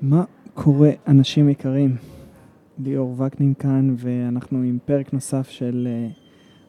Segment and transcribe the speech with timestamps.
[0.00, 1.96] מה קורה, אנשים יקרים?
[2.78, 6.14] ליאור וקנין כאן, ואנחנו עם פרק נוסף של uh,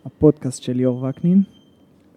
[0.06, 1.44] הפודקאסט של ליאור וקנין.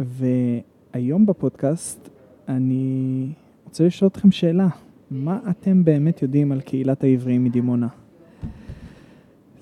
[0.00, 2.08] והיום בפודקאסט
[2.48, 3.26] אני
[3.64, 4.68] רוצה לשאול אתכם שאלה.
[5.10, 7.88] מה אתם באמת יודעים על קהילת העבריים מדימונה?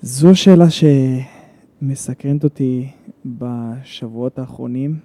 [0.01, 2.89] זו שאלה שמסקרנת אותי
[3.25, 4.99] בשבועות האחרונים,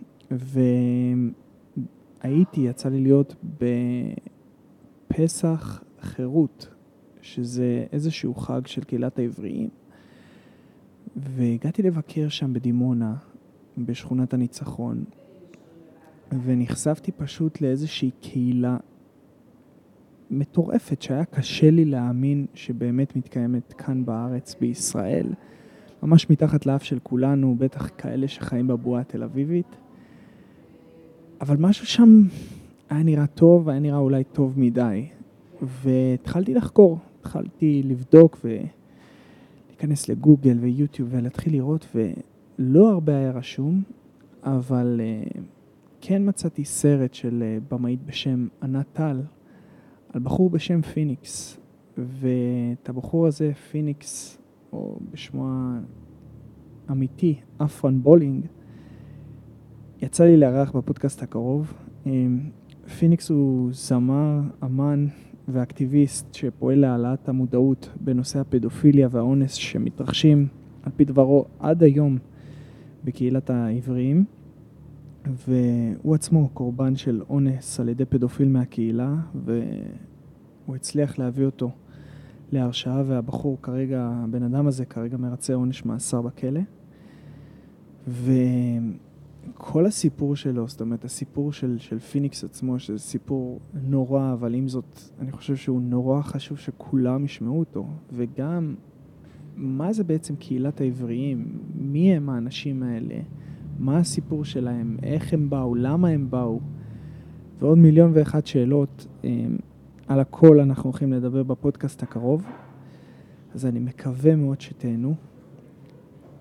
[2.25, 3.35] והייתי, יצא לי להיות
[5.11, 6.69] בפסח חירות,
[7.23, 9.69] שזה איזשהו חג של קהילת העבריים,
[11.17, 13.15] והגעתי לבקר שם בדימונה,
[13.79, 15.05] בשכונת הניצחון,
[16.45, 18.77] ונחשפתי פשוט לאיזושהי קהילה
[20.31, 25.27] מטורפת שהיה קשה לי להאמין שבאמת מתקיימת כאן בארץ, בישראל,
[26.03, 29.77] ממש מתחת לאף של כולנו, בטח כאלה שחיים בבועה התל אביבית.
[31.41, 32.23] אבל משהו שם
[32.91, 35.07] היה נראה טוב, היה נראה אולי טוב מדי.
[35.63, 43.83] והתחלתי לחקור, התחלתי לבדוק ולהיכנס לגוגל ויוטיוב ולהתחיל לראות, ולא הרבה היה רשום,
[44.43, 45.39] אבל uh,
[46.01, 49.21] כן מצאתי סרט של uh, במאית בשם ענת טל,
[50.13, 51.61] על בחור בשם פיניקס,
[51.99, 54.39] ואת הבחור הזה, פיניקס,
[54.73, 55.49] או בשמו
[56.89, 58.47] האמיתי, אפרן בולינג,
[60.03, 61.73] יצא לי לארח בפודקאסט הקרוב.
[62.07, 62.41] אמ,
[62.99, 65.07] פיניקס הוא זמר, אמן
[65.49, 70.47] ואקטיביסט שפועל להעלאת המודעות בנושא הפדופיליה והאונס שמתרחשים,
[70.83, 72.19] על פי דברו, עד היום
[73.05, 74.25] בקהילת העבריים.
[75.27, 79.15] והוא עצמו קורבן של אונס על ידי פדופיל מהקהילה,
[79.45, 81.71] והוא הצליח להביא אותו
[82.53, 86.61] להרשעה, והבחור כרגע, הבן אדם הזה כרגע מרצה עונש מאסר בכלא.
[89.51, 94.69] וכל הסיפור שלו, זאת אומרת, הסיפור של, של פיניקס עצמו, שזה סיפור נורא, אבל עם
[94.69, 97.87] זאת, אני חושב שהוא נורא חשוב שכולם ישמעו אותו.
[98.13, 98.75] וגם,
[99.57, 101.59] מה זה בעצם קהילת העבריים?
[101.75, 103.15] מי הם האנשים האלה?
[103.79, 106.61] מה הסיפור שלהם, איך הם באו, למה הם באו,
[107.59, 109.07] ועוד מיליון ואחת שאלות.
[109.25, 109.57] אמ,
[110.09, 112.47] על הכל אנחנו הולכים לדבר בפודקאסט הקרוב,
[113.55, 115.15] אז אני מקווה מאוד שתהנו.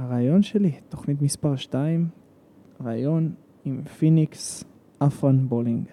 [0.00, 2.08] הרעיון שלי, תוכנית מספר 2,
[2.84, 3.34] רעיון
[3.64, 4.64] עם פיניקס
[4.98, 5.84] אפרן בולינג.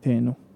[0.00, 0.51] תהנו.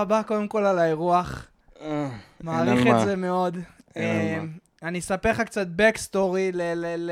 [0.00, 1.46] רבה קודם כל על האירוח.
[1.80, 2.08] אה,
[2.40, 3.58] מעריך את זה מאוד.
[3.96, 4.40] אה,
[4.82, 6.56] אני אספר לך קצת backstory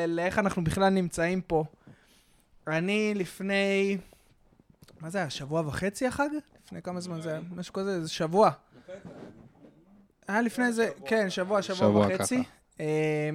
[0.09, 1.65] לאיך אנחנו בכלל נמצאים פה.
[2.67, 3.99] אני לפני,
[5.01, 6.29] מה זה היה, שבוע וחצי החג?
[6.65, 7.41] לפני כמה זמן זה היה?
[7.57, 8.51] משהו כזה, זה שבוע.
[10.29, 12.43] היה לפני איזה, כן, שבוע, שבוע וחצי.
[12.81, 13.31] אה,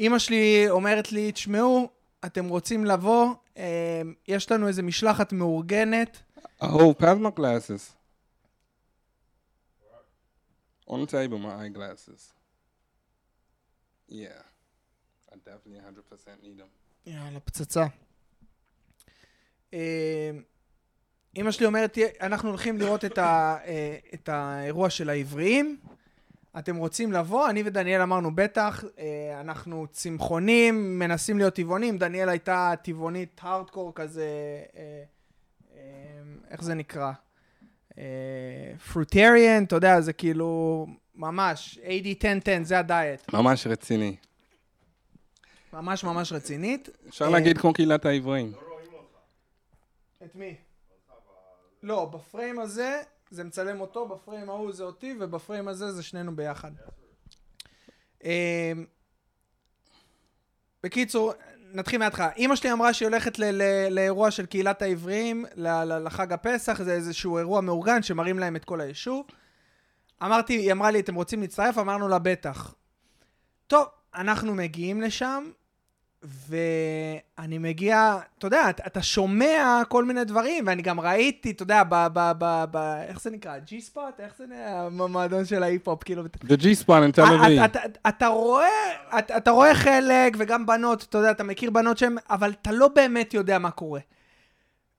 [0.00, 1.88] אימא שלי אומרת לי, תשמעו,
[2.24, 3.34] אתם רוצים לבוא,
[4.28, 6.18] יש לנו איזה משלחת מאורגנת.
[6.62, 8.03] Oh, my glasses.
[10.86, 12.32] On the table, my eyeglasses.
[14.08, 14.42] Yeah.
[15.32, 16.68] I definitely 100% need them.
[17.06, 17.86] יאללה, פצצה.
[21.36, 23.56] אמא שלי אומרת, אנחנו הולכים לראות את, ה,
[24.14, 25.80] את האירוע של העבריים.
[26.58, 27.50] אתם רוצים לבוא?
[27.50, 28.84] אני ודניאל אמרנו, בטח,
[29.40, 31.98] אנחנו צמחונים, מנסים להיות טבעונים.
[31.98, 34.28] דניאל הייתה טבעונית הארדקור כזה,
[36.50, 37.12] איך זה נקרא?
[38.92, 43.32] פרוטריאן, אתה יודע, זה כאילו ממש, AD 10-10, זה הדיאט.
[43.32, 44.16] ממש רציני.
[45.74, 46.88] ממש ממש רצינית.
[47.08, 48.52] אפשר אה, להגיד כמו קהילת העברים.
[50.24, 50.54] את מי?
[51.82, 56.70] לא, בפריים הזה זה מצלם אותו, בפריים ההוא זה אותי, ובפריים הזה זה שנינו ביחד.
[58.24, 58.72] אה,
[60.82, 61.32] בקיצור,
[61.74, 62.30] נתחיל מההתחלה.
[62.36, 63.38] אימא שלי אמרה שהיא הולכת
[63.90, 69.26] לאירוע של קהילת העבריים, לחג הפסח, זה איזשהו אירוע מאורגן שמראים להם את כל היישוב.
[70.22, 71.78] אמרתי, היא אמרה לי, אתם רוצים להצטרף?
[71.78, 72.74] אמרנו לה, בטח.
[73.66, 75.50] טוב, אנחנו מגיעים לשם,
[76.48, 82.06] ואני מגיע, אתה יודע, אתה, שומע כל מיני דברים, ואני גם ראיתי, אתה יודע, ב...
[82.12, 82.76] ב, ב, ב
[83.08, 83.58] איך זה נקרא?
[83.58, 84.20] ג'י ספוט?
[84.20, 85.04] איך זה נקרא?
[85.04, 86.24] המועדון של ההיפ-הופ, כאילו...
[86.24, 87.62] The G-Spot in תל אתה, אביב.
[88.08, 88.68] אתה, רואה,
[89.18, 92.88] אתה, אתה רואה חלק, וגם בנות, אתה יודע, אתה מכיר בנות שהן, אבל אתה לא
[92.88, 94.00] באמת יודע מה קורה.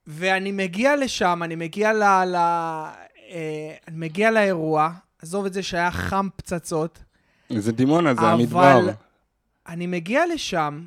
[0.07, 2.03] ואני מגיע לשם, אני מגיע ל...
[2.25, 4.89] ל אה, אני מגיע לאירוע,
[5.21, 6.99] עזוב את זה שהיה חם פצצות,
[7.57, 8.89] זה דימונה, זה אבל- המדבר.
[9.67, 10.85] אני מגיע לשם,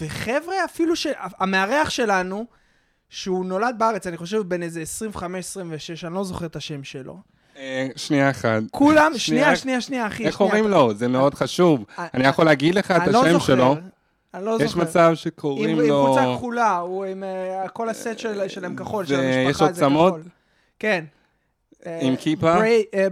[0.00, 1.06] וחבר'ה, אפילו ש...
[1.38, 2.46] המארח שלנו,
[3.08, 4.82] שהוא נולד בארץ, אני חושב בין איזה
[5.16, 5.18] 25-26,
[6.06, 7.18] אני לא זוכר את השם שלו.
[7.56, 8.62] אה, שנייה אחת.
[8.70, 10.26] כולם, שנייה, שנייה, שנייה, אחי.
[10.26, 10.94] איך אומרים לו?
[10.94, 11.84] זה מאוד חשוב.
[11.98, 13.76] אה, אני יכול להגיד לך את לא השם שלו.
[14.34, 14.64] אני לא זוכר.
[14.64, 16.06] יש מצב עם, שקוראים עם לו...
[16.06, 17.24] חולצה כחולה, הוא עם
[17.64, 19.86] uh, כל הסט של, שלהם כחול, של המשפחה זה?
[19.86, 20.22] כחול.
[20.78, 21.04] כן.
[22.00, 22.54] עם כיפה?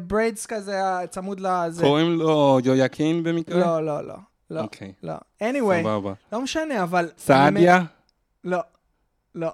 [0.06, 1.84] בריידס כזה אה, צמוד לזה.
[1.84, 3.60] קוראים לו יויקין במקרה?
[3.60, 4.14] לא, לא, לא.
[4.54, 5.14] לא, אוקיי, לא.
[5.42, 6.12] anyway, סבבה.
[6.32, 7.10] לא משנה, אבל...
[7.18, 7.84] סעדיה?
[8.44, 8.58] לא,
[9.34, 9.50] לא.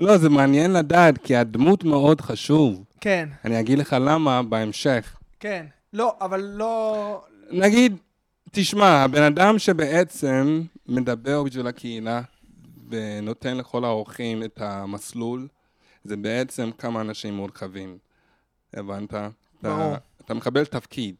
[0.00, 2.84] לא, זה מעניין לדעת, כי הדמות מאוד חשוב.
[3.00, 5.16] כן, אני אגיד לך למה בהמשך.
[5.40, 5.66] כן.
[5.92, 7.24] לא, אבל לא...
[7.50, 7.96] נגיד,
[8.50, 12.20] תשמע, הבן אדם שבעצם מדבר בשביל הקהילה
[12.88, 15.48] ונותן לכל האורחים את המסלול,
[16.04, 17.98] זה בעצם כמה אנשים מורכבים.
[18.74, 19.14] הבנת?
[19.62, 19.94] ברור.
[19.94, 21.14] אתה, אתה מקבל תפקיד,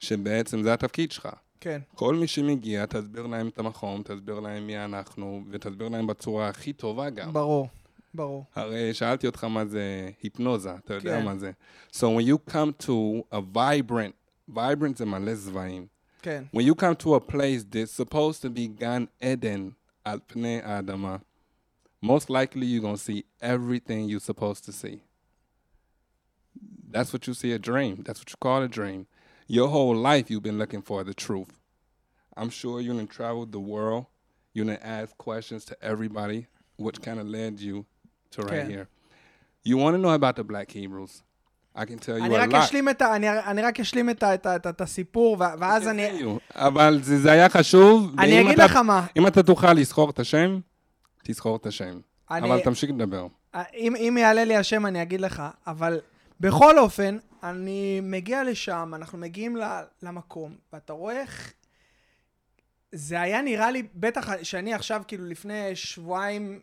[0.00, 1.28] שבעצם זה התפקיד שלך.
[1.59, 6.47] כן, כל מי שמגיע, תסביר להם את המקום, תסביר להם מי אנחנו, ותסביר להם בצורה
[6.49, 7.33] הכי טובה גם.
[7.33, 7.67] ברור,
[8.13, 8.45] ברור.
[8.55, 11.25] הרי שאלתי אותך מה זה היפנוזה, אתה יודע כן.
[11.25, 11.51] מה זה.
[11.91, 14.13] So when you come to a vibrant,
[14.55, 15.87] vibrant זה מלא זבעים.
[16.21, 19.69] כן, When you come to a place that's supposed to be גן עדן
[20.03, 21.17] על פני האדמה,
[22.05, 24.99] most likely you're gonna see everything you're supposed to see.
[26.91, 28.03] That's what you see a dream.
[28.05, 29.05] That's what you call a dream.
[29.56, 31.52] Your whole life you've been looking for the truth.
[32.40, 34.02] I'm sure you done traveled the world.
[34.54, 36.40] You done asked questions to everybody,
[36.84, 37.76] which kind of led you
[38.32, 38.72] to right Okay.
[38.72, 38.86] here.
[39.68, 41.14] You want to know about the Black Hebrews?
[41.74, 42.56] I can tell you אני a רק lot.
[42.64, 45.36] אשלים את ה- אני- אני רק אשלים את ה- את ה- את ה- את הסיפור,
[45.40, 46.08] ו- ואז אני...
[46.54, 48.14] אבל זה, זה היה חשוב.
[48.18, 49.06] אני ואם אגיד אתה- לך מה.
[49.16, 50.60] אם אתה תוכל לזכור את השם,
[51.24, 52.00] תזכור את השם.
[52.30, 53.26] אני- אבל תמשיך לדבר.
[53.74, 56.00] אם, אם יעלה לי השם אני אגיד לך, אבל
[56.40, 59.56] בכל אופן, אני מגיע לשם, אנחנו מגיעים
[60.02, 61.52] למקום, ואתה רואה איך...
[62.92, 66.60] זה היה נראה לי, בטח שאני עכשיו, כאילו לפני שבועיים,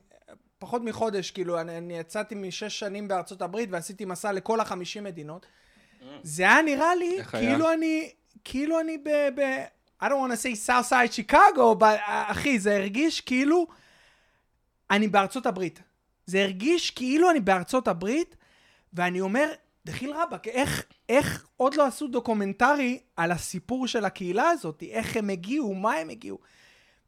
[0.59, 5.45] פחות מחודש, כאילו, אני, אני יצאתי משש שנים בארצות הברית ועשיתי מסע לכל החמישים מדינות.
[6.23, 7.49] זה היה נראה לי, איך היה?
[7.49, 8.11] כאילו אני,
[8.43, 9.09] כאילו אני ב...
[9.09, 9.41] ב
[10.01, 13.67] I don't want to say South Side Chicago, but, אחי, זה הרגיש כאילו
[14.91, 15.81] אני בארצות הברית.
[16.25, 18.35] זה הרגיש כאילו אני בארצות הברית,
[18.93, 19.51] ואני אומר,
[19.87, 25.29] דחיל רבאק, איך, איך עוד לא עשו דוקומנטרי על הסיפור של הקהילה הזאת, איך הם
[25.29, 26.37] הגיעו, מה הם הגיעו.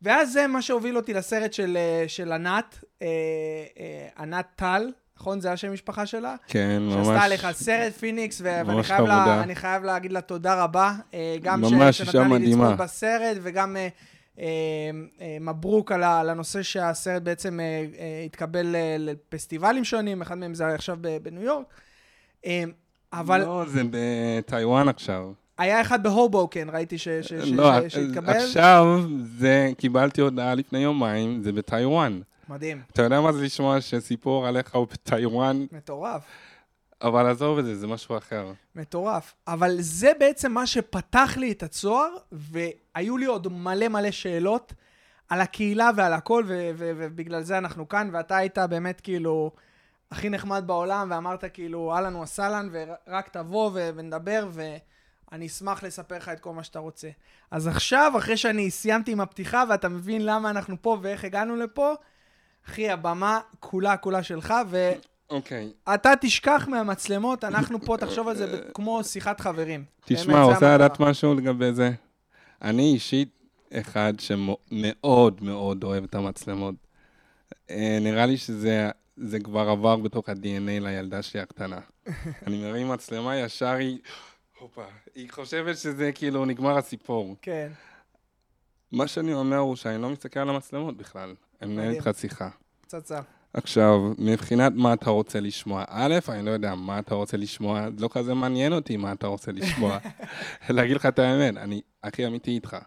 [0.02, 3.08] ואז זה מה שהוביל אותי לסרט של, אה, של ענת, אה,
[3.80, 5.42] אה, ענת טל, נכון?
[5.42, 6.36] זה השם משפחה שלה?
[6.48, 7.08] כן, ממש.
[7.08, 10.94] שעשתה עליך סרט פיניקס, ו- ואני חייב, לה, חייב להגיד לה תודה רבה.
[11.14, 12.64] אה, גם ממש אישה שנתנה לי מדהימה.
[12.64, 13.88] לצפות בסרט, וגם אה,
[14.40, 14.46] אה,
[15.22, 17.66] אה, מברוק על, הנושא שהסרט בעצם אה,
[18.00, 21.66] אה, התקבל אה, לפסטיבלים שונים, אחד מהם זה עכשיו בניו יורק.
[22.46, 22.64] אה,
[23.14, 25.32] אבל לא, זה בטיוואן עכשיו.
[25.58, 28.34] היה אחד בהובוקן, ראיתי ש- ש- ש- לא, ש- שהתקבל.
[28.34, 29.02] עכשיו
[29.38, 32.22] זה, קיבלתי הודעה לפני יומיים, זה בטיוואן.
[32.50, 35.66] מדהים, אתה יודע מה זה לשמוע שסיפור עליך הוא בטיוואן?
[35.72, 36.22] מטורף.
[37.02, 38.52] אבל עזוב את זה, זה משהו אחר.
[38.76, 39.34] מטורף.
[39.48, 44.74] אבל זה בעצם מה שפתח לי את הצוהר, והיו לי עוד מלא מלא שאלות
[45.30, 46.44] על הקהילה ועל הכל,
[46.78, 49.52] ובגלל זה אנחנו כאן, ואתה היית באמת כאילו
[50.12, 56.30] הכי נחמד בעולם, ואמרת כאילו, אהלן וסהלן, ורק תבוא ו- ונדבר, ואני אשמח לספר לך
[56.30, 57.10] את כל מה שאתה רוצה.
[57.52, 61.94] אז עכשיו, אחרי שאני סיימתי עם הפתיחה, ואתה מבין למה אנחנו פה ואיך הגענו לפה,
[62.68, 64.92] אחי, הבמה כולה כולה שלך, ו...
[65.30, 65.72] אוקיי.
[65.94, 69.84] אתה תשכח מהמצלמות, אנחנו פה, תחשוב על זה ב- כמו שיחת חברים.
[70.06, 70.76] תשמע, רוצה.
[70.76, 71.92] לדעת משהו לגבי זה?
[72.62, 73.30] אני אישית
[73.74, 76.76] אחד שמאוד מאוד אוהב את המצלמות.
[77.70, 78.90] אה, נראה לי שזה
[79.22, 81.80] זה כבר עבר בתוך ה-DNA לילדה שלי הקטנה.
[82.48, 84.00] אני מרים מצלמה, ישר היא...
[84.60, 84.86] הופה,
[85.16, 87.36] היא חושבת שזה כאילו נגמר הסיפור.
[87.42, 87.72] כן.
[88.92, 91.36] מה שאני אומר הוא שאני לא מסתכל על המצלמות בכלל.
[91.62, 91.94] אני מנהל.
[91.94, 92.50] איתך שיחה.
[92.82, 93.20] פצצה.
[93.54, 98.10] עכשיו, מבחינת מה אתה רוצה לשמוע, א', אני לא יודע מה אתה רוצה לשמוע, לא
[98.12, 99.98] כזה מעניין אותי מה אתה רוצה לשמוע.
[100.70, 102.78] להגיד לך את האמת, אני הכי אמיתי איתך.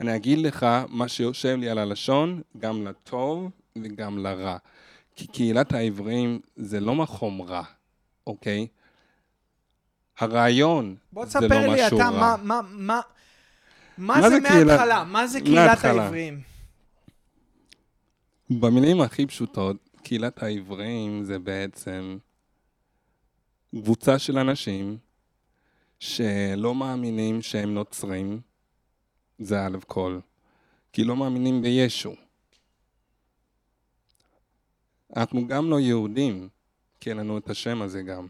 [0.00, 3.50] אני אגיד לך מה שיושב לי על הלשון, גם לטוב
[3.82, 4.56] וגם לרע.
[5.16, 7.62] כי קהילת העבריים זה לא מקום רע,
[8.26, 8.66] אוקיי?
[10.18, 12.36] הרעיון בוא זה לא תספר לי משהו אתה, רע.
[12.36, 13.00] מה, מה, מה,
[13.98, 15.04] מה זה זה מההתחלה?
[15.04, 16.02] מה זה קהילת מההתחלה.
[16.02, 16.40] העבריים?
[18.50, 22.18] במילים הכי פשוטות, קהילת העבריים זה בעצם
[23.70, 24.98] קבוצה של אנשים
[25.98, 28.40] שלא מאמינים שהם נוצרים,
[29.38, 30.18] זה א' כל,
[30.92, 32.25] כי לא מאמינים בישו.
[35.16, 36.48] אנחנו גם לא יהודים,
[37.00, 38.26] כי אין לנו את השם הזה גם.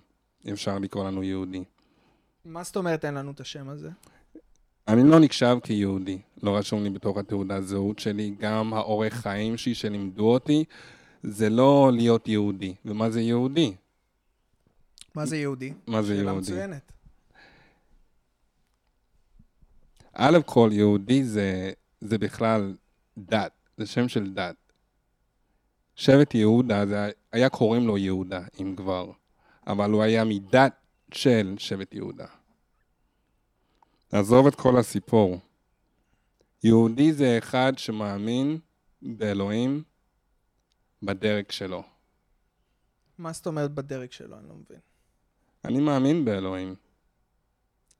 [0.52, 1.64] אפשר לקרוא לנו יהודי.
[2.44, 3.90] מה זאת אומרת אין לנו את השם הזה?
[4.88, 9.74] אני לא נחשב כיהודי, לא רשום לי בתוך התעודת זהות שלי, גם האורך חיים שלי
[9.74, 10.64] שלימדו אותי,
[11.22, 12.74] זה לא להיות יהודי.
[12.84, 13.74] ומה זה יהודי?
[15.14, 15.72] מה זה יהודי?
[15.86, 16.52] מה זה שאלה יהודי?
[16.52, 16.92] מצוינת.
[20.12, 22.76] א' כל יהודי זה, זה בכלל
[23.18, 24.65] דת, זה שם של דת.
[25.96, 29.12] שבט יהודה, זה היה קוראים לו יהודה, אם כבר,
[29.66, 30.72] אבל הוא היה מדת
[31.12, 32.26] של שבט יהודה.
[34.12, 35.38] עזוב את כל הסיפור.
[36.64, 38.58] יהודי זה אחד שמאמין
[39.02, 39.82] באלוהים
[41.02, 41.82] בדרג שלו.
[43.18, 44.38] מה זאת אומרת בדרג שלו?
[44.38, 44.80] אני לא מבין.
[45.64, 46.74] אני מאמין באלוהים.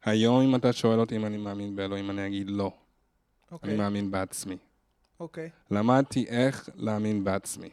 [0.05, 2.65] היום אם אתה שואל אותי אם אני מאמין באלוהים, אני אגיד לא.
[2.67, 4.57] אני אוקיי, מאמין בעצמי.
[5.21, 7.71] אוקיי, למדתי איך להאמין בעצמי.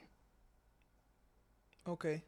[1.88, 2.20] אוקיי.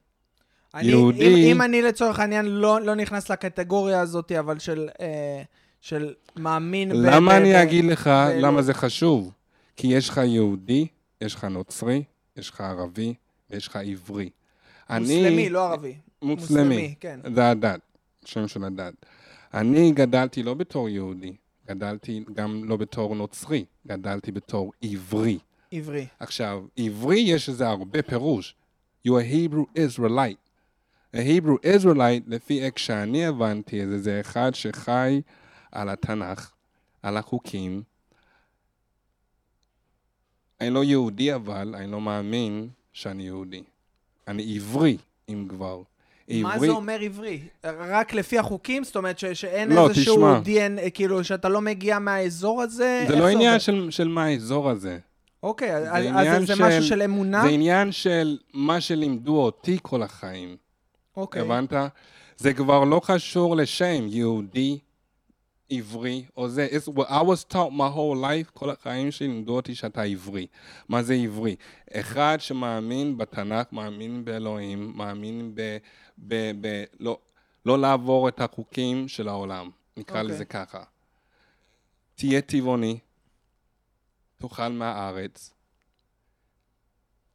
[0.74, 5.42] אני, יהודי- אם, אם אני לצורך העניין לא, לא נכנס לקטגוריה הזאת, אבל של, אה,
[5.82, 6.94] של מאמין ב...
[6.96, 8.42] למה ב- אני ב- אגיד לך באלוהים.
[8.46, 9.32] למה זה חשוב?
[9.78, 10.88] כי יש לך יהודי,
[11.22, 12.04] יש לך נוצרי,
[12.38, 13.14] יש לך ערבי
[13.50, 14.30] ויש לך עברי.
[14.90, 15.96] מוסלמי, לא ערבי.
[16.22, 16.96] מוסלמי.
[17.00, 17.20] כן.
[17.36, 17.80] זה הדת,
[18.26, 18.94] שם של הדת.
[19.54, 21.36] אני גדלתי לא בתור יהודי,
[21.68, 25.38] גדלתי גם לא בתור נוצרי, גדלתי בתור עברי.
[25.72, 26.08] עברי.
[26.20, 28.56] עכשיו, עברי יש לזה הרבה פירוש.
[29.08, 30.40] You a Hebrew Israelite.
[31.16, 35.22] A Hebrew Israelite, לפי איך שאני הבנתי את זה, זה אחד שחי
[35.72, 36.52] על התנ"ך,
[37.04, 37.84] על החוקים.
[40.62, 43.64] אני לא יהודי אבל, אני לא מאמין שאני יהודי.
[44.28, 44.98] אני עברי,
[45.30, 45.82] אם כבר.
[46.30, 47.40] מה עברי- זה אומר עברי?
[47.64, 48.84] רק לפי החוקים?
[48.84, 50.36] זאת אומרת ש- שאין לא, איזשהו.
[50.44, 53.06] DNA, כאילו שאתה לא מגיע מהאזור הזה?
[53.08, 53.60] זה לא עניין?
[53.60, 55.00] של, של מה האזור הזה.
[55.46, 57.42] אוקיי, אז- אז זה של- משהו של אמונה?
[57.42, 60.58] זה עניין של מה שלימדו אותי כל החיים.
[61.18, 61.42] אוקיי.
[61.42, 61.74] הבנת?
[62.38, 64.80] זה כבר לא קשור לשם, יהודי,
[65.70, 66.68] עברי, או זה.
[66.72, 70.48] It's what I was taught my whole life, כל החיים שלי לימדו אותי שאתה עברי.
[70.90, 71.56] מה זה עברי?
[71.94, 75.78] אחד שמאמין בתנ"ך, מאמין באלוהים, מאמין ב...
[76.18, 77.18] ב, ב לא,
[77.66, 79.70] לא לעבור את החוקים של העולם.
[79.98, 80.36] נקרא אוקיי.
[80.36, 80.84] לזה ככה.
[82.16, 82.98] תהיה טבעוני,
[84.38, 85.54] תאכל מהארץ.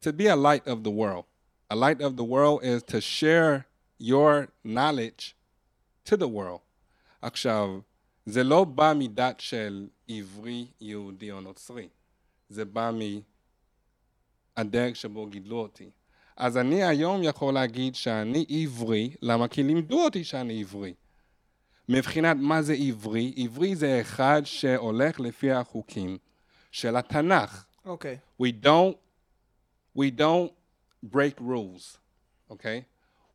[0.01, 1.25] To be a light of the world.
[1.69, 3.65] A light of the world is to share
[3.99, 5.35] your knowledge
[6.05, 6.61] to the world.
[7.21, 7.79] עכשיו,
[8.25, 11.87] זה לא בא מדת של עברי, יהודי או נוצרי.
[12.49, 12.91] זה בא
[14.57, 15.89] מהדרך שבו גידלו אותי.
[16.37, 19.47] אז אני היום יכול להגיד שאני עברי, למה?
[19.47, 20.93] כי לימדו אותי שאני עברי.
[21.89, 26.17] מבחינת מה זה עברי, עברי זה אחד שהולך לפי החוקים
[26.70, 27.64] של התנ"ך.
[27.84, 28.18] אוקיי.
[28.42, 28.96] We don't
[29.96, 30.52] we don't
[31.02, 31.98] break rules.
[32.50, 32.84] Okay?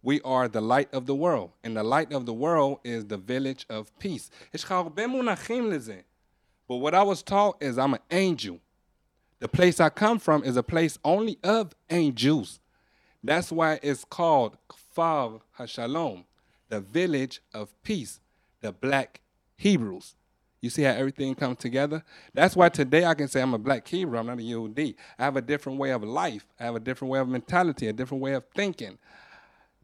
[0.04, 1.52] We are the light of the world.
[1.64, 4.30] And the light of the world is the village of peace.
[4.54, 6.02] יש לך הרבה מונחים לזה.
[6.68, 8.60] But what I was taught is I'm an angel.
[9.40, 12.60] The place I come from is a place only of angels.
[13.24, 16.26] That's why it's called Kfar HaShalom,
[16.70, 18.20] the village of peace,
[18.62, 19.22] the black
[19.58, 20.15] Hebrews.
[20.66, 22.04] You see how everything comes together?
[22.34, 24.96] That's why today I can say I'm a black Hebrew, I'm not a Yehudi.
[25.18, 26.46] I have a different way of life.
[26.60, 29.00] I have a different way of mentality, a different way of thinking.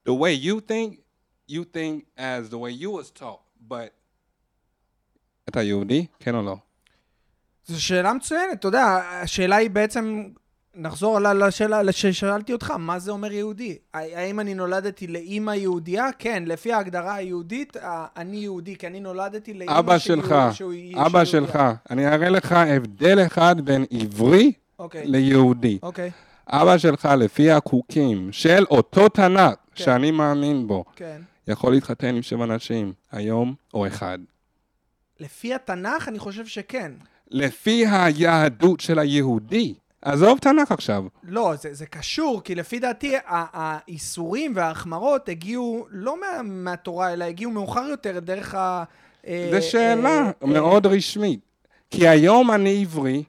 [0.03, 0.99] The way you think,
[1.47, 3.41] you think as the way you was taught.
[3.67, 3.91] But
[5.49, 6.05] אתה יהודי?
[6.19, 6.55] כן או לא?
[7.65, 8.85] זו שאלה מצוינת, אתה יודע,
[9.23, 10.29] השאלה היא בעצם,
[10.76, 13.78] נחזור על השאלה ששאלתי אותך, מה זה אומר יהודי?
[13.94, 16.06] האם אני נולדתי לאימא יהודייה?
[16.18, 17.76] כן, לפי ההגדרה היהודית,
[18.16, 20.72] אני יהודי, כי אני נולדתי לאימא אבא שלך, שהוא-
[21.06, 21.54] אבא שלך.
[21.54, 21.74] יהודייה.
[21.90, 25.78] אני אראה לך הבדל אחד בין עברי אוקיי, ליהודי.
[25.82, 26.10] אוקיי,
[26.48, 29.84] אבא שלך, לפי החוקים של אותו תנ"ך כן.
[29.84, 31.20] שאני מאמין בו, כן.
[31.48, 34.18] יכול להתחתן עם שבע נשים, היום או אחד.
[35.20, 36.92] לפי התנ"ך, אני חושב שכן.
[37.30, 41.04] לפי היהדות של היהודי, עזוב תנ"ך עכשיו.
[41.22, 47.50] לא, זה, זה קשור, כי לפי דעתי, האיסורים וההחמרות הגיעו לא מה, מהתורה, אלא הגיעו
[47.50, 48.84] מאוחר יותר דרך ה...
[49.26, 51.40] אה, זו שאלה אה, מאוד רשמית.
[51.90, 53.24] כי היום אני עברי,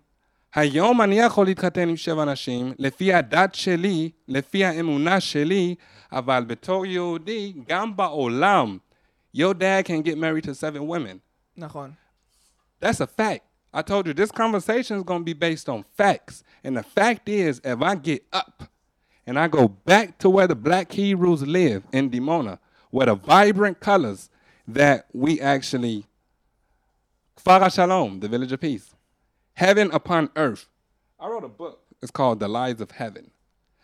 [0.56, 5.76] היום אני יכול להתחתן עם שבע נשים, לפי הדת שלי, לפי האמונה שלי,
[6.12, 8.78] אבל בתור יהודי, גם בעולם,
[9.38, 11.18] your dad can get married to seven women.
[11.58, 11.92] נכון.
[12.84, 13.53] That's a fact.
[13.74, 16.44] I told you this conversation is going to be based on facts.
[16.64, 18.64] And the fact is, if I get up
[19.26, 22.60] and I go back to where the black Hebrews live in Dimona,
[22.92, 24.30] where the vibrant colors
[24.68, 26.06] that we actually,
[27.38, 28.94] Kfar Shalom, the village of peace,
[29.54, 30.70] heaven upon earth.
[31.20, 31.80] I wrote a book.
[32.02, 33.32] It's called The Lies of Heaven.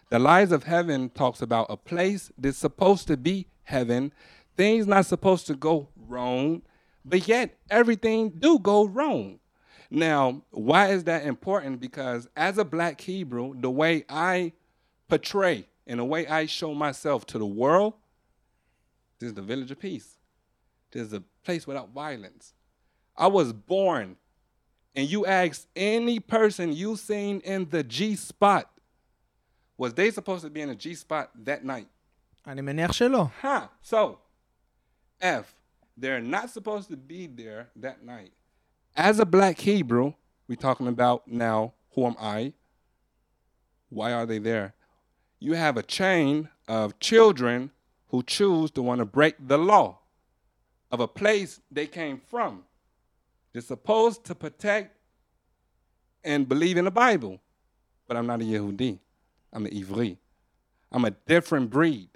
[0.10, 4.12] The Lies of Heaven talks about a place that's supposed to be heaven,
[4.58, 6.62] things not supposed to go wrong,
[7.06, 9.40] but yet everything do go wrong.
[9.91, 11.81] Now, why is that important?
[11.81, 14.53] Because as a black Hebrew, the way I
[15.09, 17.95] portray and the way I show myself to the world,
[19.19, 20.19] this is the village of peace.
[20.91, 22.55] This is a place without violence.
[23.17, 24.17] I was born,
[24.95, 28.71] and you ask any person you seen in the G spot,
[29.77, 31.89] was they supposed to be in the G spot that night?
[32.47, 33.31] אני מניח שלא.
[33.41, 33.69] Huh.
[33.81, 34.19] So,
[35.21, 35.55] F,
[35.97, 38.33] they're not supposed to be there that night.
[39.00, 40.14] as a black Hebrew,
[40.50, 42.52] we're talking about now, who am I?
[43.88, 44.74] Why are they there?
[45.40, 47.72] You have a chain of children
[48.10, 50.00] who choose to want to break the law
[50.92, 52.66] of a place they came from.
[53.54, 54.98] They're supposed to protect
[56.26, 57.40] and believe in the Bible,
[58.06, 59.00] but I'm not a Yehudi.
[59.54, 60.18] I'm an Ivri.
[60.92, 62.10] I'm a different breed.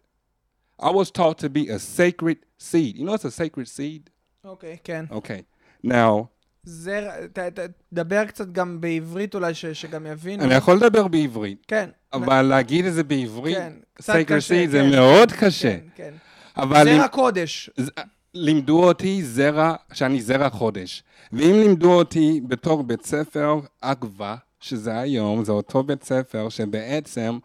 [0.78, 2.98] I was taught to be a sacred seed.
[2.98, 4.10] You know it's a sacred seed?
[4.44, 5.08] Okay, Ken.
[5.10, 5.46] Okay.
[5.82, 6.32] Now,
[6.66, 7.60] זרע, ת- ת-
[7.94, 10.44] תדבר קצת גם בעברית אולי, ש- שגם יבינו.
[10.44, 11.90] אני יכול לדבר בעברית, כן.
[12.14, 14.90] אבל להגיד את זה בעברית, כן, קצת קשה, seed זה כן.
[14.90, 15.78] מאוד קשה.
[15.78, 16.14] כן, כן.
[16.58, 17.70] אבל זרע אם- קודש.
[17.80, 17.90] ז-
[18.34, 21.04] לימדו אותי זרע, שאני זרע חודש.
[21.34, 27.38] ואם לימדו אותי בתור בית ספר אגווה, שזה היום, זה אותו בית ספר שבעצם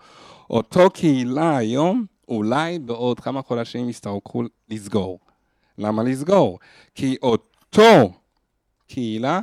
[0.51, 5.19] אותו קהילה היום, אולי בעוד כמה חודשים יצטרכו לסגור.
[5.79, 6.59] למה לסגור?
[6.95, 8.13] כי אותו
[8.88, 9.42] קהילה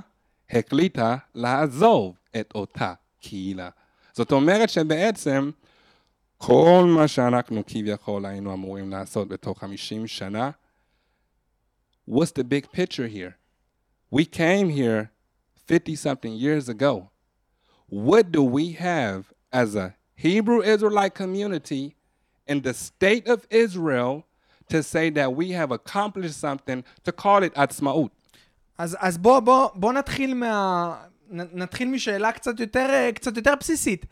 [0.50, 3.68] החליטה לעזוב את אותה קהילה.
[4.12, 5.50] זאת אומרת שבעצם
[6.38, 10.50] כל מה שאנחנו כביכול היינו אמורים לעשות בתוך 50 שנה,
[12.10, 13.36] what's the big picture here?
[14.12, 15.10] We came here
[15.68, 17.10] 50 something years ago.
[17.88, 21.94] What do we have as a Hebrew Israelite community
[22.46, 24.24] in the state of Israel
[24.68, 28.10] to say that we have accomplished something to call it Atzmaut?
[28.77, 30.95] אז, אז בוא, בוא, בוא נתחיל מה...
[31.31, 34.05] נתחיל משאלה קצת יותר, אה, קצת יותר בסיסית.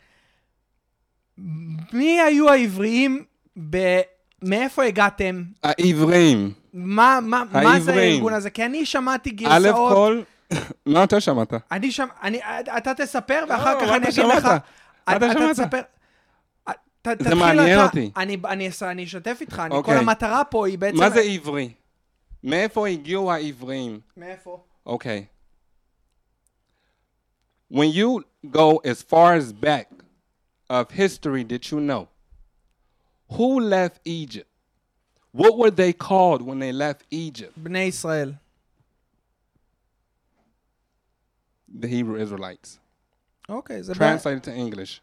[1.92, 3.24] מי היו העבריים
[3.70, 4.00] ב...
[4.42, 5.42] מאיפה הגעתם?
[5.62, 6.52] העברים.
[6.74, 7.94] מה, מה, מה זה.
[7.94, 8.50] הארגון הזה?
[8.50, 9.92] כי אני שמעתי א' גרסאות...
[9.92, 10.22] כל,
[10.86, 11.52] מה אתה שמעת?
[11.72, 12.06] אני שם...
[12.22, 12.40] אני,
[12.76, 14.42] אתה תספר ואחר לא, כך מה אני אתה אגיד לך...
[14.42, 14.62] שמעת?
[15.08, 15.50] מה אתה שמעת?
[15.50, 15.80] תספר...
[17.02, 18.10] ת, זה תתחיל מעניין אתה, אותי.
[18.16, 19.94] אני, אני, אס- אני אשתף איתך, אני, אוקיי.
[19.94, 20.98] כל המטרה פה היא בעצם...
[20.98, 21.72] מה זה עברי?
[22.43, 23.99] מאיפה הגיעו העברים?
[24.17, 24.63] מאיפה?
[24.87, 25.27] Okay.
[27.71, 29.87] When you go as far as back
[30.69, 32.07] of history that you know,
[33.31, 34.49] who left Egypt?
[35.31, 37.53] What were they called when they left Egypt?
[37.57, 38.33] בני ישראל.
[41.81, 42.79] The Hebrew Israelites.
[43.49, 43.93] אוקיי, זה...
[43.93, 44.17] בעיה.
[44.17, 45.01] Translated to English.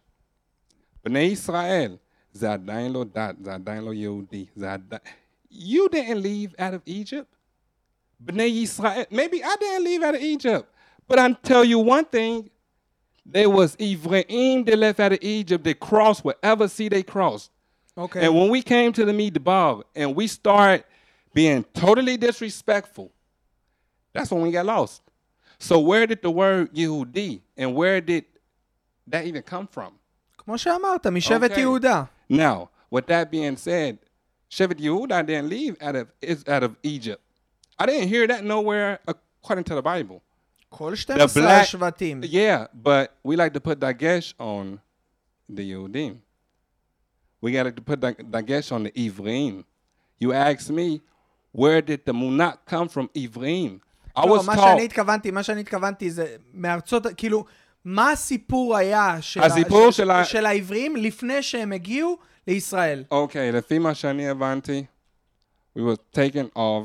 [1.05, 1.97] בני ישראל,
[2.33, 5.03] זה עדיין לא דת, זה עדיין לא יהודי, זה עדיין...
[5.51, 7.29] You didn't leave out of Egypt.
[8.21, 10.73] בני ישראל, maybe I didn't leave out of Egypt.
[11.09, 12.51] But I tell you one thing,
[13.25, 17.51] there was Ephraim that left out of Egypt that crossed whatever sea they crossed.
[17.97, 18.23] אוקיי.
[18.25, 20.85] And when we came to the Midbar and we started
[21.35, 23.11] being totally disrespectful,
[24.13, 25.03] that's when we got lost.
[25.59, 28.25] So where did the word Yehudi and where did
[29.07, 29.93] that even come from?
[30.39, 31.61] כמו שאמרת, משבט אוקיי.
[31.63, 32.05] יהודה.
[32.31, 33.99] Now, with that being said,
[34.51, 37.21] Shevet Yehuda didn't leave out of is out of Egypt.
[37.79, 40.23] I didn't hear that nowhere according to the Bible.
[40.71, 42.23] כל 12 black- השבטים.
[42.25, 44.79] Yeah, but we like to put dagesh on
[45.49, 46.17] the Yehudim.
[47.41, 49.65] We got to put dag- dagesh on the Ivrim.
[50.19, 51.01] You ask me,
[51.53, 53.81] where did the Munak come from Ivrim?
[54.17, 54.65] I לא, was מה taught.
[54.79, 57.45] שאני התכוונתי, מה שאני התכוונתי זה מארצות, כאילו,
[57.85, 63.05] מה הסיפור היה של, הסיפור ה, של ה- של העבריים לפני שהם הגיעו לישראל?
[63.11, 64.85] אוקיי, לפי מה שאני הבנתי,
[65.77, 66.85] We were taken off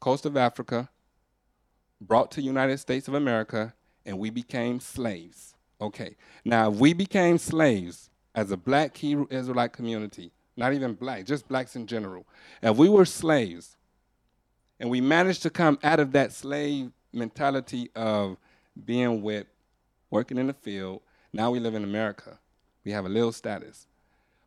[0.00, 0.88] coast of Africa,
[2.00, 3.74] brought to United States of America,
[4.06, 5.54] and we became slaves.
[5.80, 6.14] Okay.
[6.44, 11.48] Now, if we became slaves as a black Hebrew Israelite community, not even black, just
[11.48, 12.24] blacks in general,
[12.62, 13.76] if we were slaves
[14.80, 18.36] and we managed to come out of that slave mentality of
[18.84, 19.51] being whipped,
[20.13, 21.01] working in the field.
[21.33, 22.37] Now we live in America.
[22.85, 23.87] We have a little status.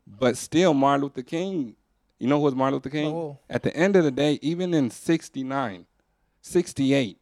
[0.06, 1.74] But still, Martin Luther King,
[2.20, 3.12] you know who was Martin Luther King?
[3.12, 3.38] Oh.
[3.50, 5.86] At the end of the day, even in 69,
[6.40, 7.18] 68,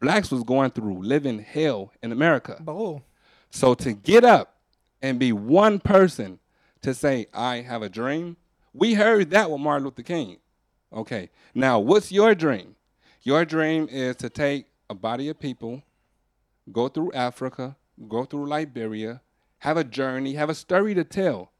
[0.00, 2.62] blacks was going through living hell in America.
[2.66, 3.02] Oh.
[3.50, 4.56] So to get up
[5.02, 6.38] and be one person
[6.80, 8.38] to say, I have a dream,
[8.72, 10.38] we heard that with Martin Luther King.
[10.90, 12.76] Okay, now what's your dream?
[13.22, 15.82] Your dream is to take a body of people
[16.71, 17.75] go through Africa,
[18.07, 19.21] go through Liberia,
[19.59, 21.51] have a journey, have a story to tell.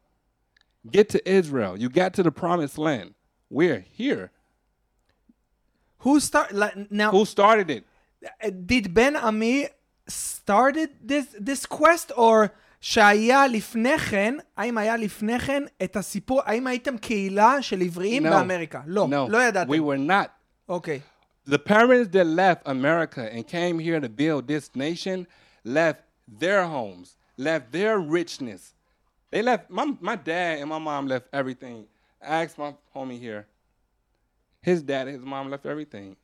[0.89, 1.78] Get to Israel.
[1.78, 3.13] You got to the promised land.
[3.49, 4.32] We're here.
[5.99, 7.12] Who start like, now?
[7.12, 7.84] Who started it?
[8.67, 9.67] did Ben Ami
[10.08, 12.49] started this this quest or
[12.82, 18.30] שהיה לפני כן, האם היה לפני כן את הסיפור, האם הייתם קהילה של עבריים No.
[18.30, 18.82] באמריקה?
[18.86, 19.32] לא, No.
[19.32, 19.71] לא ידעתם.
[19.71, 20.30] We were not.
[20.69, 20.99] אוקיי.
[21.46, 25.26] The parents that left America and came here to build this nation
[25.62, 28.72] left their homes, left their richness.
[29.30, 31.87] They left, my, my dad and my mom left everything.
[32.22, 33.46] I asked my homie here.
[34.62, 36.16] His dad and his mom left everything.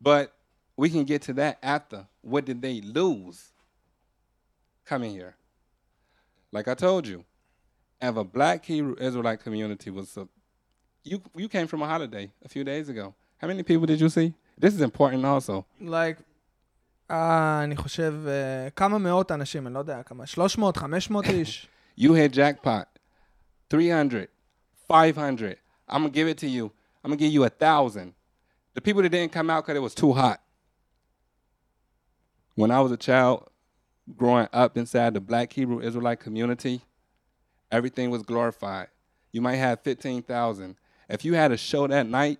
[0.00, 0.32] But
[0.76, 2.06] we can get to that after.
[2.22, 3.52] What did they lose
[4.84, 5.36] coming here?
[6.50, 7.24] Like I told you,
[8.00, 10.28] if a black Hebrew Israelite community was a,
[11.04, 13.14] you you came from a holiday a few days ago.
[13.38, 14.34] How many people did you see?
[14.57, 15.63] This is important also.
[15.81, 16.21] like,
[17.11, 21.67] אה, אני חושב, אה, כמה מאות אנשים, אני לא יודע כמה, 300, 500 איש.
[21.97, 22.99] You hit jackpot.
[23.69, 24.27] 300,
[24.87, 25.55] 500.
[25.89, 26.71] I'm going to give it to you.
[27.03, 28.13] I'm going to give you a thousand.
[28.73, 30.39] The people that didn't come out because it was too hot.
[32.55, 33.49] When I was a child
[34.15, 36.81] growing up inside the black Hebrew Israelite community,
[37.71, 38.87] everything was glorified.
[39.31, 40.75] You might have 15,000.
[41.09, 42.39] If you had a show that night,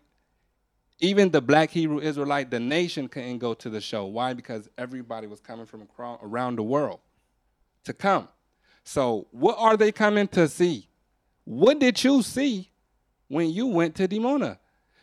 [0.98, 4.06] even the black Hebrew Israelite, the nation couldn't go to the show.
[4.06, 4.32] Why?
[4.32, 5.87] Because everybody was coming from
[6.22, 7.00] around the world
[7.85, 8.28] to come.
[8.85, 10.88] So, what are they coming to see?
[11.44, 12.70] What did you see
[13.28, 14.59] when you went to Dimona?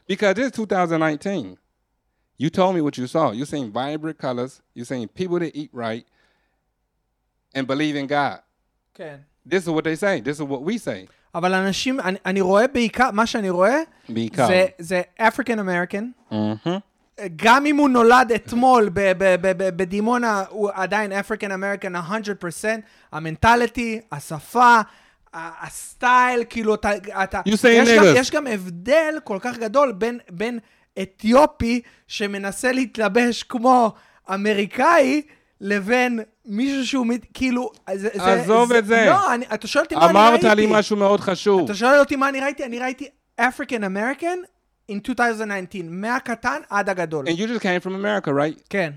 [0.07, 1.57] Because it's 2019.
[2.37, 3.31] You told me what you saw.
[3.31, 4.61] You seen vibrant colors.
[4.73, 6.05] You seen people that eat right
[7.53, 8.41] and believe in God.
[8.95, 9.19] כן.
[9.45, 10.21] This is what they say.
[10.21, 11.07] This is what we say.
[11.35, 13.77] אבל אנשים, אני, אני רואה בעיקר, מה שאני רואה,
[14.09, 14.47] בעיקר.
[14.47, 16.33] זה, זה African American.
[16.33, 16.69] Mm-hmm.
[17.35, 22.65] גם אם הוא נולד אתמול ב- ב- ב- ב- בדימונה, הוא עדיין African American 100%,
[23.11, 24.77] המנטליטי, השפה,
[25.33, 26.91] הסטייל, כאילו, אתה...
[27.23, 28.03] אתה You יש, גם.
[28.15, 30.59] יש גם הבדל כל כך גדול בין, בין
[31.01, 33.93] אתיופי שמנסה להתלבש כמו
[34.33, 35.21] אמריקאי,
[35.62, 37.70] לבין מישהו שהוא, מת- כאילו...
[37.94, 39.06] זה, זה, עזוב את זה.
[39.06, 40.56] לא, אני, אתה שואל אותי מה אני אמרת ראיתי.
[40.60, 41.64] לי משהו מאוד חשוב.
[41.64, 42.64] אתה שואל אותי מה אני ראיתי?
[42.64, 43.08] אני ראיתי
[43.40, 44.46] African American
[44.92, 47.26] in 2019, מהקטן עד הגדול.
[47.28, 48.60] And you just came from America, right?
[48.70, 48.92] כן,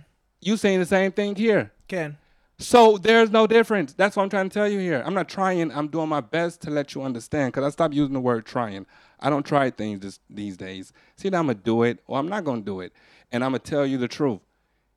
[0.46, 1.66] You saying the same thing here.
[1.88, 2.12] כן.
[2.60, 3.94] So there's no difference.
[3.94, 5.02] That's what I'm trying to tell you here.
[5.06, 5.72] I'm not trying.
[5.78, 8.86] I'm doing my best to let you understand because I stopped using the word trying.
[9.20, 10.86] I don't try things this, these days.
[11.18, 12.92] See, I'm going to do it or I'm not going to do it.
[13.32, 14.42] And I'm going to tell you the truth.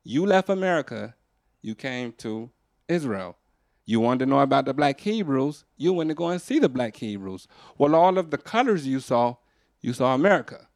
[0.03, 1.15] You left America.
[1.61, 2.49] You came to
[2.87, 3.37] Israel.
[3.85, 5.63] You wanted to know about the black Hebrews.
[5.77, 7.47] You went to go and see the black Hebrews.
[7.77, 9.35] Well, all of the colors you saw,
[9.81, 10.67] you saw America.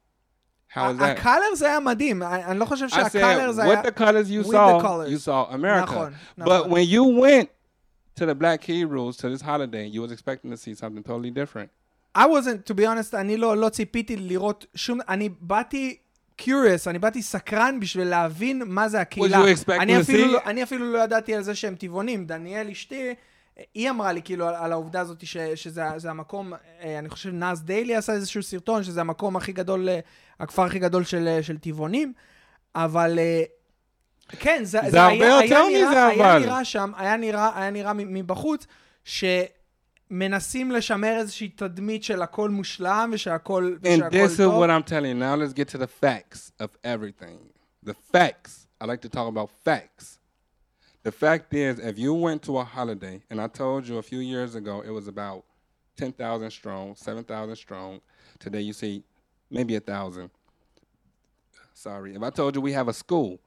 [0.68, 1.18] How is that?
[1.18, 3.82] הקלר זה היה מדהים, אני אני לא חושב I שהקלר said, זה היה...
[3.82, 5.10] what the colors you with the saw, colors.
[5.10, 5.92] you saw America.
[5.92, 6.70] נכון, But נכון.
[6.70, 7.48] when you went
[8.14, 11.70] to the Black Hebrews to this holiday, you was expecting to see something totally different.
[12.14, 15.00] I wasn't, to be honest, אני לא, לא ציפיתי לראות שום...
[15.08, 15.96] אני באתי
[16.41, 19.39] curious, אני באתי סקרן בשביל להבין מה זה הקהילה.
[19.69, 20.27] אני אפילו?
[20.27, 22.25] לא, אני אפילו לא ידעתי על זה שהם טבעונים.
[22.25, 23.13] דניאל אשתי,
[23.73, 27.29] היא אמרה לי כאילו על, על העובדה הזאת ש, שזה זה המקום, אה, אני חושב
[27.29, 29.99] נאז דיילי עשה איזשהו סרטון, שזה המקום הכי גדול, אה,
[30.39, 32.13] הכפר הכי גדול של, אה, של טבעונים,
[32.75, 33.19] אבל...
[34.29, 36.45] כן, זה, זה הרבה היה, יותר היה מזה, נראה, היה אבל.
[36.45, 38.67] נראה שם, היה נראה, היה נראה מבחוץ,
[40.10, 44.62] שמנסים לשמר איזושהי תדמית של הכל מושלם ושהכל, And ושהכל this is טוב.
[44.62, 45.14] what I'm telling you.
[45.14, 47.38] Now let's get to the facts of everything.
[47.82, 48.66] The facts.
[48.80, 50.18] I like to talk about facts.
[51.02, 54.18] The fact is, if you went to a holiday, and I told you a few
[54.18, 55.44] years ago it was about
[55.96, 58.00] 10,000 strong, 7,000 strong.
[58.38, 59.02] Today you see
[59.50, 60.30] maybe a 1,000.
[61.74, 62.14] Sorry.
[62.14, 63.38] If I told you we have a school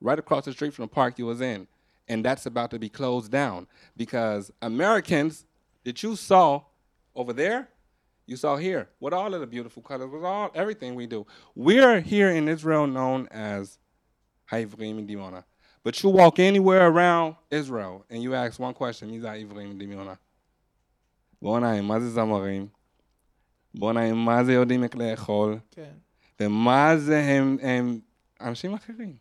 [0.00, 1.66] right across the street from the park you was in,
[2.08, 5.44] and that's about to be closed down because Americans
[5.84, 6.62] that you saw
[7.14, 7.68] over there,
[8.30, 11.26] You saw here, with all of the beautiful colors, with all everything we do.
[11.56, 13.76] We're here in Israel known as
[14.52, 15.42] Haivrim Dimona.
[15.82, 20.14] But you walk anywhere around Israel and you ask one question, מי זה העברים דמיונה?
[21.42, 22.68] בואו נעים, מה זה זמרים?
[23.74, 25.58] בואו נעים, מה זה יודעים איך לאכול?
[25.70, 25.92] כן.
[26.40, 28.00] ומה זה הם, הם
[28.40, 29.16] אנשים אחרים?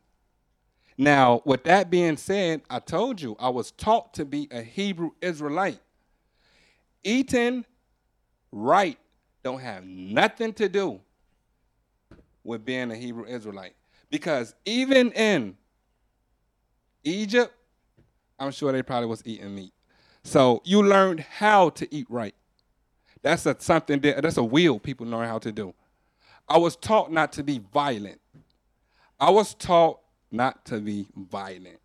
[1.00, 5.12] Now, with that being said, I told you I was taught to be a Hebrew
[5.22, 5.80] Israelite.
[7.05, 7.65] Eating
[8.51, 8.99] right
[9.43, 11.01] don't have nothing to do
[12.43, 13.75] with being a Hebrew Israelite.
[14.11, 15.57] Because even in
[17.05, 17.53] Egypt,
[18.39, 19.73] I'm sure they probably was eating meat.
[20.25, 22.35] So you learned how to eat right.
[23.23, 25.75] That's a something that, that's a wheel people learn how to do.
[26.49, 28.21] I was taught not to be violent.
[29.19, 31.81] I was taught not to be violent.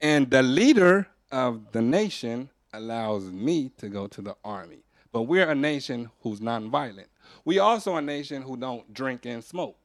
[0.00, 4.84] And the leader of the nation allows me to go to the army.
[5.12, 7.06] But we're a nation who's nonviolent.
[7.44, 9.76] We also a nation who don't drink and smoke.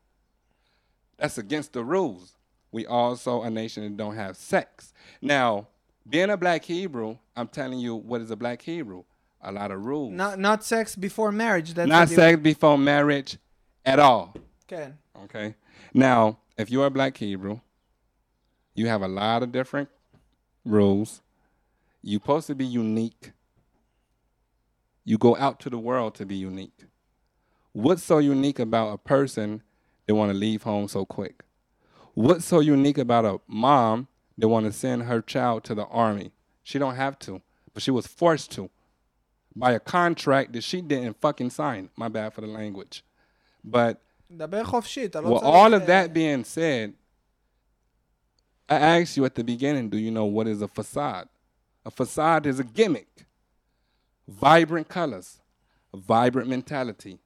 [1.18, 2.34] That's against the rules.
[2.72, 4.94] We also a nation that don't have sex.
[5.22, 5.68] Now,
[6.08, 9.04] being a black Hebrew, I'm telling you what is a black Hebrew?
[9.42, 10.12] A lot of rules.
[10.14, 11.74] Not, not sex before marriage.
[11.74, 13.38] That's Not what you- sex before marriage
[13.86, 14.34] at all.
[14.68, 14.94] כן.
[15.24, 15.56] Okay.
[15.94, 17.60] Now, if you're a black Hebrew,
[18.76, 19.90] you have a lot of different
[20.66, 21.22] rules.
[22.02, 23.32] You're supposed to be unique.
[25.06, 26.86] You go out to the world to be unique.
[27.72, 29.64] What's so unique about a person
[30.08, 31.44] that want to leave home so quick?
[32.14, 34.08] What's so unique about a mom
[34.38, 36.32] that want to send her child to the army?
[36.64, 37.42] She don't have to,
[37.74, 38.70] but she was forced to
[39.56, 41.90] by a contract that she didn't fucking sign.
[41.96, 43.04] My bad for the language.
[43.64, 46.94] But with all of that being said,
[48.70, 51.28] I asked you at the beginning, do you know what is a facade?
[51.86, 53.26] A facade is a gimmick.
[54.28, 55.42] Vibrant colors,
[55.94, 57.20] vibrant mentality.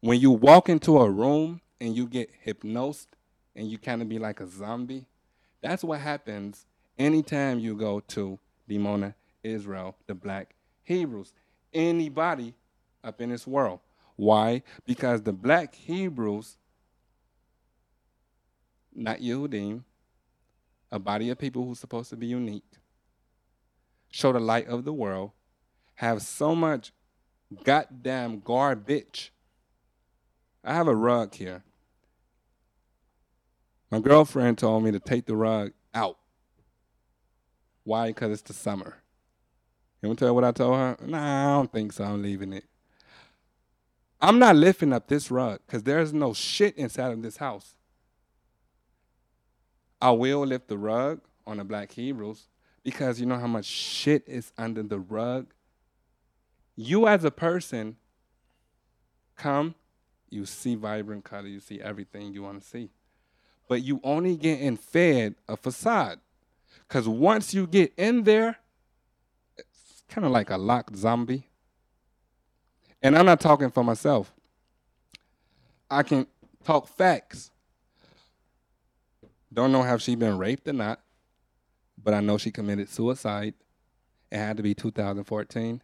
[0.00, 3.08] When you walk into a room and you get hypnosed
[3.54, 5.06] and you kind of be like a zombie,
[5.60, 6.66] that's what happens
[6.98, 11.32] anytime you go to Dimona, Israel, the black Hebrews.
[11.72, 12.54] Anybody
[13.02, 13.80] up in this world.
[14.16, 14.62] Why?
[14.86, 16.56] Because the black Hebrews,
[18.94, 19.82] not Yehudim,
[20.92, 22.78] a body of people who's supposed to be unique,
[24.14, 25.32] show the light of the world,
[25.96, 26.92] have so much
[27.64, 29.32] goddamn garbage.
[30.62, 31.64] I have a rug here.
[33.90, 36.16] My girlfriend told me to take the rug out.
[37.82, 38.08] Why?
[38.08, 38.98] Because it's the summer.
[40.00, 40.96] You want to tell her what I told her?
[41.04, 42.04] Nah, I don't think so.
[42.04, 42.66] I'm leaving it.
[44.20, 47.74] I'm not lifting up this rug because there's no shit inside of this house.
[50.00, 52.46] I will lift the rug on the black Hebrews
[52.84, 55.52] because you know how much shit is under the rug.
[56.76, 57.96] You as a person
[59.36, 59.74] come,
[60.28, 62.90] you see vibrant color, you see everything you want to see.
[63.68, 66.20] But you only getting fed a facade.
[66.88, 68.58] Cause once you get in there,
[69.56, 71.48] it's kind of like a locked zombie.
[73.02, 74.32] And I'm not talking for myself.
[75.90, 76.26] I can
[76.64, 77.50] talk facts.
[79.52, 81.00] Don't know have she been raped or not,
[82.03, 83.53] but I know she committed suicide.
[84.31, 85.81] It had to be 2014.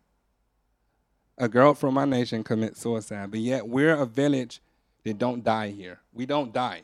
[1.38, 4.62] A girl from my nation commit suicide, but yet we're a village
[5.04, 6.00] that don't die here.
[6.14, 6.84] We don't die.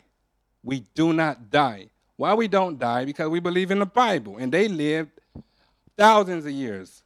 [0.63, 1.89] We do not die.
[2.17, 3.06] Why we don't die?
[3.06, 5.12] Because we believe in the Bible, and they lived
[5.97, 7.04] thousands of years.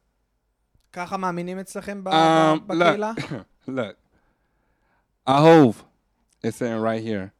[0.92, 3.12] ככה מאמינים אצלכם ב- Um, ב- בקהילה?
[3.16, 3.96] look, look.
[5.26, 5.84] Ahov
[6.42, 7.32] is sitting right here.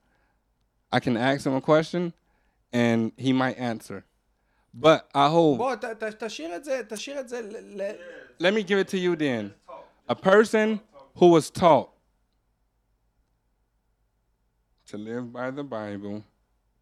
[0.93, 2.13] I can ask him a question,
[2.73, 4.05] and he might answer.
[4.75, 7.83] But Ahov, בוא, ת- ת- תשאיר את זה, תשאיר את זה ל...
[7.83, 7.97] ל-
[8.43, 9.55] let me give it to you then.
[10.09, 10.81] A person
[11.17, 11.91] who was taught
[14.89, 16.25] to live by the Bible,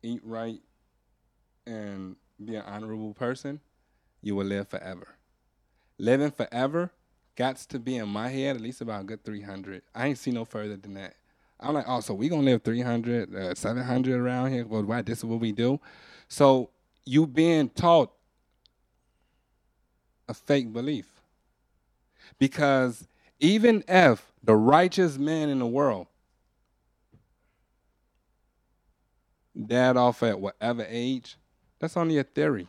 [0.03, 0.61] eat right,
[1.67, 3.61] and be an honorable person,
[4.21, 5.09] you will live forever.
[5.99, 6.91] Living forever
[7.37, 9.83] got to be in my head at least about a good 300.
[9.95, 11.15] I ain't see no further than that.
[11.61, 14.67] I'm like, oh, so we gonna live 300, uh, 700 around here?
[14.67, 15.03] Well, why?
[15.03, 15.81] This is what we do.
[16.29, 16.71] So
[17.09, 18.11] you being taught
[20.29, 21.07] a fake belief.
[22.39, 23.07] Because
[23.41, 26.07] even if the righteous man in the world
[29.55, 31.37] died off at whatever age,
[31.79, 32.67] that's only a theory.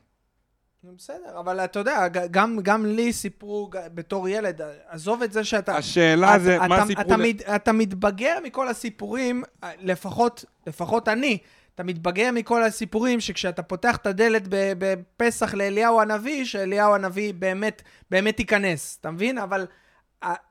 [0.84, 5.32] נו, בסדר, אבל אתה יודע, ג- גם, גם לי סיפרו ג- בתור ילד, עזוב את
[5.34, 5.78] זה שאתה...
[5.78, 7.02] השאלה אתה- זה, מה אתה- סיפרו...
[7.04, 9.44] אתה, ל- מת, אתה מתבגר מכל הסיפורים,
[9.80, 11.38] לפחות, לפחות אני,
[11.81, 18.41] אתה מתבגר מכל הסיפורים שכשאתה פותח את הדלת בפסח לאליהו הנביא, שאליהו הנביא באמת, באמת
[18.41, 19.39] ייכנס, אתה מבין?
[19.39, 19.67] אבל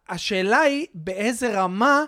[0.09, 2.03] השאלה היא באיזה רמה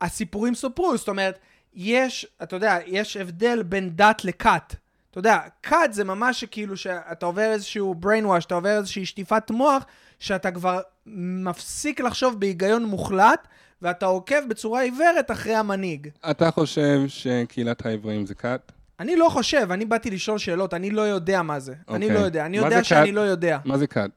[0.00, 0.96] הסיפורים סופרו.
[0.96, 1.38] זאת אומרת,
[1.74, 4.74] יש, אתה יודע, יש הבדל בין דת לכת.
[5.10, 9.84] אתה יודע, כת זה ממש כאילו שאתה עובר איזשהו brainwash, אתה עובר איזושהי שטיפת מוח,
[10.18, 13.48] שאתה כבר מפסיק לחשוב בהיגיון מוחלט,
[13.82, 16.08] ואתה עוקב בצורה עיוורת אחרי המנהיג.
[16.30, 18.72] אתה חושב שקהילת העברים זה כת?
[19.00, 21.74] אני לא חושב, אני באתי לשאול שאלות, אני לא יודע מה זה.
[21.88, 22.20] אני אוקיי.
[22.20, 23.12] לא יודע, אני יודע שאני?
[23.12, 23.58] לא יודע.
[23.64, 24.10] מה זה כת?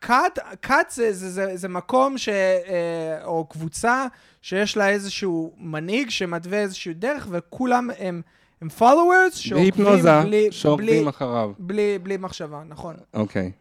[0.00, 2.28] כת, כת זה, זה, זה, זה מקום ש...
[2.28, 4.06] אה, או קבוצה
[4.42, 8.22] שיש לה איזשהו מנהיג שמתווה איזושהי דרך, וכולם הם,
[8.60, 11.52] הם followers שעוקבים בלי, שעוקבים בלי, אחריו.
[11.58, 12.96] בלי, בלי מחשבה, נכון.
[13.14, 13.52] אוקיי.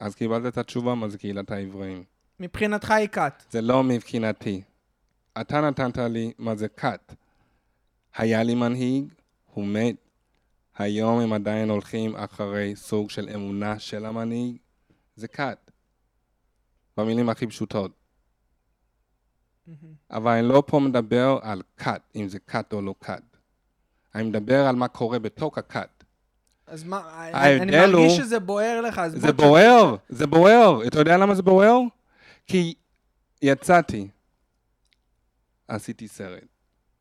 [0.00, 2.04] אז קיבלת את התשובה מה זה קהילת העברים.
[2.40, 3.42] מבחינתך היא כת.
[3.50, 4.62] זה לא מבחינתי.
[5.40, 7.14] אתה נתנת לי מה זה כת.
[8.16, 9.04] היה לי מנהיג,
[9.54, 9.94] הוא מת.
[10.78, 14.56] היום הם עדיין הולכים אחרי סוג של אמונה של המנהיג.
[15.16, 15.70] זה כת.
[16.96, 17.90] במילים הכי פשוטות.
[20.10, 23.22] אבל אני לא פה מדבר על כת, אם זה כת או לא כת.
[24.14, 26.04] אני מדבר על מה קורה בתוך הכת.
[26.66, 30.86] אז מה, אני, מרגיש הוא- שזה בוער לך, אז זה בוא בוער, זה בוער.
[30.86, 31.80] אתה יודע למה זה בוער?
[32.46, 32.74] כי
[33.42, 34.08] יצאתי,
[35.68, 36.44] עשיתי סרט.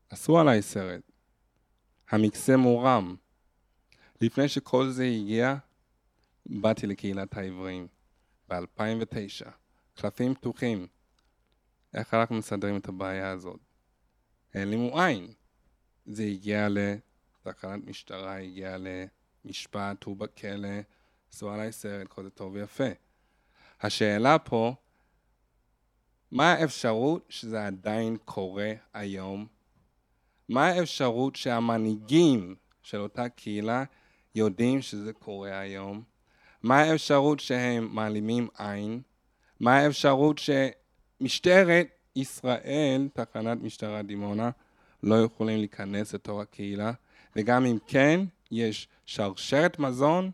[0.09, 1.01] עשו עליי סרט.
[2.09, 3.15] המקסה מורם.
[4.21, 5.55] לפני שכל זה הגיע,
[6.45, 7.87] באתי לקהילת העברים
[8.49, 9.49] ב-2009.
[9.95, 10.87] קלפים פתוחים.
[11.93, 13.59] איך אנחנו מסדרים את הבעיה הזאת?
[14.53, 15.33] העלימו עין.
[16.05, 18.77] זה הגיע לתחנת משטרה, הגיע
[19.45, 20.69] למשפט, הוא בכלא,
[21.29, 22.89] עשו עליי סרט, כל זה טוב ויפה.
[23.81, 24.75] השאלה פה,
[26.33, 29.47] מה האפשרות שזה עדיין קורה היום?
[30.49, 33.83] מה האפשרות שהמנהיגים של אותה קהילה
[34.35, 36.03] יודעים שזה קורה היום?
[36.63, 39.01] מה האפשרות שהם מעלימים עין?
[39.59, 44.49] מה האפשרות שמשטרת ישראל, תחנת משטרה דימונה,
[45.03, 46.91] לא יכולים להיכנס לתוך הקהילה?
[47.35, 48.19] וגם אם כן,
[48.51, 50.31] יש שרשרת מזון,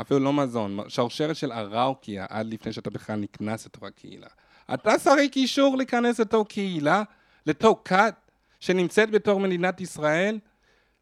[0.00, 4.28] אפילו לא מזון, שרשרת של אראוקיה עד לפני שאתה בכלל נכנס לתוך הקהילה.
[4.74, 7.02] אתה צריך אישור להיכנס לתוך קהילה,
[7.46, 8.14] לתוך כת
[8.60, 10.38] שנמצאת בתוך מדינת ישראל?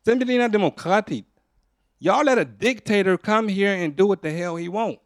[0.05, 1.25] זו מדינה דמוקרטית.
[2.03, 4.99] Y'all let a dictator come here and do what the hell he want.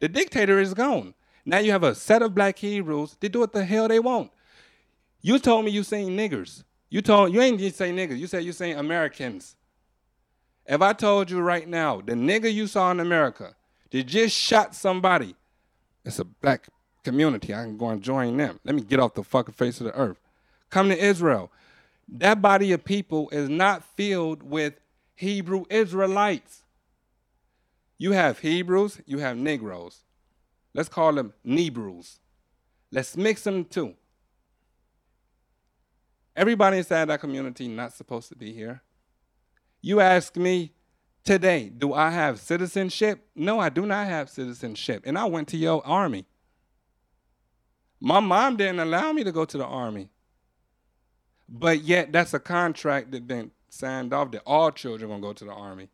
[0.00, 1.14] The dictator is gone.
[1.46, 3.16] Now you have a set of black Hebrews.
[3.20, 4.32] They do what the hell they want.
[5.22, 6.64] You told me you saying niggers.
[6.90, 8.18] You told you ain't say niggers.
[8.18, 9.56] You said you saying Americans.
[10.66, 13.54] If I told you right now, the nigger you saw in America,
[13.90, 15.36] they just shot somebody.
[16.04, 16.68] It's a black
[17.04, 17.54] community.
[17.54, 18.58] I can go and join them.
[18.64, 20.18] Let me get off the fucking face of the earth.
[20.70, 21.52] Come to Israel.
[22.08, 24.74] That body of people is not filled with
[25.14, 26.62] Hebrew Israelites.
[27.98, 30.00] You have Hebrews, you have Negroes.
[30.74, 32.18] Let's call them Nebrews.
[32.90, 33.94] Let's mix them too.
[36.36, 38.82] Everybody inside that community not supposed to be here.
[39.80, 40.72] You ask me
[41.22, 43.26] today, do I have citizenship?
[43.36, 45.02] No, I do not have citizenship.
[45.06, 46.26] And I went to your army.
[48.12, 50.04] My mom didn't allow me to go to the army.
[51.62, 53.46] But yet that's a contract that been
[53.80, 55.86] signed off that all children gonna go to the army.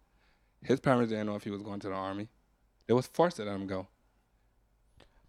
[0.71, 2.27] His parents didn't know if he was going to the army.
[2.87, 3.81] They was forced to let him go.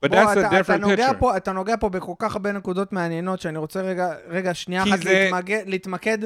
[0.01, 1.19] But בוא, that's אתה, a אתה, different נוגע picture.
[1.19, 4.99] פה, אתה נוגע פה בכל כך הרבה נקודות מעניינות, שאני רוצה רגע, רגע שנייה אחת
[5.03, 6.17] זה- להתמקד, להתמקד,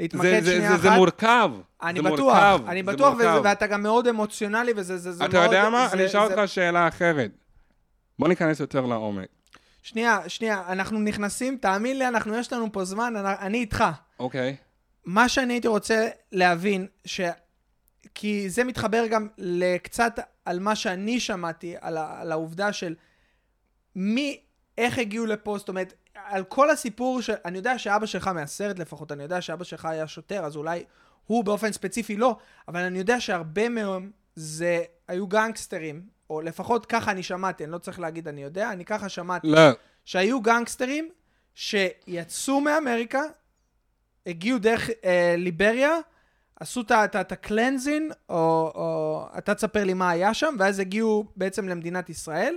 [0.00, 0.82] להתמקד זה, שנייה זה, אחת.
[0.82, 1.50] זה מורכב.
[1.82, 3.42] אני זה בטוח, מורכב, אני בטוח, וזה.
[3.44, 5.44] ואתה גם מאוד אמוציונלי, וזה זה, זה אתה מאוד...
[5.44, 5.88] יודע מה?
[5.88, 7.30] זה, אני אשאל אותך שאלה אחרת.
[8.18, 9.28] בוא ניכנס יותר לעומק.
[9.84, 13.84] שנייה, שנייה, אנחנו נכנסים, תאמין לי, אנחנו, יש לנו פה זמן, אני, אני איתך.
[14.18, 14.56] אוקיי.
[15.04, 17.20] מה שאני הייתי רוצה להבין, ש...
[18.14, 22.20] כי זה מתחבר גם לקצת על מה שאני שמעתי, על, ה...
[22.20, 22.94] על העובדה של
[23.96, 24.40] מי,
[24.78, 27.34] איך הגיעו לפה, זאת אומרת, על כל הסיפור של...
[27.44, 30.84] אני יודע שאבא שלך מהסרט לפחות, אני יודע שאבא שלך היה שוטר, אז אולי
[31.26, 32.36] הוא באופן ספציפי לא,
[32.68, 37.78] אבל אני יודע שהרבה מהם זה היו גנגסטרים, או לפחות ככה אני שמעתי, אני לא
[37.78, 39.46] צריך להגיד אני יודע, אני ככה שמעתי.
[39.46, 39.70] לא.
[40.04, 41.08] שהיו גנגסטרים
[41.54, 43.22] שיצאו מאמריקה,
[44.26, 45.98] הגיעו דרך אה, ליבריה,
[46.60, 52.10] עשו את הקלנזין, או, או אתה תספר לי מה היה שם, ואז הגיעו בעצם למדינת
[52.10, 52.56] ישראל,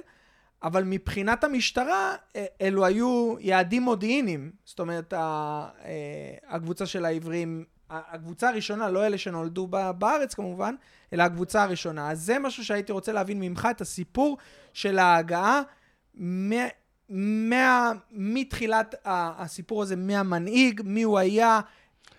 [0.64, 4.52] אבל מבחינת המשטרה, אה, אלו היו יעדים מודיעיניים.
[4.66, 5.68] זאת אומרת, אה,
[6.48, 9.68] הקבוצה של העברים, הקבוצה הראשונה, לא אלה שנולדו
[9.98, 10.76] בארץ כמובן,
[11.14, 12.12] אלא הקבוצה הראשונה.
[12.12, 14.38] אז זה משהו שהייתי רוצה להבין ממך, את הסיפור
[14.74, 15.62] של ההגעה
[16.22, 16.68] מ-
[17.50, 21.60] מה, מתחילת הסיפור הזה, מהמנהיג, מי הוא היה,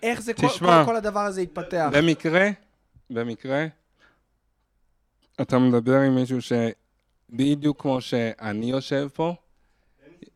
[0.03, 1.89] איך זה, כל, תשמע, כל, כל הדבר הזה התפתח.
[1.93, 2.49] במקרה,
[3.09, 3.65] במקרה,
[5.41, 9.33] אתה מדבר עם מישהו שבדיוק כמו שאני יושב פה,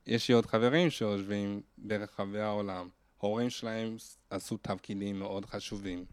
[0.08, 2.88] יש לי עוד חברים שיושבים ברחבי העולם.
[3.24, 3.96] ההורים שלהם
[4.30, 6.06] עשו תפקידים מאוד חשובים.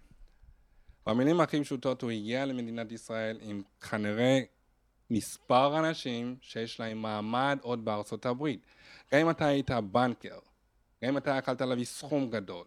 [1.06, 4.40] במילים הכי פשוטות, הוא הגיע למדינת ישראל עם כנראה
[5.10, 8.60] מספר אנשים שיש להם מעמד עוד בארצות הברית.
[9.12, 10.38] גם אם אתה היית בנקר,
[11.04, 12.66] גם אם אתה יכלת להביא סכום גדול,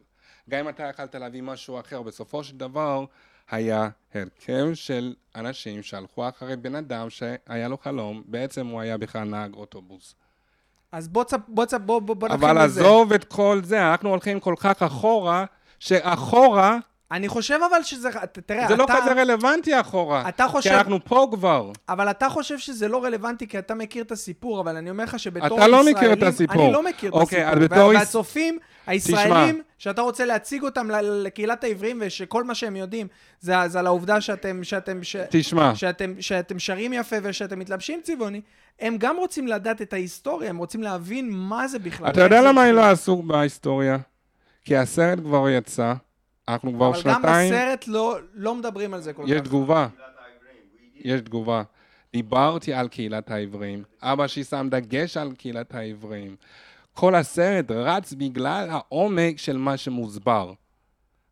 [0.50, 3.06] גם אם אתה יכלת להביא משהו אחר, בסופו של דבר
[3.50, 9.24] היה הרכב של אנשים שהלכו אחרי בן אדם שהיה לו חלום, בעצם הוא היה בכלל
[9.24, 10.16] נהג אוטובוס.
[10.94, 11.38] אז בוא צפ...
[11.48, 11.78] בוא צפ...
[11.78, 12.82] בוא, בוא, בוא נתחיל אבל בזה.
[12.82, 15.46] עזוב את כל זה, אנחנו הולכים כל כך אחורה,
[15.80, 16.78] שאחורה,
[17.12, 18.10] אני חושב אבל שזה...
[18.46, 18.94] תראה, זה לא אתה...
[19.02, 20.30] כזה רלוונטי אחורה.
[20.30, 21.72] אתה חושב- כי אנחנו פה כבר.
[21.90, 25.20] אבל אתה חושב שזה לא רלוונטי כי אתה מכיר את הסיפור, אבל אני אומר לך
[25.20, 25.96] שבתור אתה לא ישראלים...
[25.98, 26.64] מכיר את הסיפור.
[26.66, 27.64] אני לא מכיר את אוקיי, הסיפור.
[27.64, 33.08] אז בתור והצופים הישראלים, שאתה רוצה להציג אותם לקהילת העברים, ושכל מה שהם יודעים
[33.40, 35.16] זה, זה על העובדה שאתם, שאתם, ש...
[35.30, 38.42] תשמע, שאתם, שאתם שרים יפה ושאתם מתלבשים צבעוני,
[38.80, 42.10] הם גם רוצים לדעת את ההיסטוריה, הם רוצים להבין מה זה בכלל.
[42.10, 42.76] אתה יודע למה התחיל.
[42.76, 43.98] לא עסוק בהיסטוריה?
[44.66, 45.94] כי הסרט כבר יצא,
[46.48, 49.48] אנחנו כבר אבל גם שנתיים, בסרט לא, לא מדברים על זה כל יש כך.
[49.48, 49.88] תגובה.
[50.96, 51.64] יש תגובה.
[52.14, 56.36] דיברתי על קהילת העברים, אבא שלי שם דגש על קהילת העברים.
[56.94, 60.54] כל הסרט רץ בגלל העומק של מה שמוסבר.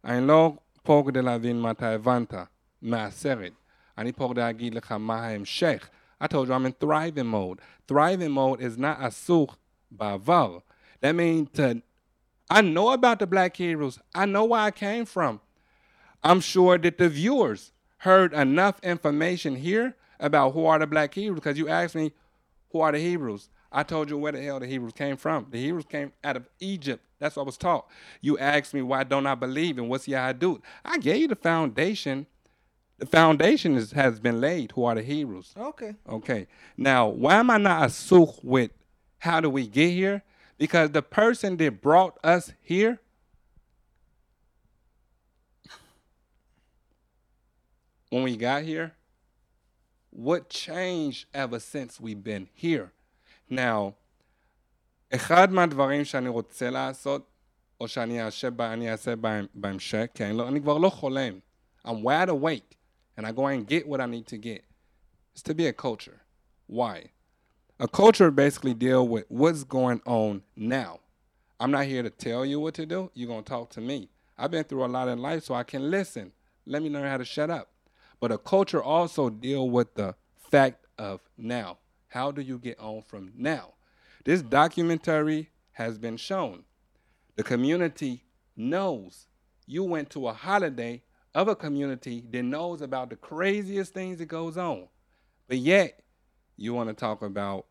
[0.06, 0.54] אני לא
[0.84, 2.34] פה כדי להבין מה אתה הבנת
[2.82, 3.54] מהסרט.
[3.98, 5.90] אני פה כדי להגיד לך מה ההמשך.
[6.24, 7.60] I told you I'm in thriving mode.
[7.88, 9.56] Thriving mode is not עסוק
[9.92, 10.60] בעבר.
[11.02, 11.82] That means to,
[12.50, 14.00] I know about the black Hebrews.
[14.14, 15.40] I know where I came from.
[16.24, 21.40] I'm sure that the viewers heard enough information here about who are the black Hebrews
[21.40, 22.12] because you asked me,
[22.72, 23.50] who are the Hebrews?
[23.72, 25.48] I told you where the hell the Hebrews came from.
[25.50, 27.04] The Hebrews came out of Egypt.
[27.20, 27.88] That's what I was taught.
[28.20, 30.62] You asked me why don't I believe and what's the I do?
[30.84, 32.28] I gave you the foundation.
[32.98, 34.74] The foundation is, has been laid.
[34.74, 35.54] Who are the Hebrews?
[35.58, 35.96] Okay.
[36.08, 36.48] Okay.
[36.76, 38.72] Now, why am I not a such with
[39.20, 40.24] how do we get here?
[40.58, 43.00] Because the person that brought us here
[48.10, 48.94] when we got here,
[50.12, 52.92] what changed ever since we've been here?
[53.51, 53.93] Now,
[55.15, 57.31] אחד מהדברים שאני רוצה לעשות,
[57.81, 61.39] או שאני אעשה, בה- אני אעשה בהם- בהמשך, כי אני, לא, אני כבר לא חולם.
[61.87, 62.77] I'm wide awake,
[63.19, 64.63] and I go and get what I need to get
[65.37, 66.21] is to be a culture.
[66.67, 66.97] Why?
[67.79, 70.93] A culture basically deal with what's going on now.
[71.61, 73.11] I'm not here to tell you what to do.
[73.15, 73.99] You're gonna talk to me.
[74.39, 76.33] I've been through a lot in life, so I can listen.
[76.67, 77.67] Let me learn how to shut up.
[78.21, 80.15] But a culture also deal with the
[80.53, 81.79] fact of now.
[82.11, 83.75] How do you get on from now?
[84.25, 86.65] This documentary has been shown.
[87.37, 88.25] The community
[88.57, 89.27] knows
[89.67, 91.03] you went to a holiday
[91.35, 94.89] of a community that knows about the craziest things that goes on.
[95.49, 96.01] But yet,
[96.57, 97.67] you want to talk about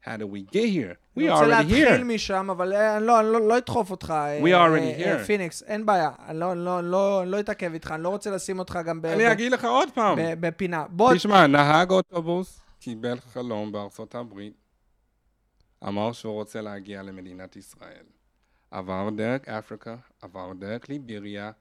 [0.00, 0.96] how did we get here?
[1.16, 2.04] We אני רוצה already להתחיל here.
[2.04, 4.10] משם, אבל אה, אני לא, אני לא, לא אדחוף אותך.
[4.10, 5.24] אה, We already אה, אה, here.
[5.24, 6.10] פיניקס, אין בעיה.
[6.28, 9.24] אני לא, לא, לא, לא אתעכב איתך, אני לא רוצה לשים אותך גם ב, אני
[9.24, 10.18] ב, אגיד לך עוד פעם.
[10.18, 10.84] ב, בפינה.
[10.90, 14.53] בוא, תשמע, נהג אוטובוס קיבל חלום בארצות הברית,
[15.87, 18.05] אמר שהוא רוצה להגיע למדינת ישראל.
[18.71, 21.51] עבר דרך אפריקה, עבר דרך ליבריה,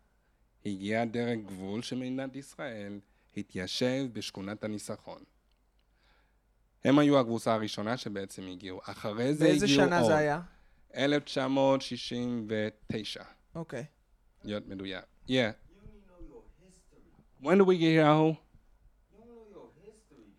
[0.67, 3.01] הגיע דרך גבול של מדינת ישראל,
[3.37, 5.23] התיישב בשכונת הניסחון.
[6.85, 8.81] הם היו הקבוצה הראשונה שבעצם הגיעו.
[8.85, 10.09] אחרי זה הגיעו באיזה שנה עוד.
[10.09, 10.41] זה היה?
[10.97, 13.85] 1969, אוקיי.
[14.45, 15.05] להיות מדויק.
[15.29, 15.33] Yeah.
[17.43, 18.42] When did we get here?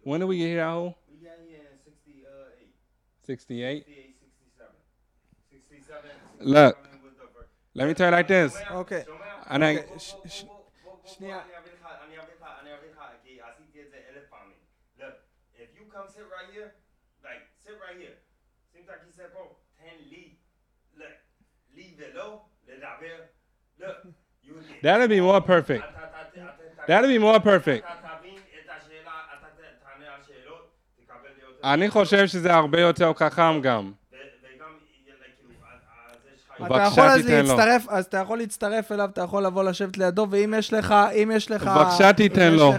[0.05, 0.85] When did we get here, Ahu?
[1.11, 2.73] We got here in 68,
[3.23, 3.85] 68?
[3.85, 4.73] 68, 67.
[5.51, 6.11] 67,
[6.41, 6.77] Look.
[6.77, 7.51] 67 was the first.
[7.75, 8.53] Let me tell you like this.
[8.71, 9.05] אוקיי.
[9.51, 10.45] And I, אוקיי, ש- ש-
[11.05, 11.43] שנייה.
[11.45, 14.57] אני אביא לך, אני אביא לך, אני אביא לך, כי עשיתי את זה אלף פעמים.
[14.99, 15.15] Look,
[15.55, 16.71] if you come sit right here,
[17.25, 18.17] like, sit right here.
[18.73, 20.35] שים את הכיסא פה, תן לי,
[20.97, 21.17] look,
[21.75, 23.19] לי ולא, לדבר.
[23.81, 24.07] Look,
[24.45, 24.83] you get...
[24.83, 25.85] that'll be more perfect.
[25.85, 27.85] אתה- אתה- אתה- אתה- That'll be more perfect.
[31.64, 33.92] אני חושב שזה הרבה יותר חכם גם.
[36.66, 37.26] אתה יכול אז.
[37.26, 41.32] להצטרף, אז אתה יכול להצטרף אליו, אתה יכול לבוא לשבת לידו, ואם יש לך, אם
[41.36, 41.64] יש לך...
[41.68, 42.74] בבקשה, תיתן לו.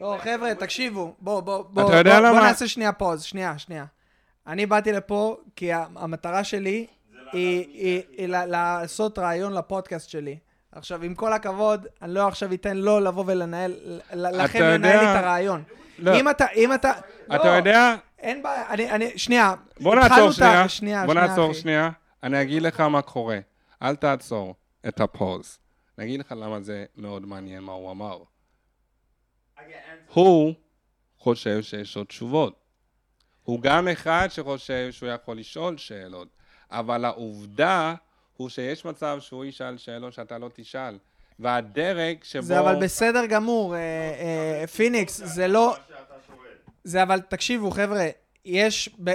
[0.00, 3.58] לא, חבר'ה, תקשיבו, בוא, בוא, בוא, אתה יודע בוא, בוא למה- נעשה שנייה פוז, שנייה,
[3.58, 3.84] שנייה.
[4.46, 6.86] אני באתי לפה כי המטרה שלי
[7.32, 7.66] היא,
[8.28, 10.38] לעשות רעיון לפודקאסט שלי.
[10.72, 13.74] עכשיו, עם כל הכבוד, אני לא עכשיו אתן לו לבוא ולנהל,
[14.12, 15.62] לכם לנהל לי את הרעיון.
[15.98, 16.20] לא.
[16.20, 16.92] אם אתה, אם אתה...
[17.26, 19.54] אתה לא, יודע, אין בעיה, אני, אני, שנייה.
[19.80, 20.68] בוא נעצור שנייה.
[20.68, 21.52] שנייה, בוא נעצור.
[21.52, 21.90] שנייה.
[22.22, 23.38] אני אגיד לך מה קורה.
[23.82, 24.54] אל תעצור
[24.88, 25.58] את הפוז.
[25.98, 28.18] אני אגיד לך למה זה מאוד מעניין מה הוא אמר.
[30.12, 30.54] הוא
[31.18, 32.60] חושב שיש עוד תשובות.
[33.42, 36.28] הוא גם אחד שחושב שהוא יכול לשאול שאלות,
[36.70, 37.94] אבל העובדה
[38.36, 40.98] הוא שיש מצב שהוא ישאל שאלות שאתה לא תשאל.
[41.38, 42.42] והדרג שבו...
[42.42, 45.76] זה אבל בסדר גמור, אה, אה, פיניקס, זה לא...
[46.88, 48.06] זה אבל, תקשיבו, חבר'ה,
[48.44, 48.90] יש...
[49.04, 49.12] ב...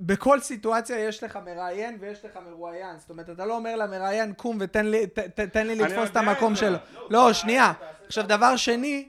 [0.00, 2.98] בכל סיטואציה יש לך מראיין ויש לך מרואיין.
[2.98, 6.16] זאת אומרת, אתה לא אומר למראיין, קום ותן לי, ת, ת, תן לי לתפוס את
[6.16, 6.60] המקום זה.
[6.60, 6.76] שלו.
[7.10, 7.72] לא, שנייה.
[8.06, 9.08] עכשיו, דבר שני,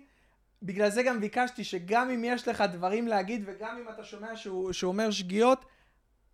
[0.63, 4.73] בגלל זה גם ביקשתי שגם אם יש לך דברים להגיד וגם אם אתה שומע שהוא,
[4.73, 5.65] שהוא אומר שגיאות,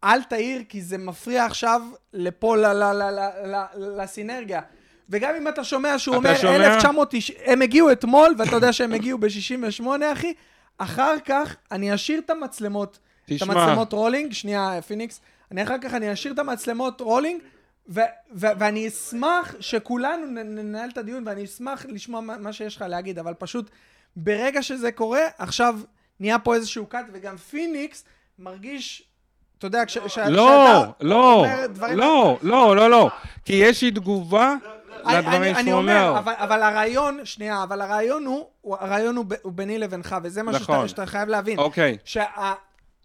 [0.04, 1.82] אל תעיר, כי זה מפריע עכשיו
[2.14, 4.62] לפה, ל- ל- ל- ל- ל- לסינרגיה.
[5.10, 6.56] וגם אם אתה שומע שהוא אתה אומר שומע?
[6.76, 9.84] 1990, הם הגיעו אתמול, ואתה יודע שהם הגיעו ב-68,
[10.14, 10.34] אחי,
[10.80, 13.54] אחר כך אני אשאיר את המצלמות, את תשמע.
[13.54, 15.22] המצלמות רולינג, שנייה, פיניקס,
[15.52, 17.42] אני אחר כך אני אשאיר את המצלמות רולינג,
[17.90, 18.00] ו-
[18.36, 22.86] ו- ואני אשמח שכולנו נ- ננהל את הדיון, ואני אשמח לשמוע מה, מה שיש לך
[22.88, 23.70] להגיד, אבל פשוט
[24.16, 25.80] ברגע שזה קורה, עכשיו
[26.20, 28.04] נהיה פה איזשהו קאט, וגם פיניקס
[28.40, 29.04] מרגיש,
[29.58, 30.30] אתה יודע, לא, כשאתה
[31.02, 33.10] לא, דברים- לא, לא, לא, לא.
[33.46, 36.16] כי יש לי תגובה אני- לדברים שהוא אומר.
[36.20, 38.48] אבל, אבל הרעיון, שנייה, אבל הרעיון הוא,
[38.80, 40.76] הרעיון הוא, ב- הוא ביני לבינך, וזה משהו נכון.
[40.76, 41.60] שאתה, שאתה חייב להבין.
[41.60, 42.26] אוקיי, שה...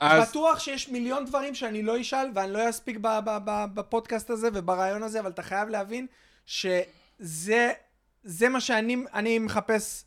[0.00, 4.30] אז- בטוח שיש מיליון דברים שאני לא אשאל ואני לא אספיק ב- ב- ב- בפודקאסט
[4.30, 6.06] הזה וברעיון הזה, אבל אתה חייב להבין
[6.46, 7.72] שזה
[8.24, 10.04] זה מה שאני אני מחפש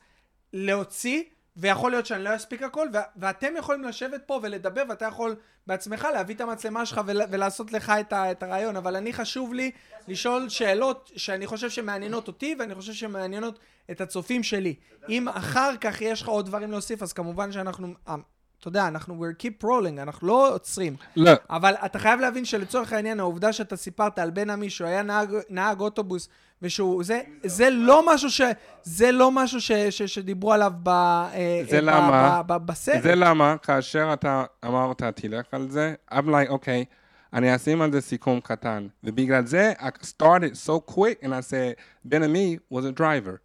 [0.53, 1.23] להוציא,
[1.57, 5.35] ויכול להיות שאני לא אספיק הכל, ו- ואתם יכולים לשבת פה ולדבר, ואתה יכול
[5.67, 9.53] בעצמך להביא את המצלמה שלך ול- ולעשות לך את, ה- את הרעיון, אבל אני חשוב
[9.53, 9.71] לי
[10.07, 13.59] לשאול שאלות שאני חושב שמעניינות אותי, ואני חושב שמעניינות
[13.91, 14.75] את הצופים שלי.
[15.09, 17.93] אם אחר כך יש לך עוד דברים להוסיף, אז כמובן שאנחנו...
[18.07, 18.15] אה,
[18.59, 20.95] אתה יודע, אנחנו, we're keep rolling, אנחנו לא עוצרים.
[21.15, 25.01] לא, אבל אתה חייב להבין שלצורך העניין, העובדה שאתה סיפרת על בן עמי שהוא היה
[25.03, 26.29] נהג, נהג אוטובוס,
[26.62, 28.40] ושהוא, זה, זה לא משהו ש...
[28.82, 30.88] זה לא משהו ש, ש, שדיברו עליו ב...
[30.88, 32.42] אה, זה אה, למה?
[32.42, 33.02] ב, ב, בסרט.
[33.02, 36.84] זה למה כאשר אתה אמרת תלך על זה, I'm like, אוקיי,
[37.32, 38.86] אני אשים על זה סיכום קטן.
[39.04, 43.40] ובגלל זה I started so quick and I said, בן עמי was a driver.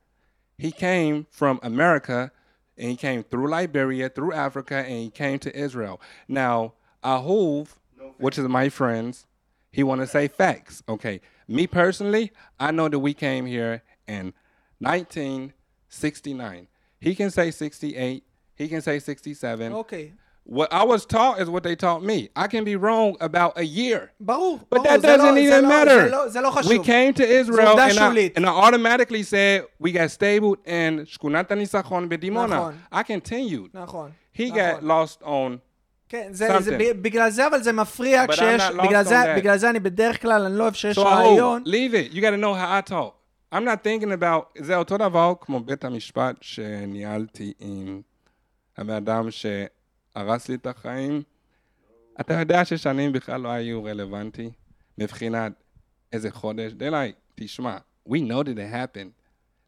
[0.57, 2.31] He came from America
[2.77, 5.99] and he came through Liberia, through Africa, and he came to Israel.
[6.27, 7.67] Now, Ahuv,
[8.17, 9.25] which is my friends,
[9.71, 10.83] he want to say facts.
[10.87, 14.32] Okay, me personally, I know that we came here in
[14.78, 16.68] 1969.
[17.00, 18.24] He can say 68.
[18.54, 19.72] He can say 67.
[19.72, 20.12] Okay.
[20.44, 22.28] What I was taught is what they taught me.
[22.34, 24.12] I can be wrong about a year.
[24.70, 26.10] but that doesn't even matter.
[26.68, 31.46] we came to Israel and I, and I automatically said we got stabled in Shkunat
[31.48, 32.76] Nisachon Bedimona.
[32.90, 33.70] I continued.
[34.32, 35.60] He got lost on
[36.12, 39.16] כן, זה, זה, בגלל זה, אבל זה מפריע But כשיש, בגלל זה.
[39.36, 41.62] בגלל זה אני בדרך כלל, אני לא אוהב שיש So רעיון.
[41.66, 42.14] oh, leave it.
[42.14, 43.14] You got to know how I talk.
[43.54, 48.02] I'm not thinking about, זה אותו דבר כמו בית המשפט שניהלתי עם
[48.78, 51.22] הבן אדם שהרס לי את החיים.
[52.20, 54.50] אתה יודע ששנים בכלל לא היו רלוונטי
[54.98, 55.52] מבחינת
[56.12, 56.72] איזה חודש.
[56.72, 57.76] They're like, תשמע,
[58.08, 59.12] we know that it happened.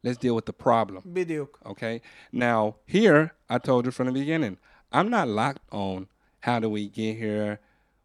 [0.07, 1.01] Let's deal with the problem.
[1.07, 1.63] בדיוק.
[1.67, 2.01] Okay.
[2.33, 4.57] Now, here, I told you from the beginning,
[4.93, 6.07] I'm not locked on
[6.44, 7.60] how do we get here,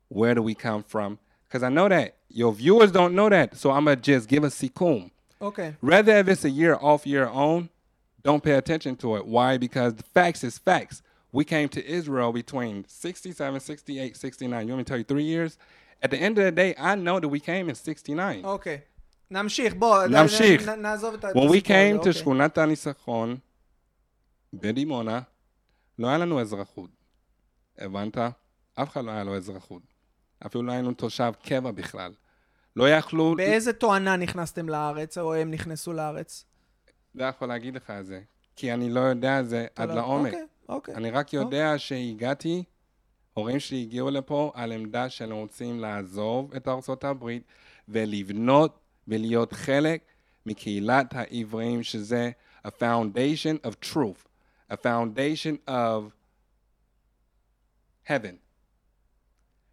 [0.08, 3.56] where do we come from, because I know that your viewers don't know that.
[3.56, 5.10] So I'm going to just give a sikum.
[5.40, 5.76] אוקיי.
[5.82, 7.68] Rather if it's a year off, year on,
[8.22, 9.26] don't pay attention to it.
[9.26, 9.58] Why?
[9.58, 11.02] Because the facts is facts.
[11.32, 14.66] We came to Israel between 67, 68, 69.
[14.68, 15.58] You want me to tell you three years?
[16.02, 18.42] At the end of the day, I know that we came in 69.
[18.44, 18.78] אוקיי.
[19.30, 20.06] נמשיך, בוא.
[20.06, 20.68] נמשיך.
[20.68, 22.12] נ- נ- נעזוב את ה- את When we הסיפור הזה, came to אוקיי.
[22.12, 23.36] שכונת הניצחון
[24.54, 25.20] בדימונה,
[25.98, 26.90] לא היה לנו אזרחות.
[27.79, 28.17] הבנת?
[28.75, 29.81] אף אחד לא היה לו אזרחות.
[30.45, 32.11] אפילו לא היינו תושב קבע בכלל.
[32.75, 33.35] לא יכלו...
[33.37, 36.45] באיזה תואנה נכנסתם לארץ, או הם נכנסו לארץ?
[37.15, 38.21] לא יכול להגיד לך את זה.
[38.55, 40.33] כי אני לא יודע את זה עד לא- לעומק.
[40.33, 40.95] אוקיי, אוקיי.
[40.95, 42.63] אני רק יודע שהגעתי,
[43.33, 47.43] הורים שלי הגיעו לפה על עמדה שהם רוצים לעזוב את ארצות הברית
[47.89, 50.01] ולבנות ולהיות חלק
[50.45, 52.31] מקהילת העבריים, שזה
[52.67, 54.27] a foundation of truth,
[54.71, 56.18] a foundation of
[58.08, 58.38] heaven.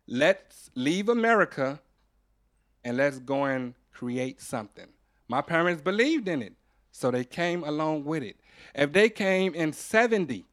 [0.08, 1.80] Let's leave America
[2.84, 4.88] and let's go and create something.
[5.28, 6.54] My parents believed in it,
[6.92, 8.38] so they came along with it.
[8.76, 10.46] If they came in 70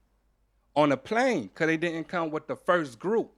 [0.76, 3.32] on a plane, because they didn't come with the first group,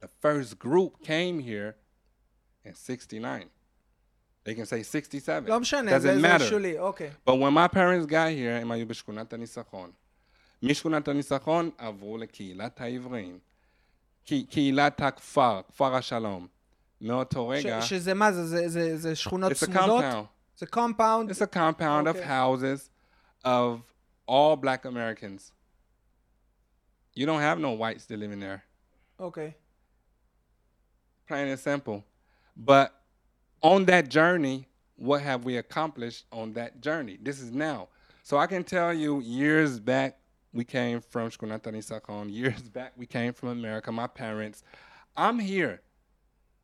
[0.00, 1.76] the first group came here
[2.64, 3.46] in 69.
[4.44, 5.48] They can say 67.
[5.48, 6.44] לא משנה, Doesn't זה זה matter.
[6.44, 7.10] שולי, אוקיי.
[7.26, 9.90] But when my parents got here, הם היו בשכונת הניצחון.
[10.62, 13.38] משכונת הניצחון עברו לקהילת העבריים.
[14.26, 16.46] קה- קהילת הכפר, כפר השלום.
[17.00, 18.46] מאותו ש- רגע, שזה מה זה?
[18.46, 20.04] זה- זה- זה שכונות it's a צמודות?
[20.04, 20.26] compound.
[20.58, 21.30] זה קומפאונד?
[21.30, 22.26] It's a compound of Okay.
[22.26, 22.90] houses
[23.44, 23.82] of
[24.30, 25.52] all black Americans.
[27.16, 28.60] You don't have no whites that live in there.
[29.18, 29.52] אוקיי.
[31.28, 32.04] plain and simple.
[32.56, 32.88] But
[33.62, 37.16] on that journey, what have we accomplished on that journey?
[37.20, 37.88] This is now.
[38.22, 40.10] So I can tell you years back,
[40.53, 42.29] we came from Shkunatani Sakon.
[42.29, 44.63] Years back, we came from America, my parents.
[45.15, 45.81] I'm here.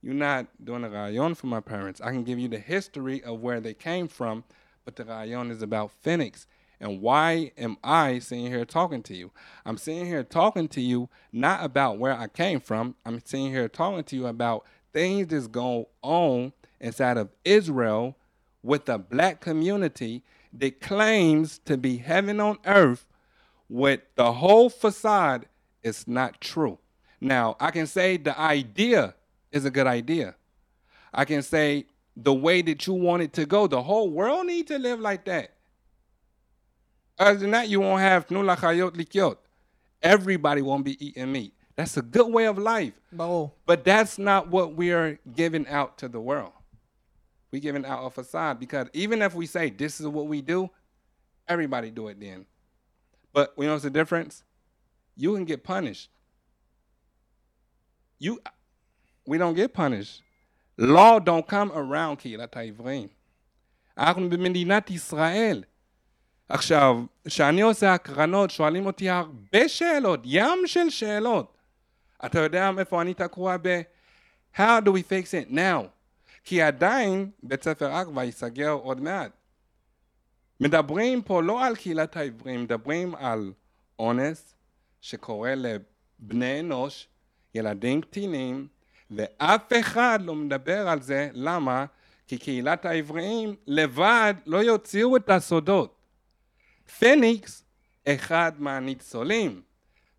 [0.01, 2.01] You're not doing a rayon for my parents.
[2.01, 4.43] I can give you the history of where they came from,
[4.85, 6.47] but the rayon is about Phoenix.
[6.79, 9.31] And why am I sitting here talking to you?
[9.65, 12.95] I'm sitting here talking to you not about where I came from.
[13.05, 18.15] I'm sitting here talking to you about things that's going on inside of Israel
[18.61, 20.23] with the black community
[20.53, 23.07] that claims to be heaven on earth
[23.69, 25.47] with the whole facade
[25.83, 26.79] is not true.
[27.19, 29.15] Now, I can say the idea
[29.51, 30.35] is a good idea.
[31.13, 34.67] I can say the way that you want it to go, the whole world need
[34.67, 35.53] to live like that.
[37.19, 39.37] Other than that, you won't have nula chayot likyot.
[40.01, 41.53] Everybody won't be eating meat.
[41.75, 42.93] That's a good way of life.
[43.17, 43.51] Oh.
[43.65, 46.51] But that's not what we are giving out to the world.
[47.51, 50.69] We're giving out a facade because even if we say this is what we do,
[51.47, 52.45] everybody do it then.
[53.32, 54.42] But you know what's the difference?
[55.16, 56.10] You can get punished.
[58.18, 58.40] You,
[59.26, 60.22] we don't get punished.
[60.78, 63.08] Law don't come around קהילת העברים.
[63.98, 65.64] אנחנו במדינת ישראל.
[66.48, 66.96] עכשיו,
[67.26, 71.56] כשאני עושה הקרנות, שואלים אותי הרבה שאלות, ים של שאלות.
[72.26, 73.82] אתה יודע איפה אני תקוע ב...
[74.56, 75.88] How do we fix it now?
[76.44, 79.30] כי עדיין בית ספר עכבה ייסגר עוד מעט.
[80.59, 83.53] מדברים פה לא על קהילת העברים, מדברים על
[83.99, 84.55] אונס
[85.01, 87.07] שקורה לבני אנוש,
[87.55, 88.67] ילדים קטינים,
[89.11, 91.85] ואף אחד לא מדבר על זה, למה?
[92.27, 95.97] כי קהילת העבריים לבד לא יוציאו את הסודות.
[96.99, 97.63] פניקס,
[98.07, 99.61] אחד מהניצולים.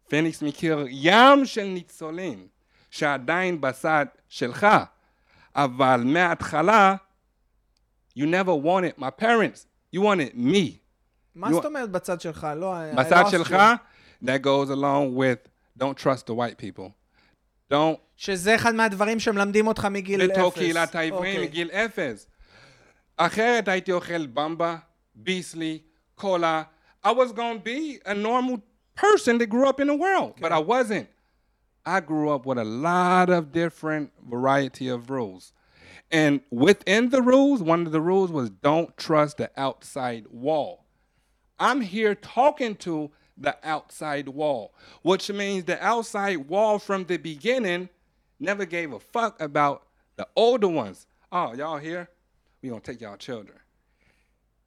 [0.08, 2.48] פניקס מכיר ים של ניצולים,
[2.90, 4.66] שעדיין בצד שלך,
[5.54, 6.96] אבל מההתחלה,
[8.18, 10.77] you never wanted my parents, you wanted me.
[11.35, 12.47] מה You- זאת אומרת בצד שלך?
[12.55, 14.25] לא, I- I בצד lost שלך, you.
[14.25, 16.91] that goes along with don't trust the white people.
[17.73, 20.31] Don't שזה אחד מהדברים שמלמדים אותך מגיל אפס.
[20.37, 21.47] בתור קהילת העברים אוקיי.
[21.47, 22.27] מגיל אפס.
[23.17, 24.77] אחרת הייתי אוכל במבה,
[25.15, 25.79] ביסלי,
[26.15, 26.63] קולה.
[27.05, 28.57] I was going to be a normal
[29.01, 31.07] person that grew up in the world, but I wasn't.
[31.85, 35.51] I grew up with a lot of different variety of rules.
[36.10, 40.86] And within the rules, one of the rules was don't trust the outside wall.
[41.58, 47.88] I'm here talking to the outside wall, which means the outside wall from the beginning
[48.40, 49.84] never gave a fuck about
[50.16, 51.06] the older ones.
[51.30, 52.08] Oh, y'all here?
[52.62, 53.58] we going to take y'all children.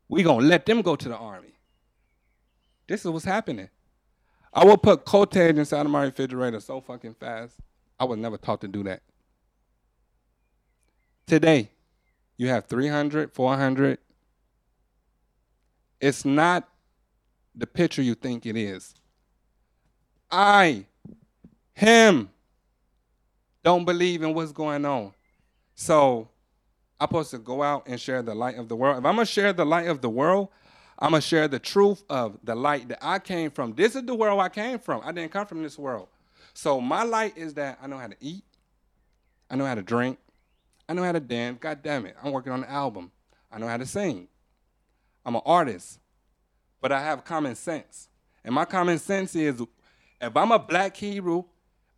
[0.07, 1.55] we going to let them go to the army.
[2.87, 3.69] This is what's happening.
[4.53, 7.55] I will put cottage inside of my refrigerator so fucking fast.
[7.99, 9.01] I was never taught to do that.
[11.27, 11.69] Today,
[12.37, 13.99] you have 300, 400.
[15.99, 16.67] It's not
[17.55, 18.93] the picture you think it is.
[20.31, 20.85] I,
[21.73, 22.29] him,
[23.63, 25.13] don't believe in what's going on.
[25.75, 26.29] So
[26.99, 28.99] I'm supposed to go out and share the light of the world.
[28.99, 30.49] If I'm gonna share the light of the world,
[30.99, 33.73] I'm gonna share the truth of the light that I came from.
[33.73, 35.01] This is the world I came from.
[35.03, 36.07] I didn't come from this world.
[36.53, 38.43] So my light is that I know how to eat,
[39.49, 40.19] I know how to drink,
[40.91, 41.57] I know how to dance.
[41.61, 43.13] God damn it, I'm working on an album.
[43.49, 44.27] I know how to sing.
[45.25, 46.01] I'm an artist,
[46.81, 48.09] but I have common sense.
[48.43, 49.63] And my common sense is
[50.19, 51.45] if I'm a black Hebrew,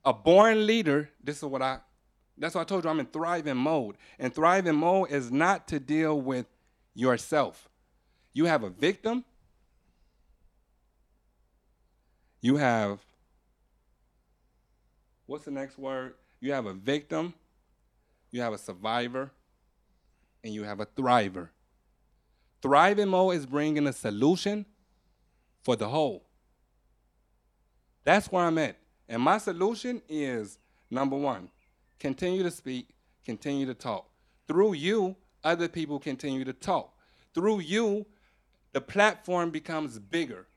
[0.06, 1.80] a born leader, this is what I
[2.38, 3.96] that's why I told you I'm in thriving mode.
[4.20, 6.46] And thriving mode is not to deal with
[6.94, 7.68] yourself.
[8.32, 9.26] You have a victim.
[12.42, 13.04] You have
[15.26, 16.14] what's the next word?
[16.42, 17.34] You have a victim,
[18.34, 19.32] you have a survivor,
[20.44, 21.50] and you have a thriver.
[22.62, 24.66] Thriving mode is bringing a solution
[25.64, 26.26] for the whole.
[28.04, 28.78] That's where I'm at.
[29.08, 30.58] And my solution is
[30.90, 31.50] number one,
[32.00, 32.88] continue to speak,
[33.24, 34.10] continue to talk.
[34.48, 36.92] Through you, other people continue to talk.
[37.36, 38.06] Through you,
[38.72, 40.48] the platform becomes bigger.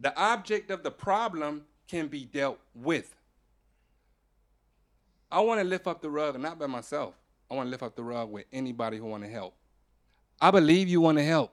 [0.00, 3.14] The object of the problem can be dealt with.
[5.30, 7.14] I want to lift up the rug, not by myself.
[7.50, 9.54] I want to lift up the rug with anybody who want to help.
[10.40, 11.52] I believe you want to help.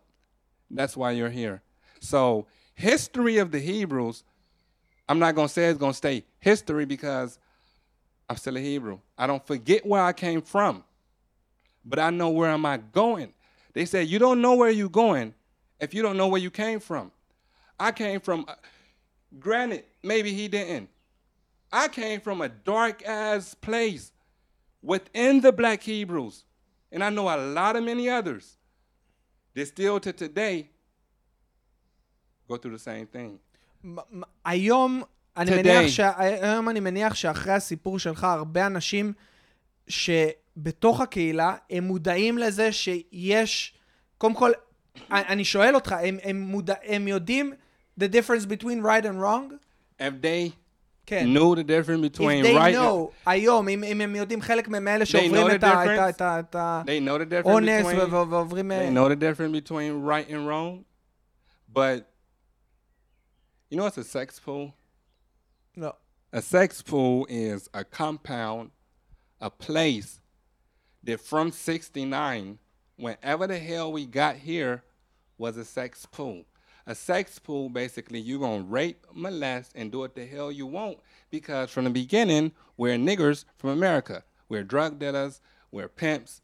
[0.69, 1.61] That's why you're here.
[1.99, 4.23] So, history of the Hebrews,
[5.07, 7.39] I'm not going to say it's going to stay history because
[8.30, 8.99] I'm still a Hebrew.
[9.17, 10.84] I don't forget where I came from,
[11.84, 13.34] but I know where am I going.
[13.73, 15.34] They say you don't know where you're going
[15.80, 17.11] if you don't know where you came from.
[17.80, 18.55] I came from, uh,
[19.39, 20.89] granted, maybe he didn't.
[21.74, 24.12] I came from a dark ass place.
[24.82, 26.44] within the black Hebrews,
[26.92, 28.57] and I know a lot of many others,
[29.55, 30.70] that still to today
[32.48, 33.38] go through the same thing.
[33.84, 35.03] מ- מ- היום
[35.36, 35.55] אני, Today.
[35.62, 36.01] מניח ש...
[36.16, 39.12] היום אני מניח שאחרי הסיפור שלך, הרבה אנשים
[39.88, 43.74] שבתוך הקהילה, הם מודעים לזה שיש...
[44.18, 44.51] קודם כל,
[45.11, 46.74] אני אני שואל אותך, הם, הם, מודע...
[46.82, 47.53] הם יודעים
[48.01, 49.59] the difference between right and wrong?
[49.98, 50.53] If they
[51.07, 51.26] כן.
[51.36, 55.07] knew the difference If between they right know, היום, אם, אם הם יודעים חלק מאלה
[55.07, 56.14] שעוברים know the את ה- את ה- difference?
[56.14, 58.72] את ה- את and they know the difference האונס between ו- ו- ועוברים...
[58.72, 60.84] אה, they know the difference between right and wrong,
[61.72, 62.05] but
[63.70, 64.70] you know what's a sex pool?
[65.76, 65.90] לא.
[66.32, 68.70] A sex pool is a compound,
[69.40, 70.20] a place
[71.05, 72.59] that from 69,
[72.96, 74.82] whenever the hell we got here,
[75.38, 76.44] was a sex pool.
[76.88, 80.67] A sex pool, basically, you're going to rape, molest, and do what the hell you
[80.67, 80.99] want
[81.31, 84.23] because from the beginning, we're niggers from America.
[84.49, 86.41] We're drug dealers, we're pimps.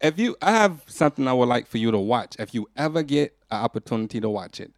[0.00, 3.02] If you, I have something I would like for you to watch if you ever
[3.02, 4.72] get an opportunity to watch it.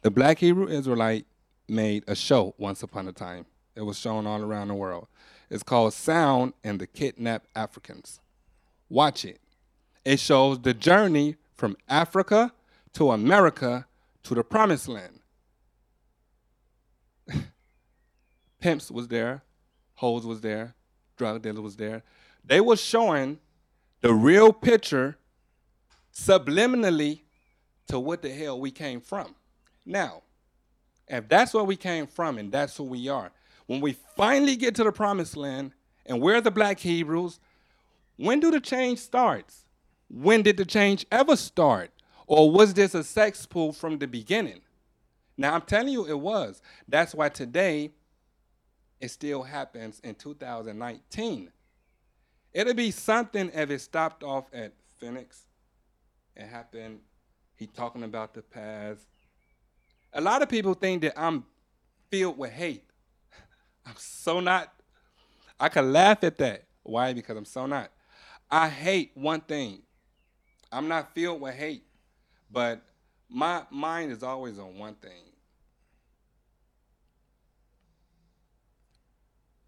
[0.00, 1.26] The Black Hebrew Israelite
[1.68, 3.46] made a show once upon a time.
[3.76, 5.06] It was shown all around the world.
[5.50, 8.20] It's called Sound and the Kidnapped Africans.
[8.88, 9.40] Watch it.
[10.04, 12.52] It shows the journey from Africa
[12.94, 13.86] to America
[14.24, 15.20] to the promised land.
[18.60, 19.42] Pimps was there,
[19.94, 20.74] hoes was there,
[21.16, 22.02] drug dealers was there.
[22.44, 23.38] They were showing
[24.00, 25.16] the real picture
[26.12, 27.20] subliminally
[27.88, 29.34] to what the hell we came from.
[29.84, 30.22] Now,
[31.08, 33.32] if that's where we came from and that's who we are,
[33.66, 35.72] when we finally get to the promised land
[36.06, 37.38] and we're the black Hebrews,
[38.16, 39.64] when do the change starts?
[40.08, 41.90] When did the change ever start?
[42.26, 44.60] Or was this a sex pool from the beginning?
[45.36, 46.62] Now I'm telling you it was.
[46.88, 47.90] That's why today
[49.00, 51.50] it still happens in 2019.
[52.52, 55.44] It'll be something if it stopped off at Phoenix.
[56.36, 57.00] It happened.
[57.56, 59.06] He talking about the past.
[60.12, 61.44] A lot of people think that I'm
[62.10, 62.84] filled with hate.
[63.86, 64.72] I'm so not.
[65.58, 66.64] I can laugh at that.
[66.82, 67.12] Why?
[67.12, 67.90] Because I'm so not.
[68.50, 69.82] I hate one thing.
[70.70, 71.84] I'm not filled with hate,
[72.52, 72.82] but
[73.28, 75.32] my mind is always on one thing.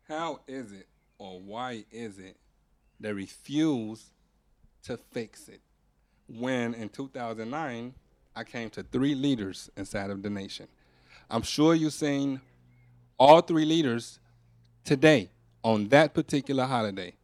[0.07, 0.87] How is it
[1.19, 2.37] or why is it
[3.01, 4.11] they refuse
[4.85, 5.61] to fix it?
[6.29, 7.95] When in 2009,
[8.37, 10.67] I came to three leaders inside of the nation.
[11.31, 12.41] I'm sure you've seen
[13.19, 14.19] all three leaders
[14.85, 15.31] today
[15.63, 17.15] on that particular holiday.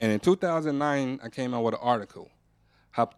[0.00, 2.30] And in 2009, I came out with an article,
[2.96, 3.10] Now,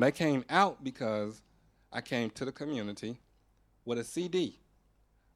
[0.00, 1.40] that came out because
[1.92, 3.18] I came to the community
[3.84, 4.58] with a CD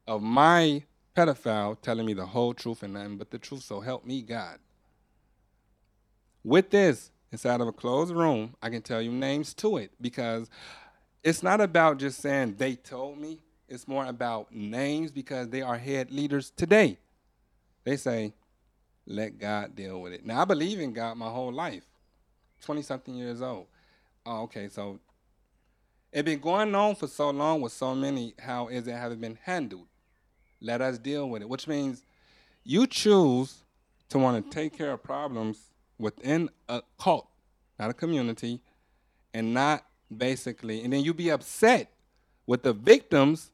[0.07, 0.83] of my
[1.15, 4.59] pedophile telling me the whole truth and nothing but the truth, so help me God.
[6.43, 10.49] With this, inside of a closed room, I can tell you names to it because
[11.23, 13.39] it's not about just saying they told me.
[13.67, 16.99] It's more about names because they are head leaders today.
[17.85, 18.33] They say,
[19.11, 20.25] let God deal with it.
[20.25, 21.83] Now, I believe in God my whole life,
[22.61, 23.67] 20 something years old.
[24.25, 24.99] Oh, okay, so
[26.11, 28.33] it been going on for so long with so many.
[28.39, 29.87] How is it have it been handled?
[30.59, 32.03] Let us deal with it, which means
[32.63, 33.63] you choose
[34.09, 37.27] to want to take care of problems within a cult,
[37.79, 38.61] not a community,
[39.33, 39.85] and not
[40.15, 41.91] basically, and then you be upset
[42.45, 43.51] with the victims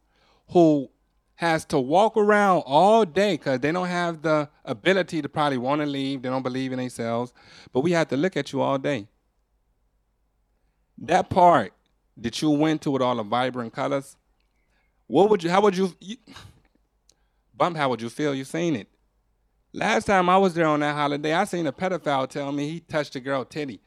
[0.49, 0.89] who
[1.37, 5.79] has to walk around all day because they don't have the ability to probably want
[5.81, 6.23] to leave.
[6.23, 7.31] They don't believe in themselves,
[7.71, 9.07] but we have to look at you all day.
[10.97, 11.73] That part
[12.17, 14.17] that you went to with all the vibrant colors,
[15.05, 15.51] what would you?
[15.51, 15.95] How would you?
[15.99, 16.17] you
[17.55, 18.33] Bump, how would you feel?
[18.33, 18.87] You seen it.
[19.73, 22.79] Last time I was there on that holiday, I seen a pedophile tell me he
[22.79, 23.79] touched a girl titty.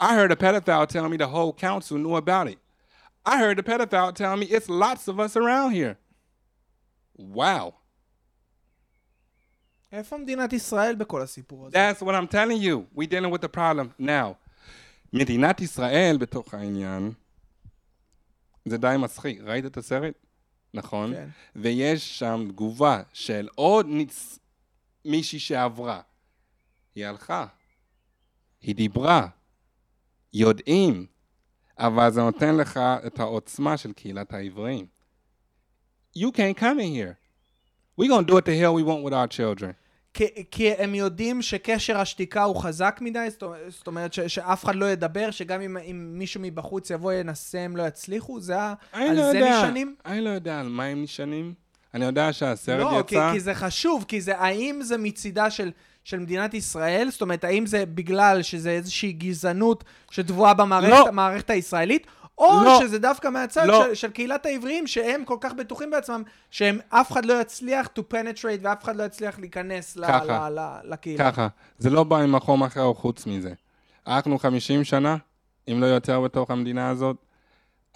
[0.00, 2.58] I heard a pedophile tell me the whole council knew about it.
[3.24, 5.98] I heard the pedophile tell me it's lots of us around here.
[7.34, 7.72] Wow.
[9.92, 11.90] איפה מדינת ישראל בכל הסיפור הזה?
[11.90, 12.98] That's what I'm telling you.
[12.98, 14.34] We dealing with the problem now.
[15.12, 17.12] מדינת ישראל בתוך העניין,
[18.64, 19.40] זה די מצחיק.
[19.40, 20.14] ראית את הסרט?
[20.74, 21.14] נכון.
[21.14, 21.28] כן.
[21.56, 24.38] ויש שם תגובה של עוד ניצ...
[25.04, 26.00] מישהי שעברה.
[26.94, 27.46] היא הלכה,
[28.60, 29.26] היא דיברה,
[30.32, 31.06] יודעים,
[31.78, 34.86] אבל זה נותן לך את העוצמה של קהילת העבריים.
[36.14, 37.20] You can't come in here.
[38.00, 39.72] we gonna do what the hell we want with our children.
[40.14, 43.26] כי, כי הם יודעים שקשר השתיקה הוא חזק מדי,
[43.68, 47.76] זאת, אומרת ש, שאף אחד לא ידבר, שגם אם, אם מישהו מבחוץ יבוא ינסה הם
[47.76, 48.74] לא יצליחו, זה ה...
[48.92, 49.94] על לא זה יודע, נשענים?
[50.06, 51.54] אני לא יודע על מה הם נשענים,
[51.94, 53.32] אני יודע שהסרט לא, כי, יצא...
[53.32, 55.70] כי זה חשוב, כי זה, האם זה מצידה של,
[56.04, 57.08] של מדינת ישראל?
[57.10, 61.54] זאת אומרת, האם זה בגלל שזה איזושהי גזענות שטבועה במערכת לא.
[61.54, 62.06] הישראלית?
[62.40, 62.80] או לא.
[62.80, 63.84] שזה דווקא מהצד לא.
[63.84, 68.00] של, של קהילת העבריים, שהם כל כך בטוחים בעצמם, שהם אף אחד לא יצליח to
[68.12, 70.50] penetrate ואף אחד לא יצליח להיכנס ל, ככה.
[70.50, 71.32] ל, ל, לקהילה.
[71.32, 73.52] ככה, זה לא בא ממקום אחר חוץ מזה.
[74.06, 75.16] אנחנו 50 שנה,
[75.68, 77.16] אם לא יותר בתוך המדינה הזאת.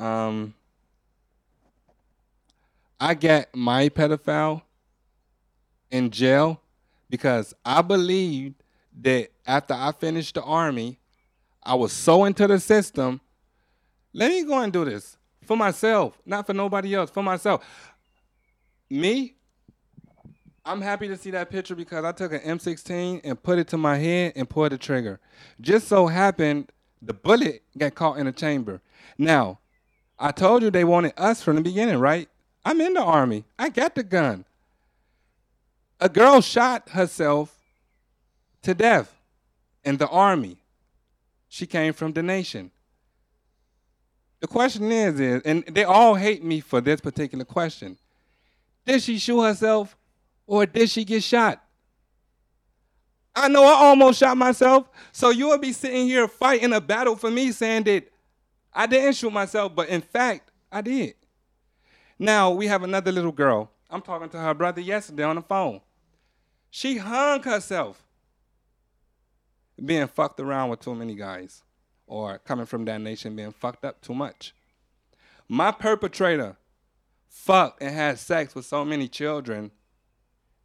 [0.01, 0.05] Um,
[3.01, 4.63] I get my pedophile
[5.91, 6.61] in jail
[7.11, 8.63] because I believed
[9.03, 10.99] that after I finished the army,
[11.63, 13.21] I was so into the system.
[14.15, 17.65] Let me go and do this for myself, not for nobody else, for myself.
[18.89, 19.35] Me,
[20.65, 23.77] I'm happy to see that picture because I took an M16 and put it to
[23.77, 25.21] my head and pulled the trigger.
[25.61, 26.71] Just so happened
[27.03, 28.81] the bullet got caught in the chamber.
[29.19, 29.59] Now,
[30.19, 32.29] I told you they wanted us from the beginning, right?
[32.65, 33.45] I'm in the army.
[33.59, 34.45] I got the gun.
[36.01, 37.59] A girl shot herself
[38.63, 39.15] to death
[39.85, 40.59] in the army.
[41.49, 42.71] She came from the nation.
[44.45, 47.97] The question is, is, and they all hate me for this particular question.
[48.85, 49.97] Did she shoot herself
[50.47, 51.65] or did she get shot?
[53.35, 57.17] I know I almost shot myself, so you will be sitting here fighting a battle
[57.17, 58.05] for me saying that
[58.71, 61.15] I didn't shoot myself, but in fact, I did.
[62.19, 63.71] Now we have another little girl.
[63.89, 65.81] I'm talking to her brother yesterday on the phone.
[66.69, 68.05] She hung herself
[69.83, 71.64] being fucked around with too many guys
[72.07, 74.55] or coming from that nation being fucked up too much.
[75.49, 76.57] My perpetrator
[77.29, 79.71] fucked and had sex with so many children.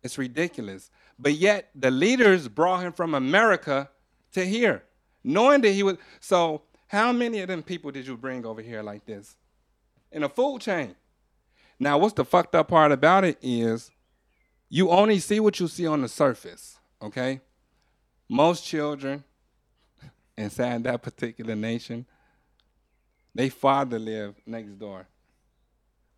[0.04, 0.90] It's ridiculous.
[1.18, 3.90] But yet the leaders brought him from America
[4.34, 4.84] to here,
[5.24, 5.98] knowing that he was.
[6.20, 9.36] So, how many of them people did you bring over here like this?
[10.12, 10.96] In a food chain.
[11.80, 13.92] Now, what's the fucked up part about it is
[14.70, 17.42] you only see what you see on the surface, okay?
[18.28, 19.24] Most children
[20.40, 22.06] inside that particular nation,
[23.36, 25.08] they father live next door.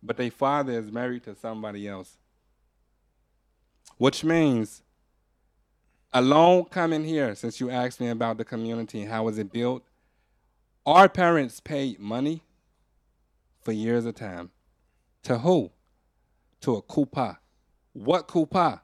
[0.02, 2.16] But their father is married to somebody else.
[3.98, 4.82] Which means
[6.12, 9.82] alone coming here, since you asked me about the community how was it built,
[10.84, 12.42] our parents paid money
[13.60, 14.50] for years of time.
[15.24, 15.70] To who?
[16.62, 17.38] To a kupa.
[17.92, 18.80] What kupa?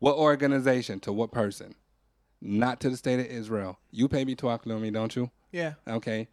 [0.00, 0.98] What organization?
[1.00, 1.76] To what person?
[2.44, 3.78] Not to the state of Israel.
[3.92, 5.30] You pay me twakli on me, don't you?
[5.52, 5.74] Yeah.
[5.86, 6.26] Okay.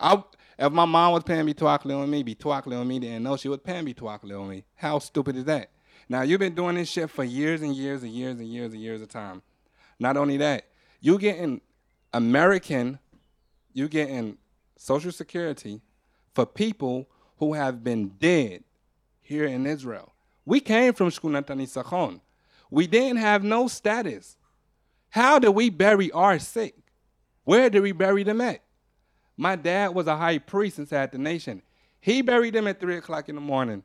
[0.00, 0.22] I,
[0.58, 3.36] if my mom was paying me Tuakle on me, be Tuakle on me, didn't know
[3.36, 4.64] she was paying me Tuakle on me.
[4.74, 5.70] How stupid is that?
[6.08, 8.82] Now you've been doing this shit for years and years and years and years and
[8.82, 9.42] years of time.
[9.98, 10.64] Not only that,
[11.00, 11.60] you getting
[12.12, 12.98] American,
[13.72, 14.38] you getting
[14.76, 15.80] Social Security
[16.34, 18.64] for people who have been dead
[19.20, 20.12] here in Israel.
[20.44, 22.20] We came from Shkunatani Sachon.
[22.70, 24.36] We didn't have no status.
[25.12, 26.74] How do we bury our sick?
[27.44, 28.62] Where do we bury them at?
[29.36, 31.60] My dad was a high priest inside the nation.
[32.00, 33.82] He buried them at 3 o'clock in the morning.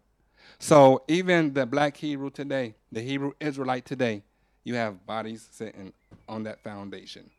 [0.58, 4.24] So even the black Hebrew today, the Hebrew Israelite today,
[4.64, 5.92] you have bodies sitting
[6.30, 7.30] on that foundation.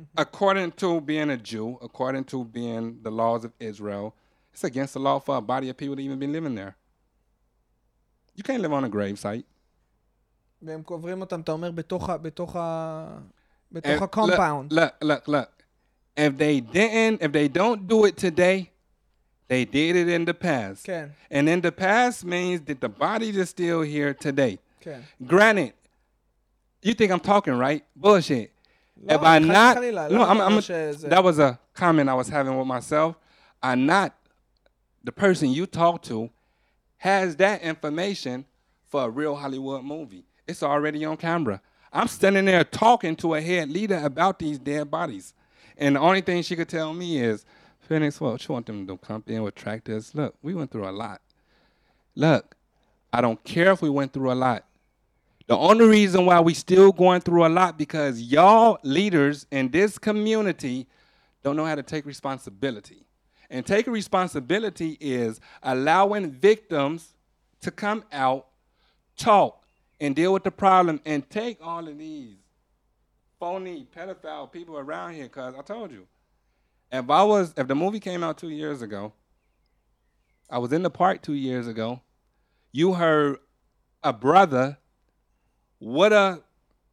[0.00, 0.04] Mm-hmm.
[0.16, 4.14] According to being a Jew, according to being the laws of Israel,
[4.54, 6.74] it's against the law for a body of people to even be living there.
[8.34, 9.44] You can't live on a grave site.
[10.63, 12.17] והם קוברים אותם, אתה אומר, בתוך ה...
[12.17, 13.07] בתוך ה...
[13.17, 14.71] And בתוך ה-compound.
[14.73, 15.49] Look, look, look, look.
[16.17, 18.71] If they didn't, if they don't do it today,
[19.47, 20.83] they did it in the past.
[20.85, 24.57] כן, And in the past means that the body is still here today.
[24.81, 24.99] כן.
[25.25, 25.73] Granted,
[26.81, 27.83] you think I'm talking right?
[27.95, 28.49] Bullshit.
[29.03, 31.39] לא, if I חס not, וחלילה, no, למה I'm, אתה I'm, אומר שזה- that was
[31.39, 33.15] a comment I was having with myself.
[33.63, 34.11] I not
[35.03, 36.29] the person you talk to
[36.97, 38.45] has that information
[38.87, 40.25] for a real Hollywood movie.
[40.46, 41.60] It's already on camera.
[41.92, 45.32] I'm standing there talking to a head leader about these dead bodies.
[45.76, 47.44] And the only thing she could tell me is,
[47.80, 50.14] Phoenix, what you want them to come in with tractors?
[50.14, 51.20] Look, we went through a lot.
[52.14, 52.56] Look,
[53.12, 54.64] I don't care if we went through a lot.
[55.46, 59.98] The only reason why we still going through a lot because y'all leaders in this
[59.98, 60.86] community
[61.42, 63.06] don't know how to take responsibility.
[63.50, 67.12] And taking responsibility is allowing victims
[67.60, 68.46] to come out,
[69.16, 69.63] talk,
[70.04, 72.36] and deal with the problem and take all of these
[73.40, 76.06] phony pedophile people around here because I told you.
[76.92, 79.12] If I was if the movie came out two years ago,
[80.50, 82.00] I was in the park two years ago,
[82.70, 83.38] you heard
[84.02, 84.76] a brother
[85.78, 86.42] what a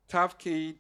[0.08, 0.76] tough kid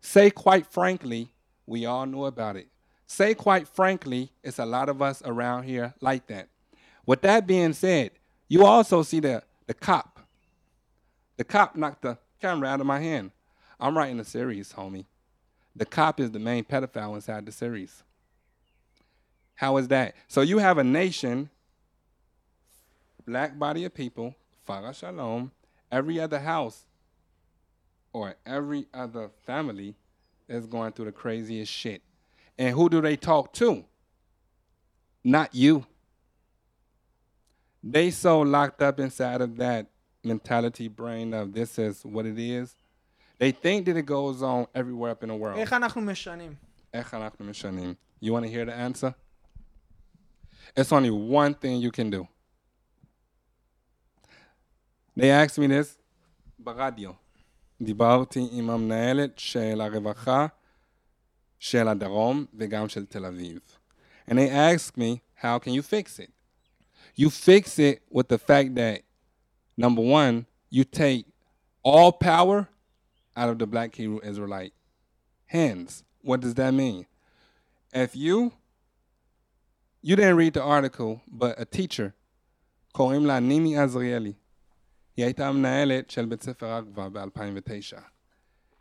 [0.00, 1.32] say quite frankly,
[1.66, 2.68] we all know about it.
[3.06, 6.48] Say quite frankly, it's a lot of us around here like that.
[7.06, 8.10] With that being said,
[8.48, 10.17] You also see the, the cop.
[11.38, 13.30] The cop knocked the camera out of my hand.
[13.80, 15.06] I'm writing a series, homie.
[15.74, 18.02] The cop is the main pedophile inside the series.
[19.54, 20.14] How is that?
[20.26, 21.48] So you have a nation,
[23.24, 24.34] black body of people,
[24.68, 25.52] Farah Shalom,
[25.90, 26.84] every other house
[28.12, 29.94] or every other family
[30.48, 32.02] is going through the craziest shit.
[32.58, 33.84] And who do they talk to?
[35.22, 35.86] Not you.
[37.84, 39.86] They so locked up inside of that
[40.27, 42.75] mentality brain of this is what it is.
[43.39, 45.57] They think that it goes on everywhere up in the world.
[45.57, 46.55] איך אנחנו משנים?
[46.93, 47.95] איך אנחנו משנים?
[48.21, 49.13] You want to hear the answer?
[50.75, 52.27] It's only one thing you can do.
[55.15, 55.97] They asked me this
[56.59, 57.11] ברדיו.
[57.81, 60.47] דיברתי עם המנהלת של הרווחה
[61.59, 63.59] של הדרום וגם של תל אביב.
[64.27, 66.31] And they asked me, how can you fix it?
[67.15, 69.01] You fix it with the fact that,
[69.77, 71.25] number one, you take
[71.83, 72.69] all power
[73.35, 74.73] out of the black Hebrew Israelite
[75.47, 76.03] hands.
[76.21, 77.05] What does that mean?
[77.93, 78.53] If you
[80.01, 82.13] you didn't read the article, but a teacher,
[82.91, 84.33] קוראים לה נימי עזריאלי.
[85.17, 88.01] היא הייתה מנהלת של בית ספר אגווה ב-2009.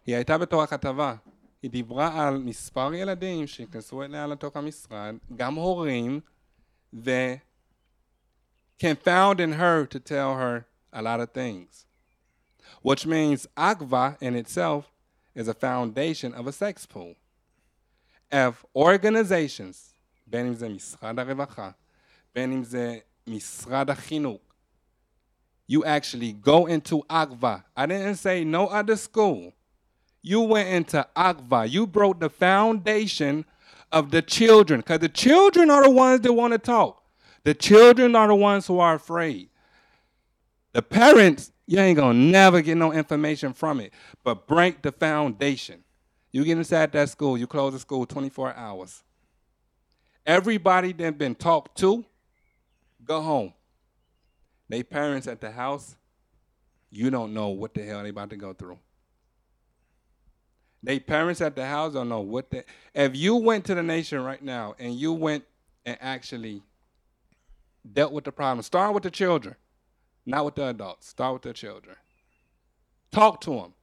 [0.07, 1.15] היא הייתה בתור הכתבה.
[1.63, 6.21] היא דיברה על מספר ילדים שנכנסו אליה לתוך המשרד, גם הורים,
[6.95, 7.11] ו...
[8.83, 11.87] confounding her to tell her a lot of things.
[12.83, 14.91] Which means Agva in itself
[15.35, 17.15] is a foundation of a sex pool.
[18.31, 19.95] If organizations,
[20.27, 21.71] בין אם זה משרד הרווחה,
[22.35, 24.41] בין אם זה משרד החינוך,
[25.69, 27.63] you actually go into Agva.
[27.77, 29.53] I didn't say no other school.
[30.23, 31.71] You went into Agva.
[31.71, 33.45] You broke the foundation
[33.91, 37.03] of the children because the children are the ones that want to talk.
[37.45, 39.46] The children are the ones who are afraid.
[40.78, 43.92] The parents, you ain't gonna never get no information from it,
[44.24, 45.84] but break the foundation.
[46.32, 49.02] You get inside that school, you close the school 24 hours.
[50.24, 52.06] Everybody that been talked to,
[53.04, 53.56] go home.
[54.70, 55.96] They parents at the house,
[56.92, 58.78] you don't know what the hell they about to go through.
[60.84, 62.64] They parents at the house don't know what the
[62.94, 65.44] if you went to the nation right now and you went
[65.88, 66.62] and actually
[67.92, 69.56] dealt with the problem, start with the children,
[70.27, 71.09] not with the adults.
[71.09, 71.97] Start with the children.
[73.11, 73.75] Talk to them.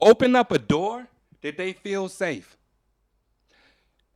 [0.00, 1.06] Open up a door
[1.42, 2.56] that they feel safe.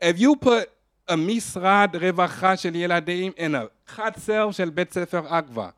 [0.01, 0.71] If you put
[1.09, 5.71] a משרד רווחה של ילדים in a חצר של בית ספר אגווה,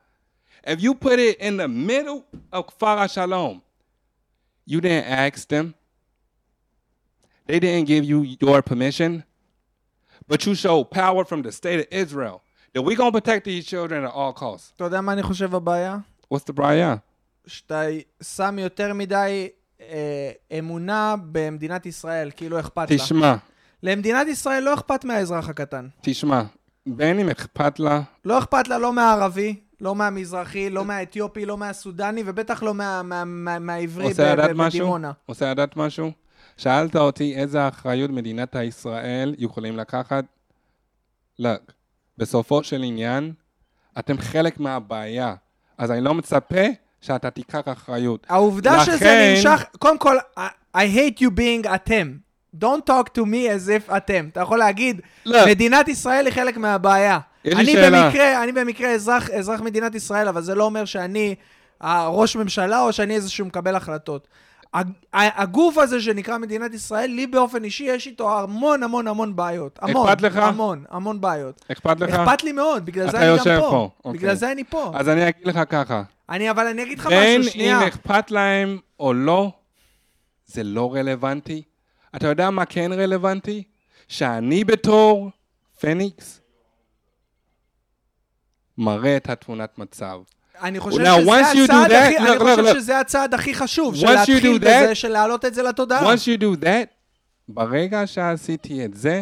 [0.64, 3.60] if you put it in the middle of כפר השלום,
[4.66, 5.74] you didn't ask them.
[7.46, 9.22] They didn't give you your permission,
[10.26, 12.42] but you showed power from the state of Israel
[12.77, 14.73] that we're going to protect these children at all costs.
[14.75, 15.97] אתה יודע מה אני חושב הבעיה?
[16.33, 16.95] What's the בעיה?
[17.47, 17.81] שאתה
[18.23, 19.47] שם יותר מדי
[19.81, 22.97] אה, אמונה במדינת ישראל, כאילו אכפת לה.
[22.97, 23.35] תשמע,
[23.83, 25.87] למדינת ישראל לא אכפת מהאזרח הקטן.
[26.01, 26.41] תשמע,
[26.85, 32.23] בין אם אכפת לה, לא אכפת לה לא מהערבי, לא מהמזרחי, לא מהאתיופי, לא מהסודני,
[32.25, 34.13] ובטח לא מה- מה- מה- מהעברי?
[34.57, 35.11] בדימונה.
[35.27, 36.11] רוצה לדעת משהו?
[36.57, 40.25] שאלת אותי איזה אחריות מדינת ישראל יכולים לקחת?
[41.39, 41.49] לא.
[42.17, 43.33] בסופו של עניין,
[43.99, 45.33] אתם חלק מהבעיה.
[45.77, 46.65] אז אני לא מצפה
[47.01, 48.25] שאתה תיקח אחריות.
[48.29, 50.17] העובדה שזה לכן- נמשך, קודם כל,
[50.75, 52.13] I, hate you being אתם.
[52.55, 54.27] Don't talk to me as if אתם.
[54.31, 55.45] אתה יכול להגיד, לא.
[55.47, 57.19] מדינת ישראל היא חלק מהבעיה.
[57.45, 58.05] יש לי אני שאלה.
[58.07, 61.35] במקרה, אני במקרה אזרח, אזרח מדינת ישראל, אבל זה לא אומר שאני
[61.81, 64.27] הראש ממשלה או שאני איזשהו מקבל החלטות.
[64.73, 69.79] הג- הגוף הזה שנקרא מדינת ישראל, לי באופן אישי יש איתו המון המון המון בעיות.
[69.81, 70.07] המון.
[70.09, 70.37] אכפת לך?
[70.37, 71.65] המון, המון בעיות.
[71.71, 72.09] אכפת לך?
[72.13, 73.69] אכפת לי מאוד, בגלל אתה זה אני גם יושב פה.
[73.69, 74.19] פה, אוקיי.
[74.19, 74.91] בגלל זה אני פה.
[74.95, 77.81] אז אני אגיד לך ככה, אני, אבל אני אגיד לך בין משהו, שנייה.
[77.81, 79.51] אם אכפת להם או לא,
[80.45, 81.61] זה לא רלוונטי.
[82.15, 83.63] אתה יודע מה כן רלוונטי?
[84.07, 85.29] שאני בתור
[85.79, 86.41] פניקס
[88.77, 90.19] מראה את התמונת מצב.
[90.61, 91.21] אני חושב Now,
[92.73, 96.13] שזה הצעד that- הכי, אני חשוב, של להתחיל בזה, של להעלות את זה לתודעה.
[96.13, 96.87] once you do that,
[97.49, 99.21] ברגע שעשיתי את זה,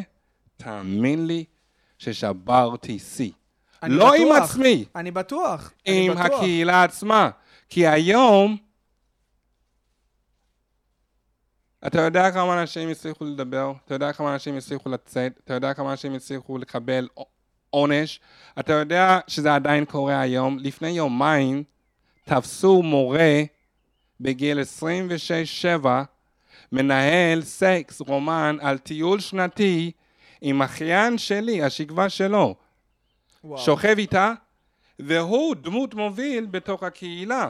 [0.58, 1.44] תאמין לי
[1.98, 3.32] ששברתי שיא.
[3.84, 4.50] אני לא עם בטוח.
[4.50, 5.74] עצמי, אני בטוח.
[5.88, 6.26] אני עם בטוח.
[6.26, 7.30] הקהילה עצמה.
[7.70, 8.58] כי היום,
[11.88, 15.92] אתה יודע כמה אנשים הצליחו לדבר, אתה יודע כמה אנשים הצליחו לצאת, אתה יודע כמה
[15.92, 17.08] אנשים הצליחו לקבל
[17.70, 18.20] עונש,
[18.60, 20.60] אתה יודע שזה עדיין קורה היום.
[20.60, 21.64] לפני יומיים
[22.24, 23.44] תפסו מורה
[24.20, 24.60] בגיל
[25.84, 25.88] 26-7,
[26.72, 29.92] מנהל סקס, רומן, על טיול שנתי
[30.42, 32.56] עם אחיין שלי, השכבה שלו.
[33.44, 33.58] וואו.
[33.58, 34.34] שוכב איתה,
[35.00, 37.50] והוא דמות מוביל בתוך הקהילה.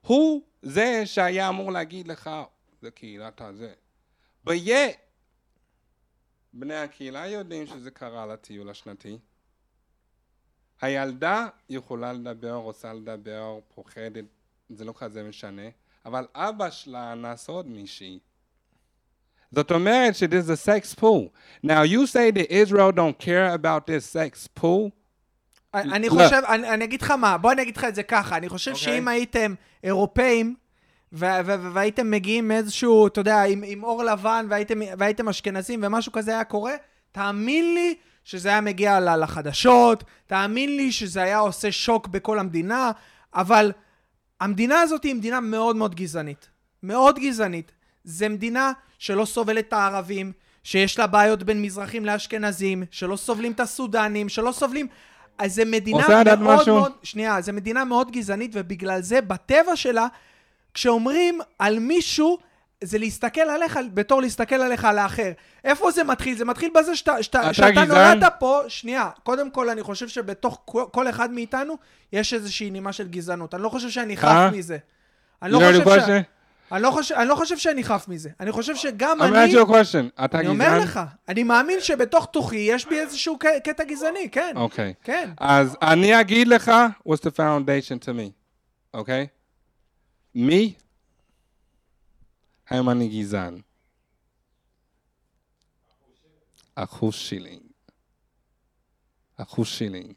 [0.00, 2.30] הוא זה שהיה אמור להגיד לך,
[2.82, 3.72] זה קהילת הזה.
[4.46, 4.88] ויהיה,
[6.58, 9.18] בני הקהילה יודעים שזה קרה לטיול השנתי.
[10.80, 14.24] הילדה יכולה לדבר, רוצה לדבר, פוחדת,
[14.70, 15.68] זה לא כזה משנה,
[16.04, 18.18] אבל אבא שלה אנס עוד מישהי.
[19.52, 21.30] זאת אומרת ש-this is a sex pool.
[21.64, 24.90] Now you say that Israel don't care about this sex pool.
[25.74, 26.08] אני.
[26.08, 28.74] חושב, אני, אגיד לך מה, בוא אני אגיד לך את זה ככה, אני חושב.
[28.74, 29.54] שאם הייתם
[29.84, 30.56] אירופאים,
[31.16, 36.44] והייתם מגיעים מאיזשהו, אתה יודע, עם, עם אור לבן, והייתם, והייתם אשכנזים, ומשהו כזה היה
[36.44, 36.72] קורה,
[37.12, 37.94] תאמין לי
[38.24, 42.90] שזה היה מגיע לחדשות, תאמין לי שזה היה עושה שוק בכל המדינה,
[43.34, 43.72] אבל
[44.40, 46.48] המדינה הזאת היא מדינה מאוד מאוד גזענית.
[46.82, 47.72] מאוד גזענית.
[48.04, 50.32] זו מדינה שלא סובלת את הערבים,
[50.64, 54.86] שיש לה בעיות בין מזרחים לאשכנזים, שלא סובלים את הסודנים, שלא סובלים...
[55.38, 56.74] אז זו מדינה מאוד משהו?
[56.74, 56.92] מאוד...
[57.02, 60.06] שנייה, זו מדינה מאוד גזענית, ובגלל זה, בטבע שלה,
[60.76, 62.38] כשאומרים על מישהו,
[62.84, 65.30] זה להסתכל עליך בתור להסתכל עליך על האחר.
[65.64, 66.36] איפה זה מתחיל?
[66.36, 67.88] זה מתחיל בזה שאתה, שאתה, אתה שאתה גזען?
[67.88, 71.76] נולדת פה, שנייה, קודם כל אני חושב שבתוך כל, אחד מאיתנו
[72.12, 73.54] יש איזושהי נימה של גזענות.
[73.54, 74.50] אני לא חושב שאני חף אה?
[74.50, 74.78] מזה.
[75.42, 76.10] אני לא, חושב ש...
[76.72, 78.30] אני, לא חושב, אני לא חושב שאני חף מזה.
[78.40, 79.54] אני חושב שגם I'm אני...
[79.54, 80.24] you a question.
[80.24, 80.82] אתה אני אומר גזען?
[80.82, 84.52] לך, אני מאמין שבתוך תוכי יש בי איזשהו קטע גזעני, כן.
[84.56, 84.94] אוקיי.
[85.04, 85.30] כן.
[85.38, 86.72] אז אני אגיד לך,
[87.08, 88.30] what's the foundation to me,
[88.94, 89.26] אוקיי?
[90.38, 90.74] מי?
[92.68, 93.60] האם אני גזען?
[96.74, 97.62] אחוז שילינג.
[99.36, 100.14] אחוז שילינג.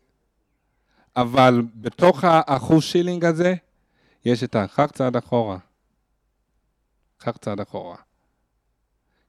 [1.15, 3.53] אבל בתוך האחוז שילינג הזה,
[4.25, 5.57] יש את הקח צעד אחורה.
[7.17, 7.97] קח צעד אחורה.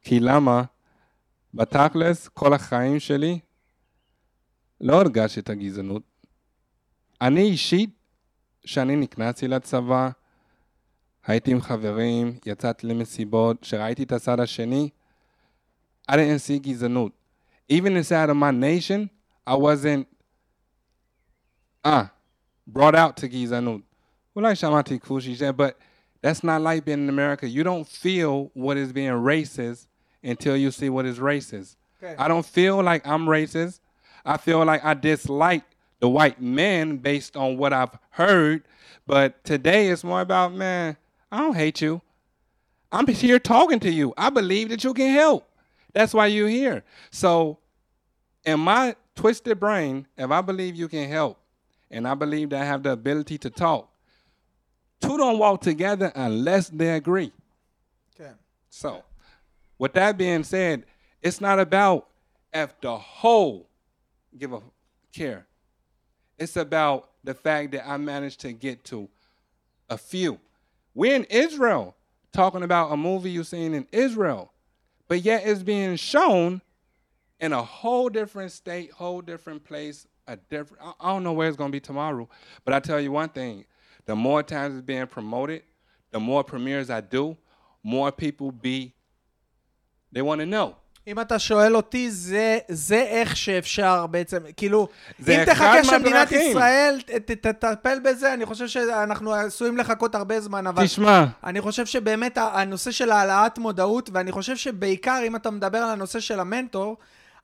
[0.02, 0.62] כי למה?
[1.54, 3.40] בתכלס, כל החיים שלי,
[4.80, 6.02] לא הרגשתי את הגזענות.
[7.20, 7.90] אני אישית,
[8.62, 10.10] כשאני נכנסתי לצבא,
[11.29, 14.89] הייתי עם חברים, יצאתי למסיבות, כשראיתי את הצד השני,
[16.11, 17.11] I didn't see גזענות.
[17.69, 19.09] Even inside of my nation,
[19.47, 20.05] I wasn't,
[21.83, 22.05] uh,
[22.67, 23.81] brought out to גזענות.
[24.35, 25.73] אולי שמעתי כפושי זה, but
[26.21, 27.47] that's not like being in America.
[27.47, 29.87] You don't feel what is being racist
[30.23, 31.75] until you see what is racist.
[31.99, 32.15] כן.
[32.17, 33.79] I don't feel like I'm racist.
[34.25, 35.63] I feel like I dislike
[35.99, 38.63] the white men based on what I've heard.
[39.07, 40.97] But today it's more about, man,
[41.30, 42.02] I don't hate you.
[42.92, 44.12] I'm here talking to you.
[44.16, 45.48] I believe that you can help.
[45.92, 46.82] That's why you're here.
[47.10, 47.58] So,
[48.44, 51.38] in my twisted brain, if I believe you can help
[51.90, 53.88] and I believe that I have the ability to talk,
[55.00, 57.32] two don't walk together unless they agree.
[58.18, 58.34] כן.
[58.68, 59.04] So,
[59.78, 60.84] with that being said,
[61.22, 62.08] it's not about
[62.52, 63.68] if the whole
[64.36, 64.60] give a
[65.12, 65.46] care.
[66.38, 69.08] It's about the fact that I managed to get to
[69.88, 70.38] a few.
[70.94, 71.96] We're in Israel
[72.32, 74.52] talking about a movie you've seen in Israel,
[75.08, 76.62] but yet it's being shown
[77.40, 80.82] in a whole different state, whole different place, a different.
[81.00, 82.28] I- don't know where it's to be tomorrow,
[82.64, 83.64] but I tell you one thing:
[84.06, 85.62] the more times it's being promoted,
[86.10, 87.36] the more premieres I do,
[87.82, 88.94] more people be.
[90.12, 90.76] They want to know.
[91.10, 94.88] אם אתה שואל אותי, זה, זה איך שאפשר בעצם, כאילו,
[95.20, 96.32] אם תחכה שמדינת.
[96.32, 101.60] ישראל ת- ת- תטפל בזה, אני חושב שאנחנו עשויים לחכות הרבה זמן, אבל תשמע, אני
[101.60, 106.40] חושב שבאמת הנושא של העלאת מודעות, ואני חושב שבעיקר אם אתה מדבר על הנושא של
[106.40, 106.96] המנטור,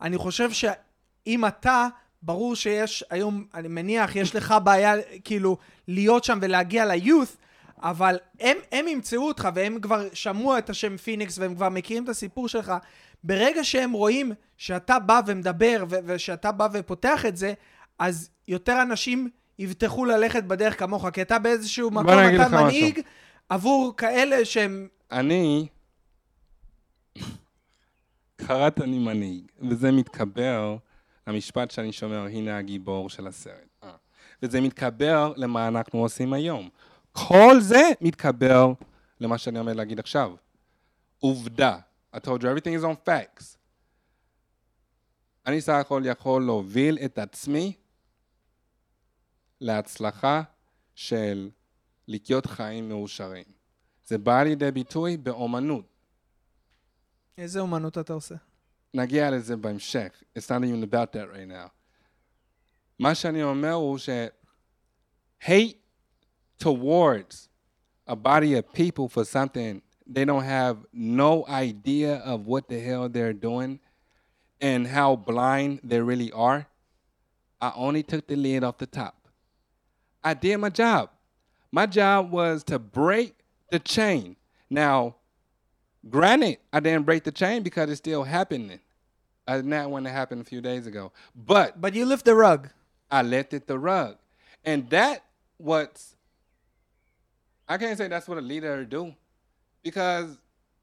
[0.03, 1.87] אני חושב שאם אתה,
[2.23, 4.95] ברור שיש היום, אני מניח, יש לך בעיה
[5.25, 5.57] כאילו
[5.89, 7.37] להיות שם ולהגיע ליוth,
[7.83, 12.09] אבל הם, הם ימצאו אותך והם כבר שמעו את השם פיניקס והם כבר מכירים את
[12.09, 12.73] הסיפור שלך.
[13.27, 17.55] ברגע שהם רואים שאתה בא ומדבר ו- ושאתה בא ופותח את זה,
[17.99, 19.29] אז יותר אנשים
[19.59, 22.65] יבטחו ללכת בדרך כמוך, כי אתה באיזשהו מקום, אתה לך משהו.
[22.65, 23.01] מנהיג
[23.49, 24.89] עבור כאלה שהם...
[25.13, 25.67] אני
[28.37, 30.77] קראת אני מנהיג, וזה מתקבר
[31.27, 33.55] למשפט שאני שומע, הנה הגיבור של הסרט.
[33.85, 33.91] אה.
[34.43, 36.69] וזה מתקבר למה אנחנו עושים היום.
[37.13, 38.73] כל זה מתקבר
[39.21, 40.33] למה שאני עומד להגיד עכשיו.
[41.19, 41.79] עובדה.
[42.16, 43.58] I told you everything is on facts.
[45.46, 47.74] אני סך הכל יכול להוביל את עצמי
[49.62, 50.44] להצלחה
[50.96, 51.50] של
[52.08, 53.46] לחיות חיים מאושרים.
[54.06, 55.86] זה בא לידי ביטוי באומנות.
[57.38, 58.36] איזה אומנות אתה עושה?
[58.94, 60.24] נגיע לזה בהמשך.
[60.38, 61.70] It's not even about that right now.
[63.00, 64.10] מה שאני אומר הוא ש...
[65.44, 65.78] hate
[66.60, 67.50] towards
[68.08, 73.09] a body of people for something they don't have no idea of what the hell
[73.09, 73.81] they're doing
[74.61, 76.67] and how blind they really are.
[77.61, 79.29] I only took the lid off the top.
[80.23, 81.11] I did my job.
[81.73, 83.35] My job was to break
[83.71, 84.37] the chain.
[84.71, 85.17] Now,
[86.09, 88.81] granted, I didn't break the chain because it's still happening.
[89.49, 91.13] Uh, not when it happened a few days ago.
[91.35, 92.71] But But you lift the rug.
[93.11, 94.17] I lifted the rug.
[94.65, 95.23] And that
[95.59, 96.17] what's
[97.69, 99.15] I can't say that's what a leader do.
[99.87, 100.37] Because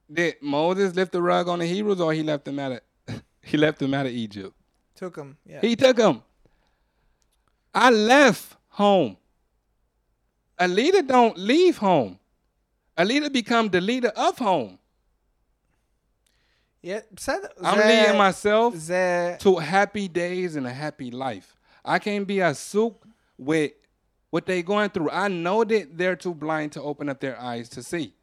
[0.10, 3.58] did Moses lift the rug on the Hebrews or he left them out of he
[3.58, 4.56] left them out of Egypt?
[4.96, 5.36] Took them.
[5.46, 5.60] Yeah.
[5.60, 6.24] He took them.
[7.76, 9.18] I left home.
[10.58, 12.18] A leader don't leave home.
[12.96, 14.80] A leader become the leader of home.
[16.82, 17.02] Yeah,
[17.62, 21.58] I'm leading myself to happy days and a happy life.
[21.84, 23.06] I can't be a souk
[23.38, 23.74] with
[24.30, 25.10] what they going through.
[25.10, 28.14] I know that they're too blind to open up their eyes to see.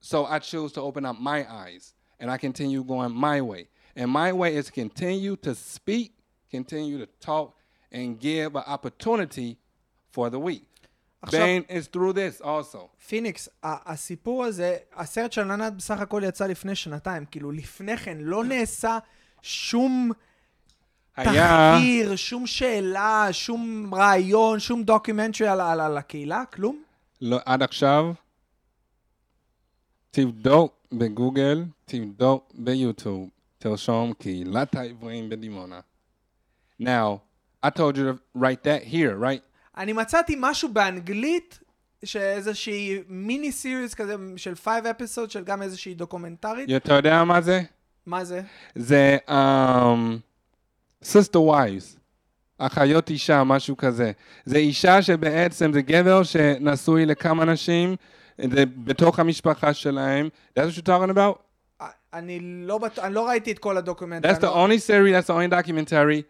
[0.00, 3.68] So I choose to open up my eyes and I continue going my way.
[3.96, 6.10] And my way is continue to speak,
[6.50, 7.48] continue to talk,
[7.92, 9.56] and give an opportunity
[10.12, 10.64] for the weak.
[11.22, 12.88] עכשיו- Bane is through this also.
[13.08, 17.24] פיניקס, הסיפור הזה, הסרט של ענת בסך הכל יצא לפני שנתיים.
[17.30, 18.98] כאילו, לפני כן לא נעשה
[19.42, 20.10] שום
[21.16, 26.82] היה, תחקיר, שום שאלה, שום רעיון, שום דוקימנטרי על, על, על הקהילה, כלום.
[27.20, 28.12] לא, עד עכשיו,
[30.18, 33.28] תבדוק בגוגל, תבדוק ביוטיוב,
[33.58, 35.80] תרשום קהילת העברים בדימונה.
[36.82, 37.20] Now,
[37.66, 39.42] I told you to write that here, right?
[39.76, 41.60] אני מצאתי משהו באנגלית,
[42.04, 46.70] שאיזושהי מיני סיריס כזה של 5 אפיסוד, של גם איזושהי דוקומנטרית.
[46.76, 47.62] אתה יודע מה זה?
[48.06, 48.42] מה זה?
[48.74, 49.32] זה um,
[51.04, 51.98] sister wives,
[52.58, 54.12] אחיות אישה, משהו כזה.
[54.44, 57.96] זה אישה שבעצם זה גבר שנשוי לכמה נשים,
[58.37, 60.29] זה בתוך המשפחה שלהם.
[60.59, 61.37] That's what you're talking about?
[62.13, 64.31] אני לא, בטוח- אני לא ראיתי את כל הדוקומנטרי.
[64.31, 66.21] That's the only series, that's the only documentary.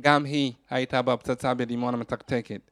[0.00, 2.70] גם היא הייתה בפצצה בדימונה מתקתקת.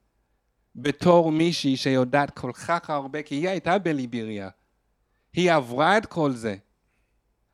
[0.77, 4.49] בתור מישהי שיודעת כל כך הרבה, כי היא הייתה בליבריה.
[5.33, 6.57] היא עברה את כל זה.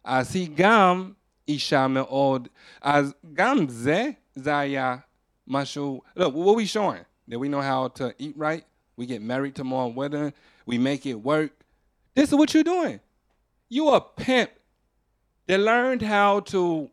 [0.05, 1.13] אז היא גם
[1.49, 2.49] אישה מאוד,
[2.83, 4.97] אז גם זה, זה היה
[5.47, 7.05] משהו, look, what we showing?
[7.31, 8.65] That we know how to eat right?
[9.01, 10.31] We get married tomorrow wedding,
[10.71, 11.53] we make it work.
[12.15, 13.01] This is what you're doing.
[13.69, 14.51] You a pimp
[15.47, 16.91] that learned how to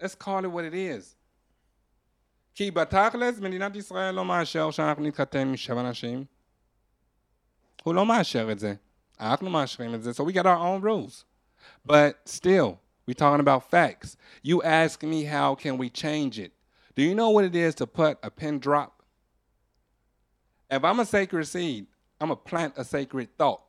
[0.00, 1.16] let's call it what it is.
[2.54, 6.24] כי בתכלס מדינת ישראל לא מאשר שאנחנו נתחתן עם שבע נשים.
[7.82, 8.74] הוא לא מאשר את זה.
[9.20, 11.24] אנחנו מאשרים את זה, so we got our own rules.
[11.84, 14.16] But still, we're talking about facts.
[14.42, 16.52] You ask me how can we change it.
[16.94, 19.02] Do you know what it is to put a pin drop?
[20.70, 21.86] If I'm a sacred seed,
[22.19, 23.61] I'm going to plant a sacred thought.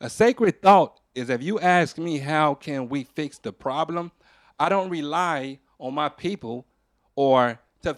[0.00, 4.12] A sacred thought is if you ask me how can we fix the problem,
[4.58, 6.66] I don't rely on my people
[7.16, 7.96] or to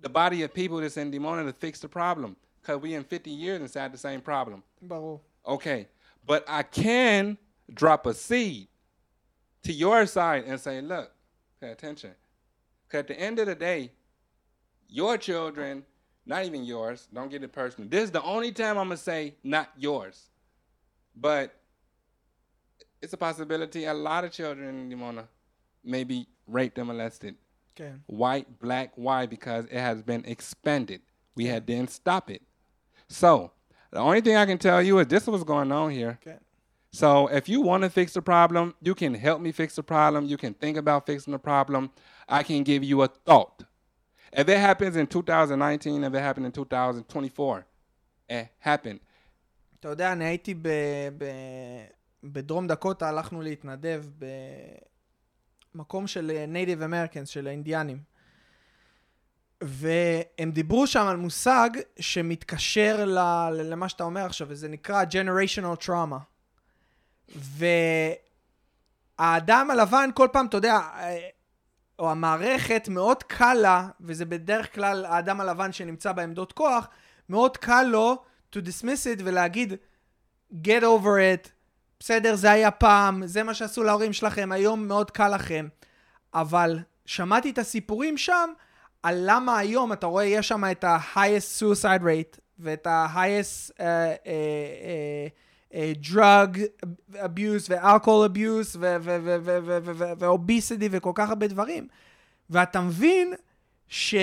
[0.00, 3.30] the body of people that's in Dimona to fix the problem because we in 50
[3.30, 4.62] years inside the same problem.
[5.46, 5.88] Okay,
[6.26, 7.36] but I can
[7.72, 8.68] drop a seed
[9.64, 11.12] to your side and say, look,
[11.60, 12.12] pay attention.
[12.86, 13.92] Because at the end of the day,
[14.88, 15.84] your children
[16.24, 17.08] not even yours.
[17.12, 17.88] Don't get it personal.
[17.88, 20.28] This is the only time I'm gonna say not yours,
[21.16, 21.54] but
[23.00, 23.84] it's a possibility.
[23.84, 25.28] A lot of children, you wanna
[25.84, 27.36] maybe raped and molested.
[27.74, 27.92] Okay.
[28.06, 29.26] White, black, why?
[29.26, 31.00] Because it has been expanded.
[31.34, 32.42] We had then stop it.
[33.08, 33.52] So
[33.90, 36.18] the only thing I can tell you is this is what's going on here.
[36.26, 36.38] Okay.
[36.92, 40.26] So if you want to fix the problem, you can help me fix the problem.
[40.26, 41.90] You can think about fixing the problem.
[42.28, 43.64] I can give you a thought.
[44.34, 47.64] If it happens in 2019, if it happened in 2024,
[48.28, 48.98] it happened.
[49.80, 50.68] אתה יודע, אני הייתי ב,
[51.18, 51.24] ב,
[52.24, 54.04] בדרום דקוטה, הלכנו להתנדב
[55.74, 57.98] במקום של נייטיב אמריקנס, של האינדיאנים.
[59.62, 63.18] והם דיברו שם על מושג שמתקשר ל,
[63.52, 66.18] למה שאתה אומר עכשיו, וזה נקרא generational trauma.
[69.18, 70.80] והאדם הלבן כל פעם, אתה יודע,
[71.98, 76.88] או המערכת מאוד קל לה, וזה בדרך כלל האדם הלבן שנמצא בעמדות כוח,
[77.28, 78.22] מאוד קל לו
[78.54, 79.72] to dismiss it ולהגיד,
[80.52, 81.48] get over it,
[82.00, 85.68] בסדר, זה היה פעם, זה מה שעשו להורים שלכם, היום מאוד קל לכם.
[86.34, 88.50] אבל שמעתי את הסיפורים שם,
[89.02, 93.78] על למה היום, אתה רואה, יש שם את ה-highest suicide rate, ואת ה-highest uh, uh,
[93.78, 95.30] uh,
[95.72, 95.76] uh,
[96.10, 96.58] drug
[97.14, 101.88] abuse ו-alcohol abuse ו-obesity וכל כך הרבה דברים.
[102.50, 103.34] ואתה מבין
[103.88, 104.14] ש-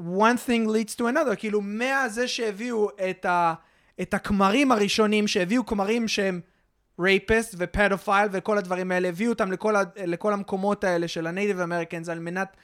[0.00, 3.54] one thing leads to another, כאילו מהזה שהביאו את, ה-
[4.00, 6.40] את הכמרים הראשונים, שהביאו כמרים שהם
[7.00, 12.08] רייפסט ופדופייל וכל הדברים האלה, הביאו אותם לכל, ה- לכל המקומות האלה של הנייטיב אמריקנס
[12.08, 12.56] על מנת,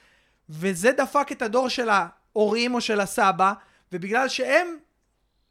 [0.49, 3.53] וזה דפק את הדור של ההורים או של הסבא,
[3.91, 4.67] ובגלל שהם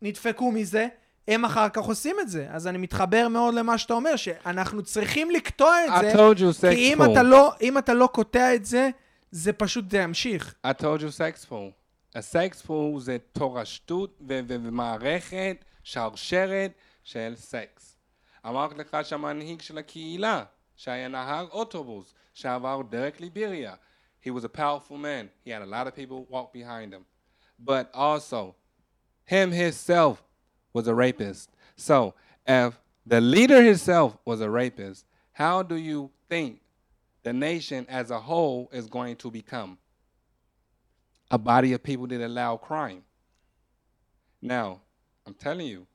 [0.02, 0.86] נדפקו מזה,
[1.28, 2.46] הם אחר כך עושים את זה.
[2.50, 6.60] אז אני מתחבר מאוד למה שאתה אומר, שאנחנו צריכים לקטוע את זה, I told you
[6.62, 7.02] sex כי אם.
[7.02, 8.90] אתה, לא, אם אתה לא קוטע את זה,
[9.30, 10.54] זה פשוט זה ימשיך.
[10.66, 11.52] I told you sex.
[12.16, 16.72] A sex fool זה תורשתות ומערכת, שרשרת
[17.04, 17.96] של סקס.
[18.46, 20.44] אמרתי לך שהמנהיג של הקהילה,
[20.76, 23.74] שהיה נהג אוטובוס, שעבר דרך ליבריה,
[24.24, 25.28] he was a powerful man.
[25.44, 27.04] He had a lot of people walk behind him.
[27.58, 28.54] But also,
[29.26, 30.22] him himself
[30.74, 31.48] was a rapist.
[31.76, 32.14] So,
[32.46, 36.60] if the leader himself was a rapist, how do you think
[37.22, 39.78] the nation as a whole is going to become?
[41.30, 43.02] a body of people that allow crime.
[44.40, 44.80] Now,
[45.26, 45.86] I'm telling you,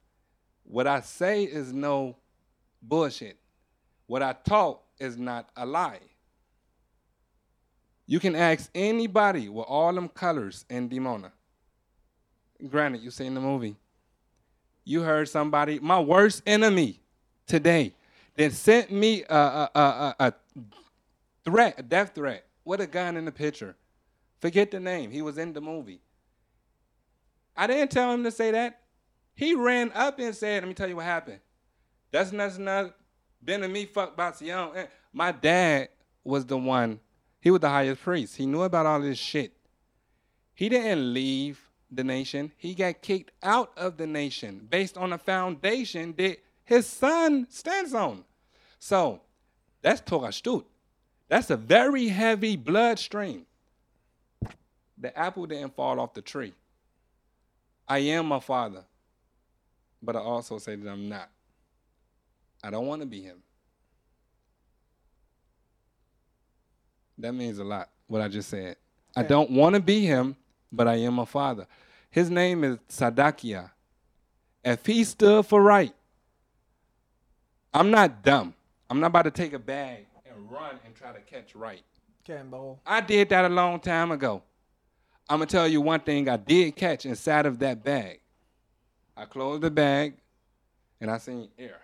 [0.63, 2.17] what I say is no
[2.81, 3.37] bullshit.
[4.07, 6.01] What I talk is not a lie.
[8.05, 11.31] You can ask anybody with all them colors in Dimona.
[12.67, 13.77] Granted, you seen the movie.
[14.89, 16.99] You heard somebody, my worst enemy
[17.45, 17.93] today,
[18.37, 20.33] that sent me a, a, a, a,
[21.45, 23.75] threat, a death threat, with a gun in the picture.
[24.39, 25.11] Forget the name.
[25.11, 26.01] He was in the movie.
[27.55, 28.79] I didn't tell him to say that.
[29.35, 31.41] He ran up and said, let me tell you what happened.
[32.11, 32.91] That's nothing else.
[33.43, 34.75] Ben and me fuck Batsião.
[34.75, 35.89] Eh, My dad
[36.23, 36.99] was the one,
[37.41, 38.37] he was the highest priest.
[38.37, 39.55] He knew about all this shit.
[40.55, 42.51] He didn't leave the nation.
[42.57, 47.93] He got kicked out of the nation based on a foundation that his son stands
[47.93, 48.23] on.
[48.79, 49.21] So
[49.81, 50.65] that's Torah Stut.
[51.27, 53.45] That's a very heavy bloodstream.
[54.97, 56.53] The apple didn't fall off the tree.
[57.87, 58.83] I am my father,
[60.01, 61.29] but I also say that I'm not.
[62.63, 63.37] I don't want to be him.
[67.17, 68.77] That means a lot, what I just said.
[69.15, 70.35] I don't want to be him,
[70.71, 71.67] but I am a father.
[72.09, 73.71] His name is Sadakia.
[74.63, 75.93] If he stood for right,
[77.73, 78.53] I'm not dumb.
[78.89, 81.83] I'm not about to take a bag and run and try to catch right.
[82.23, 82.79] Campbell.
[82.85, 84.43] I did that a long time ago.
[85.29, 88.19] I'm gonna tell you one thing I did catch inside of that bag.
[89.15, 90.15] I closed the bag
[90.99, 91.79] and I seen air.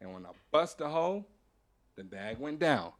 [0.00, 1.24] And when I bust the hole,
[1.96, 2.92] the bag went down.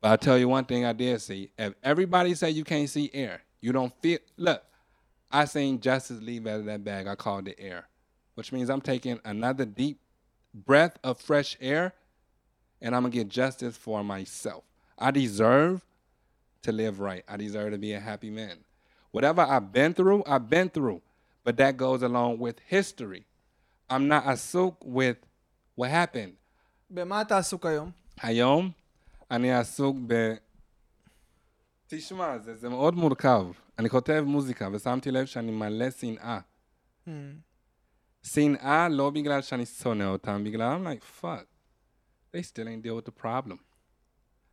[0.00, 1.50] But I'll tell you one thing I did see.
[1.58, 4.63] If everybody say you can't see air, you don't feel look,
[5.31, 7.07] I seen justice leave out of that bag.
[7.07, 7.87] I called it air.
[8.35, 9.99] Which means I'm taking another deep
[10.53, 11.93] breath of fresh air
[12.81, 14.63] and I'm gonna get justice for myself.
[14.97, 15.85] I deserve
[16.63, 17.23] to live right.
[17.27, 18.57] I deserve to be a happy man.
[19.11, 21.01] Whatever I've been through, I've been through.
[21.43, 23.25] But that goes along with history.
[23.89, 25.17] I'm not asuk with
[25.75, 26.33] what happened.
[26.89, 27.91] במה אתה עסוק היום?
[28.21, 28.71] היום
[29.31, 30.33] אני עסוק ב...
[31.87, 33.45] תשמע, זה, זה מאוד מורכב.
[33.79, 36.39] אני כותב מוזיקה, ושמתי לב שאני מלא שנאה.
[37.07, 37.09] Hmm.
[38.23, 41.45] שנאה לא בגלל שאני שונא אותם, בגלל I'm like, fuck,
[42.31, 43.59] they still ain't deal with the problem.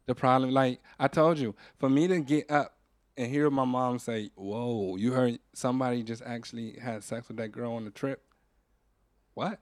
[0.07, 2.77] The problem, like I told you, for me to get up
[3.17, 7.53] and hear my mom say, whoa, you heard somebody just actually had sex with that
[7.53, 8.21] girl on the trip?
[9.35, 9.61] What?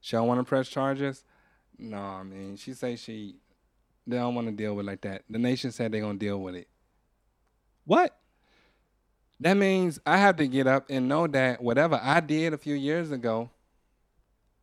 [0.00, 1.24] She don't want to press charges?
[1.78, 3.36] No, I mean, she say she,
[4.06, 5.22] they don't want to deal with it like that.
[5.30, 6.68] The nation said they're going to deal with it.
[7.85, 8.17] What?
[9.39, 12.75] That means I have to get up and know that whatever I did a few
[12.75, 13.49] years ago,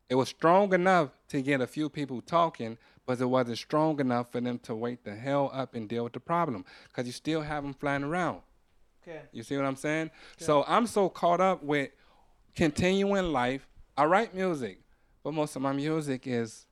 [0.08, 4.32] it was strong enough to get a few people talking, but it wasn't strong enough
[4.32, 6.64] for them to wake the hell up and deal with the problem.
[6.88, 8.40] Because you still have them flying around.
[9.04, 9.20] כן.
[9.32, 10.10] You see what I'm saying?
[10.38, 11.90] So I'm so caught up with
[12.54, 13.66] continuing life.
[13.96, 14.80] I write music,
[15.22, 16.66] but most of my music is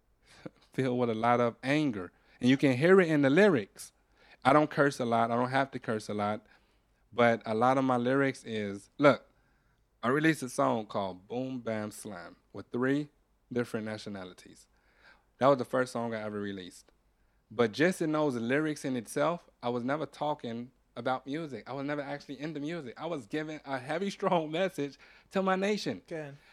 [0.72, 2.12] filled with a lot of anger.
[2.40, 3.92] And you can hear it in the lyrics.
[4.44, 5.30] I don't curse a lot.
[5.30, 6.40] I don't have to curse a lot.
[7.12, 9.22] But a lot of my lyrics is look,
[10.02, 13.08] I released a song called Boom Bam Slam with three
[13.52, 14.66] different nationalities.
[15.38, 16.86] That was the first song I ever released.
[17.50, 21.64] But just in those lyrics in itself, I was never talking about music.
[21.68, 22.94] I was never actually into music.
[22.96, 24.98] I was giving a heavy, strong message
[25.32, 26.02] to my nation.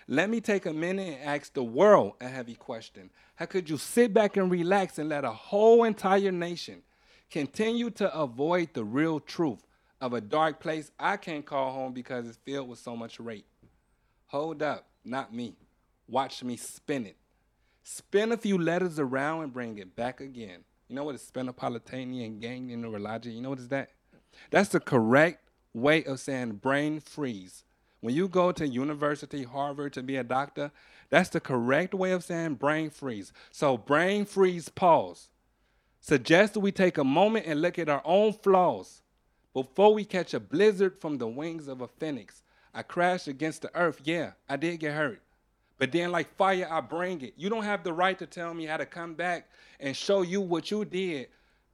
[0.07, 3.10] Let me take a minute and ask the world a heavy question.
[3.36, 6.84] How could you sit back and relax and let a whole entire nation
[7.30, 9.65] continue to avoid the real truth
[10.01, 13.45] of a dark place I can't call home because it's filled with so much rape?
[14.27, 15.56] Hold up, not me.
[16.07, 17.18] Watch me spin it.
[17.84, 20.64] Spin a few letters around and bring it back again.
[20.88, 23.31] You know what is Spinopolitanian ganglion neurology?
[23.31, 23.91] You know what is that?
[24.49, 27.64] That's the correct way of saying brain freeze.
[28.01, 30.72] When you go to university, Harvard to be a doctor,
[31.10, 33.34] that's the correct way of saying brain freeze.
[33.51, 35.30] So brain freeze pause.
[36.01, 39.01] Suggest that we take a moment and look at our own flaws
[39.53, 42.43] before we catch a blizzard from the wings of a phoenix.
[42.73, 44.01] I crashed against the earth.
[44.03, 45.21] Yeah, I did get hurt.
[45.77, 47.34] But then, like fire, I bring it.
[47.38, 49.49] You don't have the right to tell me how to come back
[49.80, 51.30] and show you what you did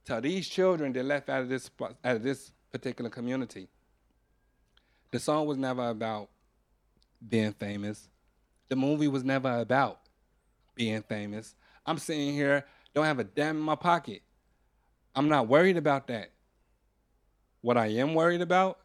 [0.06, 3.68] to these children that left out of this out of this particular community.
[5.10, 6.28] The song was never about
[7.28, 8.08] being famous.
[8.68, 10.00] The movie was never about
[10.74, 11.54] being famous.
[11.84, 12.64] I'm sitting here,
[12.95, 14.21] don't have a damn in my pocket.
[15.15, 16.31] I'm not worried about that.
[17.61, 18.79] What I am worried about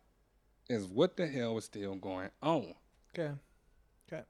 [0.69, 2.75] is what the hell is still going on.
[3.15, 3.35] כן.
[4.07, 4.23] כן.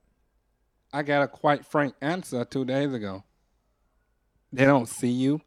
[0.92, 3.24] I got a quite frank answer two days ago.
[4.52, 5.40] They don't see you.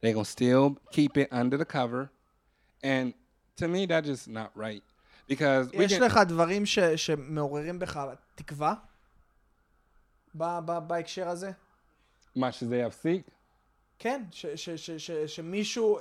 [0.00, 2.10] They're gonna still keep it under the cover.
[2.82, 3.14] And
[3.56, 4.82] to me that's just not right.
[5.28, 8.00] Because we יש can, לך דברים ש, שמעוררים בך
[8.34, 8.74] תקווה?
[10.34, 11.50] ב, ב, בהקשר הזה?
[12.36, 13.30] מה שזה יפסיק,
[13.99, 15.99] כן, ש, ש, ש, ש, שמישהו,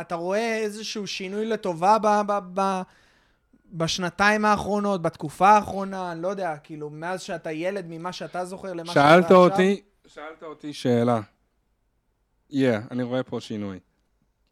[0.00, 2.82] אתה- רואה איזשהו שינוי לטובה ב, ב, ב,
[3.72, 8.92] בשנתיים האחרונות, בתקופה האחרונה, אני לא יודע, כאילו, מאז שאתה ילד, ממה שאתה זוכר למה
[8.92, 9.36] שקורה שאלת עכשיו?
[9.36, 11.20] אותי, שאלת אותי שאלה.
[12.50, 12.54] Yeah,
[12.90, 13.78] אני רואה פה שינוי.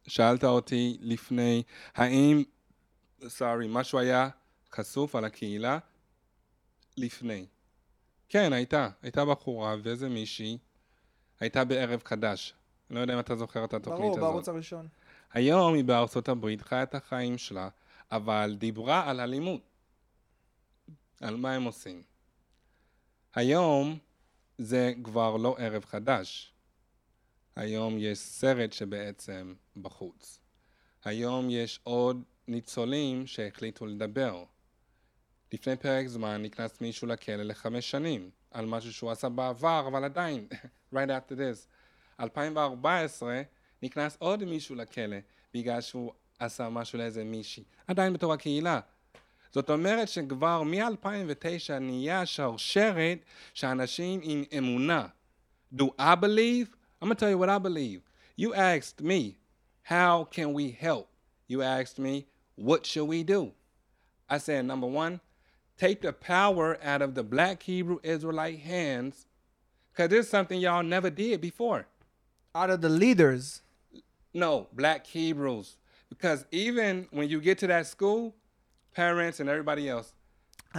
[0.07, 1.63] שאלת אותי לפני,
[1.95, 2.43] האם,
[3.27, 4.29] סורי, משהו היה
[4.75, 5.79] חשוף על הקהילה?
[6.97, 7.45] לפני.
[8.29, 8.89] כן, הייתה.
[9.01, 10.57] הייתה בחורה ואיזה מישהי.
[11.39, 12.53] הייתה בערב חדש.
[12.89, 14.21] לא יודע אם אתה זוכר את התוכנית ברור, הזאת.
[14.21, 14.87] בערוץ הראשון.
[15.33, 17.69] היום היא בארצות הברית, חיה את החיים שלה,
[18.11, 19.61] אבל דיברה על אלימות.
[21.21, 22.03] על מה הם עושים.
[23.35, 23.97] היום
[24.57, 26.53] זה כבר לא ערב חדש.
[27.55, 30.39] היום יש סרט שבעצם בחוץ.
[31.03, 34.43] היום יש עוד ניצולים שהחליטו לדבר.
[35.53, 40.47] לפני פרק זמן נכנס מישהו לכלא לחמש שנים על משהו שהוא עשה בעבר, אבל עדיין,
[40.93, 41.67] right after this.
[42.20, 43.42] 2014
[43.82, 45.16] נכנס עוד מישהו לכלא
[45.54, 48.80] בגלל שהוא עשה משהו לאיזה מישהי, עדיין בתור הקהילה.
[49.52, 53.18] זאת אומרת שכבר מ-2009 נהיה שרשרת
[53.54, 55.06] שאנשים עם אמונה.
[55.74, 56.68] Do I believe?
[57.02, 58.00] I'm gonna tell you what I believe.
[58.36, 59.36] You asked me,
[59.82, 61.08] how can we help?
[61.48, 62.26] You asked me,
[62.56, 63.52] what should we do?
[64.28, 65.20] I said, number one,
[65.76, 69.26] take the power out of the black Hebrew Israelite hands,
[69.90, 71.86] because this is something y'all never did before.
[72.55, 73.61] Out of the leaders.
[74.33, 75.77] No, black Hebrews.
[76.09, 78.33] Because even when you get to that school,
[78.95, 80.13] parents and everybody else,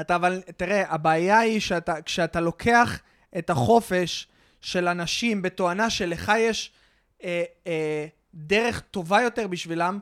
[0.01, 3.01] אתה אבל, תראה, הבעיה היא שאתה, כשאתה לוקח
[3.39, 4.29] את החופש
[4.61, 6.73] של אנשים בתואנה שלך יש
[7.25, 9.99] אה, אה, דרך טובה יותר בשבילם,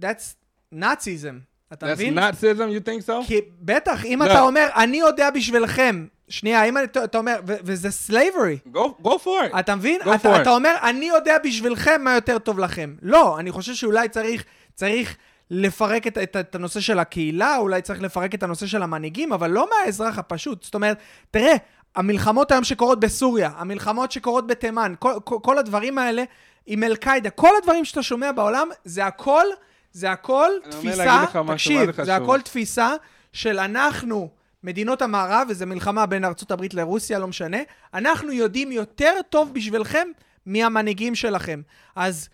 [0.00, 0.34] that's
[0.74, 1.36] Nazism.
[1.72, 2.18] אתה that's מבין?
[2.18, 3.26] Nazism, you think so?
[3.26, 4.26] כי בטח, אם לא.
[4.26, 8.74] אתה אומר, אני יודע בשבילכם, שנייה, אם אתה, אתה אומר, וזה slavery.
[8.74, 9.58] Go, go for it.
[9.58, 10.00] אתה מבין?
[10.00, 10.42] Go אתה, for it.
[10.42, 12.94] אתה אומר, אני יודע בשבילכם מה יותר טוב לכם.
[13.02, 14.44] לא, אני חושב שאולי צריך,
[14.74, 15.16] צריך
[15.50, 19.50] לפרק את, את, את הנושא של הקהילה, אולי צריך לפרק את הנושא של המנהיגים, אבל
[19.50, 20.64] לא מהאזרח הפשוט.
[20.64, 20.98] זאת אומרת,
[21.30, 21.54] תראה,
[21.96, 26.24] המלחמות היום שקורות בסוריה, המלחמות שקורות בתימן, כל, כל, כל הדברים האלה
[26.66, 29.44] עם אל-קאעידה, כל הדברים שאתה שומע בעולם, זה הכל,
[29.92, 32.16] זה הכל אני תפיסה, תקשיב, זה.
[32.16, 32.90] הכל תפיסה
[33.32, 34.28] של אנחנו,
[34.64, 37.58] מדינות המערב, וזו מלחמה בין ארצות הברית לרוסיה, לא משנה,
[37.94, 40.08] אנחנו יודעים יותר טוב בשבילכם
[40.46, 41.62] מהמנהיגים שלכם.
[41.96, 42.28] אז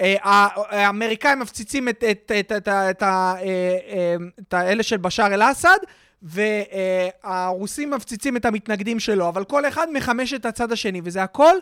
[0.00, 5.78] אה, האמריקאים מפציצים את, את, את, את, את, אה, אה, את האלה של בשאר אל-אסד,
[6.22, 11.54] והרוסים מפציצים את המתנגדים שלו, אבל כל אחד מחמש את הצד השני, וזה הכל...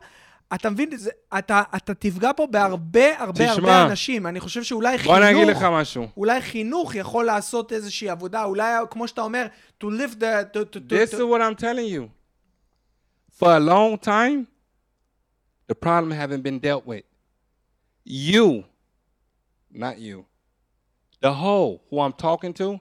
[0.53, 3.53] אתה מבין, זה, אתה, אתה תפגע פה בהרבה הרבה תשמע.
[3.53, 4.27] הרבה אנשים.
[4.27, 5.17] אני חושב שאולי בוא חינוך...
[5.17, 6.07] אני אגיד לך משהו.
[6.17, 9.47] אולי חינוך יכול לעשות איזושהי עבודה, אולי, כמו שאתה אומר,
[9.83, 10.23] to live the...
[10.53, 12.09] To, to, to, This to, is what I'm telling you.
[13.39, 14.47] For a long time,
[15.67, 17.03] the problem haven't been dealt with.
[18.05, 18.63] You,
[19.71, 20.25] not you,
[21.21, 22.79] the whole who I'm talking to,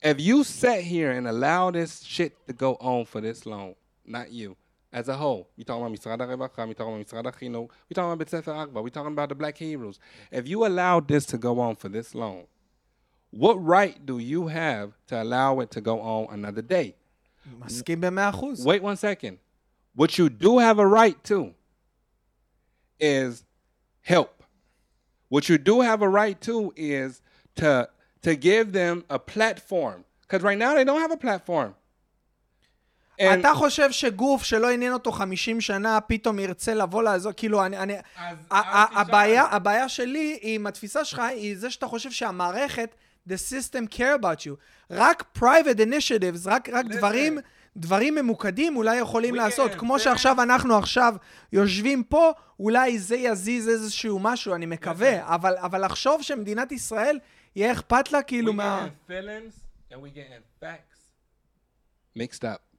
[0.00, 3.74] if you sat here and allow this shit to go on for this long,
[4.04, 4.56] not you,
[4.93, 5.49] as a whole.
[5.57, 8.89] We talking about Misrada Revacha, we talking about Misrada Chinuch, we talking about Sefer we
[8.89, 9.99] talking about the Black Hebrews.
[10.31, 12.45] If you allow this to go on for this long,
[13.31, 16.95] what right do you have to allow it to go on another day?
[18.65, 19.39] Wait one second.
[19.95, 21.53] What you do have a right to
[22.99, 23.45] is
[24.01, 24.43] help.
[25.29, 27.21] What you do have a right to is
[27.55, 27.89] to
[28.21, 30.05] to give them a platform.
[30.21, 31.75] Because right now they don't have a platform.
[33.39, 37.77] אתה חושב שגוף שלא עניין אותו 50 שנה, פתאום ירצה לבוא לעזור, כאילו, אני...
[37.77, 38.99] אני אז ה- אל ה- תשאל.
[39.01, 42.95] הבעיה, הבעיה שלי עם התפיסה שלך, היא זה שאתה חושב שהמערכת,
[43.29, 44.51] the system care about you.
[44.91, 46.85] רק private initiatives, רק, רק.
[46.85, 47.39] דברים,
[47.77, 49.71] דברים ממוקדים אולי יכולים We לעשות.
[49.71, 51.13] can כמו שעכשיו אנחנו עכשיו
[51.53, 55.35] יושבים פה, אולי זה יזיז איזשהו משהו, אני מקווה.
[55.35, 57.19] אבל, אבל לחשוב שמדינת ישראל,
[57.55, 58.87] יהיה אכפת לה כאילו we מה...
[58.87, 59.53] getting feelings
[59.93, 60.99] and we getting facts
[62.17, 62.70] mixed up.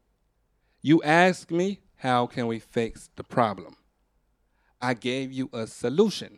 [0.83, 3.73] You ask me, how can we fix the problem?
[4.81, 6.31] I gave you a solution.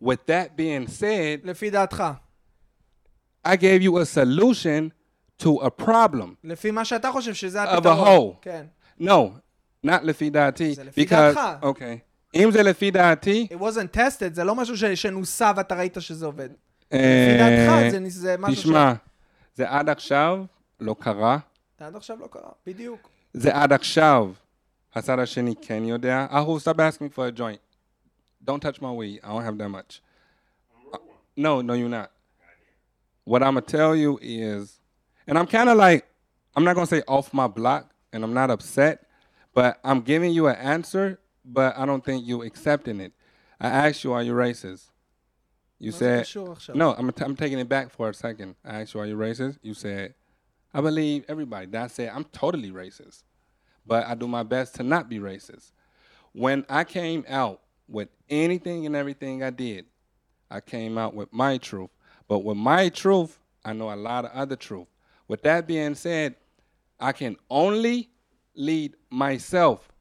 [0.00, 2.02] With that being said, לפי דעתך.
[3.46, 4.92] I gave you a solution
[5.42, 6.34] to a problem.
[6.44, 8.06] לפי מה שאתה חושב שזה Of a הפתרון.
[8.32, 8.36] whole.
[8.42, 8.66] כן.
[9.00, 9.30] No,
[9.86, 10.74] not לפי דעתי.
[10.74, 11.40] זה לפי because, דעתך.
[11.62, 11.98] okay.
[12.34, 16.26] אם זה לפי דעתי, It wasn't tested, זה לא משהו ש- שנוסה ואתה ראית שזה
[16.26, 16.48] עובד.
[16.86, 18.58] לפי אה, דעתך זה- זה משהו ש...
[18.66, 18.92] תשמע,
[19.54, 20.44] זה עד עכשיו
[20.80, 21.38] לא קרה.
[21.80, 23.08] זה עד עכשיו לא קרה, בדיוק.
[23.32, 24.32] זה עד עכשיו.
[24.94, 26.26] הצד השני כן יודע.
[26.32, 27.60] אהו, stop asking for a joint.
[28.44, 29.20] Don't touch my weed.
[29.22, 30.00] I don't have that much.
[30.92, 30.98] Uh,
[31.36, 32.10] no, no, you're not.
[33.24, 34.80] What I'm gonna tell you is,
[35.26, 36.06] and I'm kind of like,
[36.54, 38.96] I'm not gonna say off my block, and I'm not upset,
[39.52, 43.12] but I'm giving you an answer, but I don't think you accepting it.
[43.60, 44.84] I asked you, are you racist?
[45.78, 46.76] You מה זה said, קשור עכשיו?
[46.76, 48.54] no, I'm, I'm taking it back for a second.
[48.64, 49.58] I asked you, are you racist?
[49.62, 50.14] You said,
[50.73, 51.65] I believe everybody.
[51.67, 53.23] That said, I'm totally racist,
[53.85, 55.71] but I do my best to not be racist.
[56.33, 59.85] When I came out with anything and everything I did,
[60.49, 61.89] I came out with my truth.
[62.27, 64.87] But with my truth, I know a lot of other truth.
[65.27, 66.35] With that being said,
[66.99, 68.09] I can only
[68.55, 69.91] lead myself,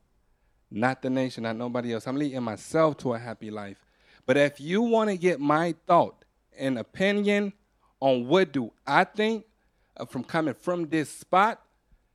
[0.70, 2.06] not the nation, not nobody else.
[2.06, 3.84] I'm leading myself to a happy life.
[4.26, 6.24] But if you want to get my thought
[6.56, 7.52] and opinion
[8.00, 9.44] on what do I think
[10.00, 11.60] Uh, from coming from this spot,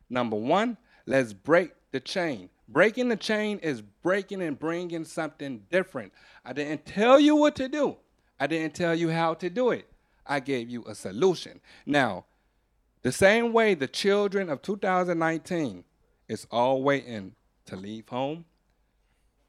[0.09, 0.75] number one,
[1.05, 2.49] let's break the chain.
[2.67, 6.11] Breaking the chain is breaking and bringing something different.
[6.43, 7.97] I didn't tell you what to do.
[8.39, 9.87] I didn't tell you how to do it.
[10.25, 11.61] I gave you a solution.
[11.85, 12.25] Now,
[13.03, 15.83] the same way the children of 2019
[16.27, 17.35] is all waiting
[17.67, 18.45] to leave home,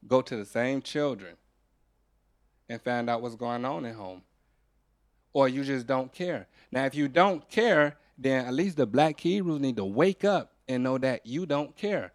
[0.06, 1.36] go to the same children
[2.68, 4.20] and find out what's going on at home.
[5.32, 6.48] Or you just don't care.
[6.70, 10.52] Now, if you don't care, then at least the black Hebrews need to wake up
[10.68, 12.12] and know that you don't care.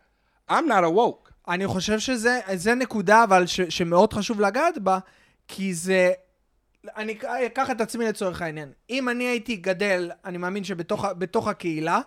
[0.49, 1.31] I'm not awoke.
[1.47, 4.99] אני חושב שזה זה נקודה, אבל ש, שמאוד חשוב לגעת בה,
[5.47, 6.11] כי זה...
[6.95, 8.71] אני אקח את עצמי לצורך העניין.
[8.89, 12.01] אם אני הייתי גדל, אני מאמין שבתוך הקהילה,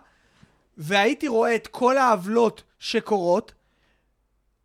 [0.77, 3.53] והייתי רואה את כל העוולות שקורות,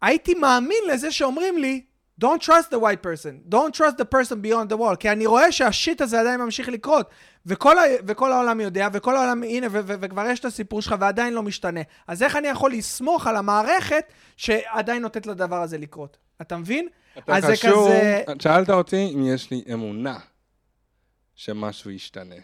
[0.02, 1.82] הייתי מאמין לזה שאומרים לי,
[2.24, 5.52] Don't trust the white person, don't trust the person beyond the wall, כי אני רואה
[5.52, 7.10] שהשיט הזה עדיין ממשיך לקרות,
[7.46, 10.94] וכל, ה, וכל העולם יודע, וכל העולם, הנה, ו, ו, וכבר יש את הסיפור שלך
[11.00, 11.80] ועדיין לא משתנה.
[12.06, 16.18] אז איך אני יכול לסמוך על המערכת שעדיין נותנת לדבר הזה לקרות?
[16.40, 16.88] אתה מבין?
[17.18, 18.24] אתה אז זה קשור, כזה...
[18.42, 20.18] שאלת אותי אם יש לי אמונה
[21.34, 22.34] שמשהו ישתנה.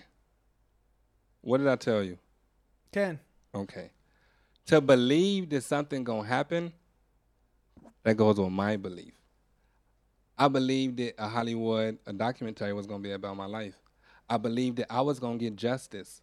[1.46, 2.16] What did I tell you?
[2.92, 3.16] כן.
[3.56, 3.88] Okay.
[4.66, 6.72] To believe that something gonna happen,
[8.04, 9.15] that goes with my belief.
[10.38, 13.74] I believed that a Hollywood, a documentary was gonna be about my life.
[14.28, 16.22] I believed that I was gonna get justice.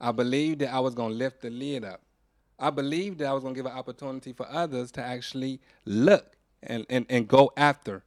[0.00, 2.02] I believed that I was gonna lift the lid up.
[2.58, 6.84] I believed that I was gonna give an opportunity for others to actually look and,
[6.90, 8.04] and, and go after.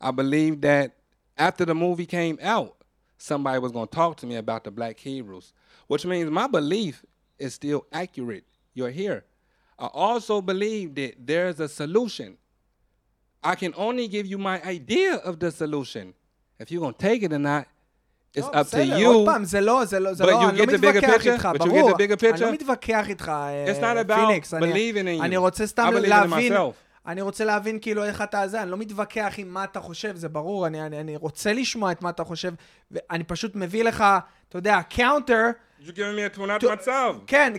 [0.00, 0.96] I believed that
[1.38, 2.76] after the movie came out,
[3.16, 5.52] somebody was going to talk to me about the black Hebrews,
[5.86, 7.04] which means my belief
[7.38, 8.44] is still accurate.
[8.74, 9.24] You're here.
[9.78, 12.36] I also believe that there's a solution.
[13.44, 16.06] I can only give you my idea of the solution.
[16.60, 17.64] If you're going to take it or not,
[18.36, 19.06] it's לא, up to you.
[19.06, 20.96] עוד פעם, זה לא, זה לא, זה But לא, you אני לא get the bigger
[20.96, 21.32] מתווכח picture?
[21.32, 21.90] איתך, But you get ברור.
[21.90, 22.40] the bigger אני picture?
[22.40, 24.54] לא מתווכח איתך, אה, It's not about פיניקס.
[24.54, 25.24] אני- believing in you.
[25.24, 26.72] אני רוצה סתם I believe in להבין, myself.
[27.06, 30.28] אני רוצה להבין כאילו איך אתה זה, אני לא מתווכח עם מה אתה חושב, זה
[30.28, 32.52] ברור, אני, אני, אני רוצה לשמוע את מה אתה חושב,
[32.90, 34.04] ואני פשוט מביא לך,
[34.48, 35.44] אתה יודע, קאונטר,
[35.80, 37.14] You're giving me a תמונת מצב.
[37.26, 37.52] כן,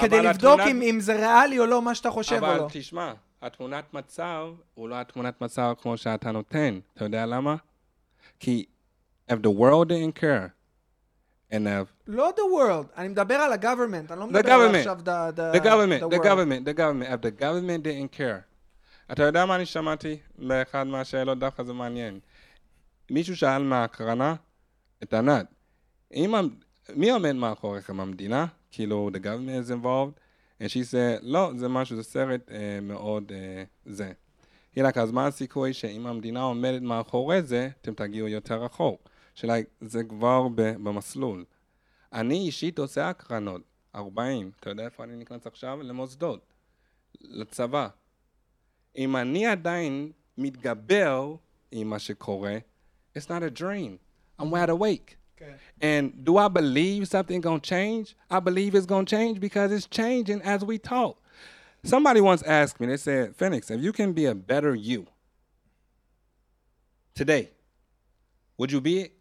[0.00, 2.56] כדי אבל לבדוק התמונת- אם, אם זה ריאלי או לא מה שאתה חושב או אבל
[2.56, 2.66] לא.
[2.72, 3.12] תשמע,
[3.46, 6.78] התמונת מצב הוא לא התמונת מצב כמו שאתה נותן.
[6.94, 7.56] אתה יודע למה?
[8.40, 8.64] כי
[9.30, 10.50] if the world didn't care,
[11.52, 15.36] and if לא the world, אני מדבר על ה-government, אני לא מדבר על עכשיו the,
[15.36, 18.40] the, the government, the the government, the government, if the government didn't care.
[19.12, 22.20] אתה יודע מה אני שמעתי באחד מהשאלות, דווקא זה מעניין.
[23.10, 24.34] מישהו שאל מהקרנה
[25.02, 25.46] את ענת,
[26.96, 28.46] מי עומד מאחוריכם, המדינה?
[28.70, 30.23] כאילו, the government is involved?
[30.60, 34.12] And she said, לא, זה משהו, זה סרט אה, מאוד אה, זה.
[34.76, 39.08] היא like, אז מה הסיכוי שאם המדינה עומדת מאחורי זה, אתם תגיעו יותר רחוק?
[39.34, 41.44] שאלה, זה כבר במסלול.
[42.12, 43.62] אני אישית עושה הקרנות,
[43.94, 45.82] 40, אתה יודע איפה אני נכנס עכשיו?
[45.82, 46.52] למוסדות,
[47.20, 47.88] לצבא.
[48.96, 51.34] אם אני עדיין מתגבר
[51.70, 52.58] עם מה שקורה,
[53.18, 53.98] it's not a dream.
[54.40, 55.23] I'm wide awake.
[55.37, 55.53] כן.
[55.81, 58.15] And do I believe something gonna change?
[58.29, 61.15] I believe it's gonna change because it's changing as we talk.
[61.83, 65.07] Somebody once asked me, they said, Phoenix, if you can be a better you
[67.15, 67.49] today,
[68.57, 69.11] would you be it?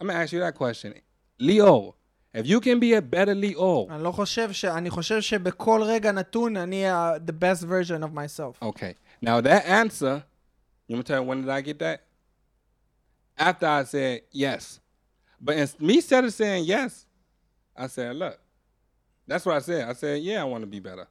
[0.00, 0.94] I'm gonna ask you that question.
[1.38, 1.94] Leo,
[2.34, 4.64] If you can be a better Lior, אני לא חושב ש...
[4.64, 8.56] אני חושב שבכל רגע נתון אני ה- the best version of myself.
[8.62, 8.94] Okay.
[9.20, 10.24] Now that answer,
[10.88, 12.00] you want me to tell you when did I get that?
[13.38, 14.80] After I said yes.
[15.39, 17.05] But me instead of saying yes,
[17.75, 18.39] I said, look,
[19.27, 19.87] that's what I said.
[19.87, 21.07] I said, yeah, I want to be better.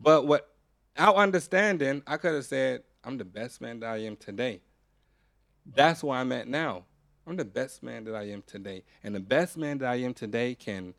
[0.00, 0.48] But what,
[0.96, 4.60] without understanding, I could have said, I'm the best man that I am today.
[5.74, 6.84] That's where I'm at now.
[7.26, 8.82] I'm the best man that I am today.
[9.04, 10.94] And the best man that I am today can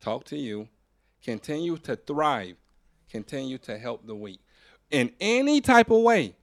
[0.00, 0.68] talk to you,
[1.22, 2.56] continue to thrive,
[3.10, 4.40] continue to help the weak.
[4.90, 6.34] In any type of way,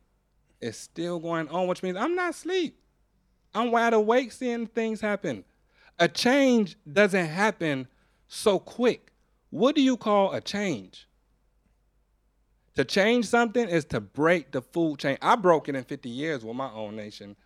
[0.62, 2.80] it's still going on, which means I'm not asleep.
[3.56, 5.46] I'm wide awake seeing things happen.
[5.98, 7.88] A change doesn't happen
[8.28, 9.14] so quick.
[9.50, 11.08] What do you call a change?
[12.76, 15.18] To change something is to break the food chain.
[15.22, 17.38] I broke it in 50 years with my own nation,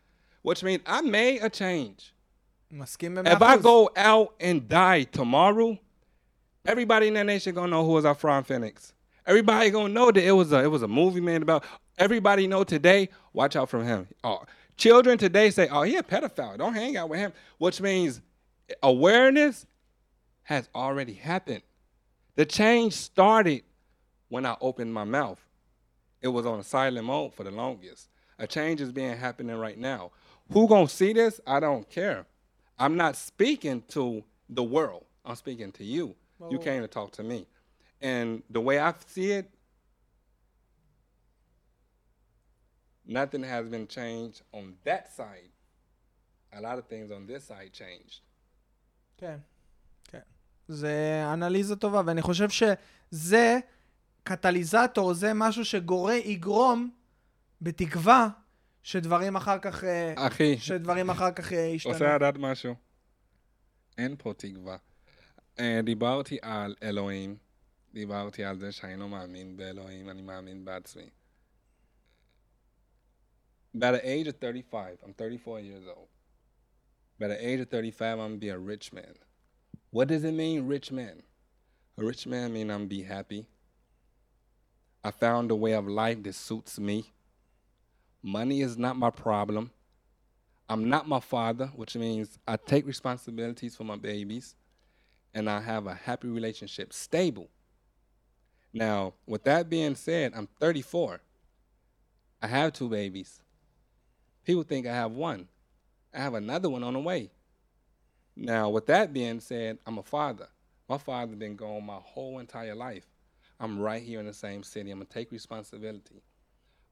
[0.42, 2.14] which means I made a change.
[2.72, 5.78] If I go out and die tomorrow,
[6.66, 8.94] everybody in that nation gonna know who was Afron Phoenix.
[9.26, 11.64] Everybody gonna know that it was a it was a movie man about.
[12.00, 13.10] Everybody know today.
[13.34, 14.08] Watch out from him.
[14.24, 14.44] Oh,
[14.80, 16.58] Children today say, oh, he a pedophile.
[16.58, 18.22] Don't hang out with him, which means
[18.82, 19.66] awareness
[20.44, 21.64] has already happened.
[22.38, 23.64] The change started
[24.30, 25.46] when I opened my mouth.
[26.22, 28.08] It was on a silent mode for the longest.
[28.40, 30.12] A change is being happening right now.
[30.54, 31.42] Who gonna see this?
[31.46, 32.26] I don't care.
[32.80, 35.04] I'm not speaking to the world.
[35.26, 36.16] I'm speaking to you.
[36.42, 36.50] Oh.
[36.50, 37.46] You came to talk to me.
[38.00, 39.52] And the way I see it,
[43.10, 45.52] nothing has been changed on that side.
[46.54, 48.22] A lot of things on this side changed.
[49.18, 49.38] כן,
[50.04, 50.20] כן.
[50.68, 53.60] זה אנליזה טובה, ואני חושב שזה
[54.24, 56.90] קטליזטור, זה משהו שיגרום,
[57.62, 58.28] בתקווה,
[58.84, 61.94] שדברים אחר כך, אה, אחי, שדברים אחר כך אה, ישתנו.
[61.94, 62.76] עושה לדעת משהו?
[63.98, 64.78] אין פה תקווה.
[65.60, 67.38] אה, דיברתי על אלוהים,
[67.94, 71.10] דיברתי על זה שאני לא מאמין באלוהים, אני מאמין בעצמי.
[73.80, 76.10] By the age of 35, I'm 34 years old.
[77.18, 79.14] By the age of 35, I'm gonna be a rich man.
[79.92, 81.24] What does it mean, rich man?
[81.98, 83.48] A rich man mean I'm be happy.
[85.02, 87.06] I found a way of life that suits me.
[88.22, 89.72] Money is not my problem.
[90.68, 94.56] I'm not my father, which means I take responsibilities for my babies
[95.34, 97.48] and I have a happy relationship, stable.
[98.74, 101.22] Now, with that being said, I'm 34.
[102.42, 103.42] I have two babies.
[104.50, 105.48] People think I have one.
[106.12, 107.30] I have another one on the way.
[108.36, 110.48] Now, with that being said, I'm a father.
[110.90, 113.06] My father been gone my whole entire life.
[113.60, 114.90] I'm right here in the same city.
[114.90, 116.24] I'm gonna take responsibility.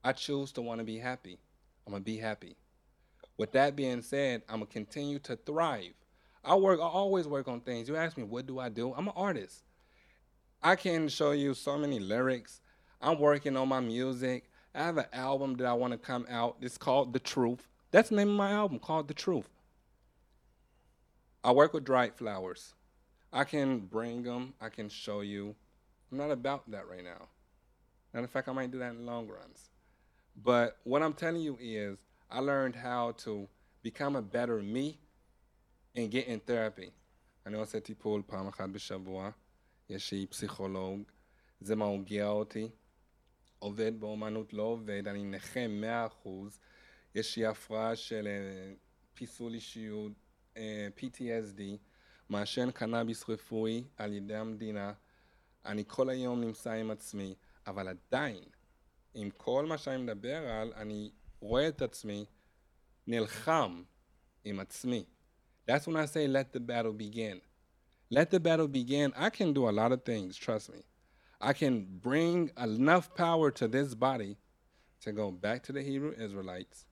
[0.03, 1.39] I choose to want to be happy.
[1.87, 2.57] I'm gonna be happy.
[3.39, 5.95] With that being said, I'm gonna continue to thrive.
[6.45, 6.79] I work.
[6.79, 7.89] I always work on things.
[7.89, 8.93] You ask me, what do I do?
[8.93, 9.63] I'm an artist.
[10.61, 12.61] I can show you so many lyrics.
[13.01, 14.46] I'm working on my music.
[14.76, 16.56] I have an album that I want to come out.
[16.60, 17.68] It's called The Truth.
[17.90, 19.48] That's the name of my album, called The Truth.
[21.44, 22.74] I work with dried flowers.
[23.32, 24.54] I can bring them.
[24.60, 25.54] I can show you.
[26.10, 27.28] I'm not about that right now.
[28.12, 29.70] Matter of fact, I might do that in the long runs.
[30.42, 31.98] But what I'm telling you is,
[32.30, 33.48] I learned how to
[33.82, 34.98] become a better me
[35.94, 36.92] and get in therapy.
[37.46, 39.30] אני עושה טיפול פעם אחת בשבוע,
[39.88, 41.02] יש לי פסיכולוג,
[41.60, 42.70] זה מרגיע אותי,
[43.59, 45.59] עובד באומנות לא עובד, אני נכה
[46.25, 46.29] 100%,
[47.15, 48.73] יש לי הפרעה של אה,
[49.13, 50.11] פיסול אישיות,
[50.57, 51.61] אה, PTSD,
[52.29, 54.93] מעשן קנאביס רפואי על ידי המדינה,
[55.65, 57.35] אני כל היום נמצא עם עצמי,
[57.67, 58.43] אבל עדיין,
[59.13, 62.25] עם כל מה שאני מדבר על, אני רואה את עצמי
[63.07, 63.83] נלחם
[64.43, 65.05] עם עצמי.
[65.67, 67.41] That's when I say let the battle begin.
[68.09, 69.13] Let the battle begin.
[69.15, 70.81] I can do a lot of things, trust me.
[71.39, 74.37] I can bring enough power to this body
[75.01, 76.85] to go back to the Hebrew Israelites,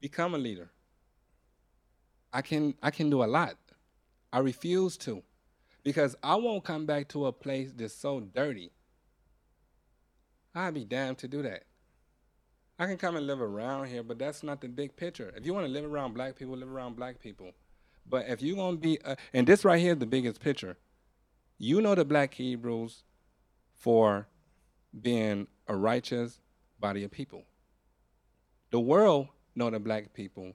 [0.00, 0.70] become a leader.
[2.32, 3.56] I can I can do a lot.
[4.32, 5.22] I refuse to
[5.82, 8.72] because I won't come back to a place that's so dirty.
[10.54, 11.64] I'd be damned to do that.
[12.78, 15.32] I can come and live around here, but that's not the big picture.
[15.36, 17.52] If you want to live around black people, live around black people.
[18.08, 20.76] But if you're going to be, uh, and this right here is the biggest picture.
[21.58, 23.04] You know the black Hebrews
[23.82, 24.28] for
[25.00, 26.40] being a righteous
[26.78, 27.42] body of people.
[28.70, 29.26] The world
[29.56, 30.52] know the black people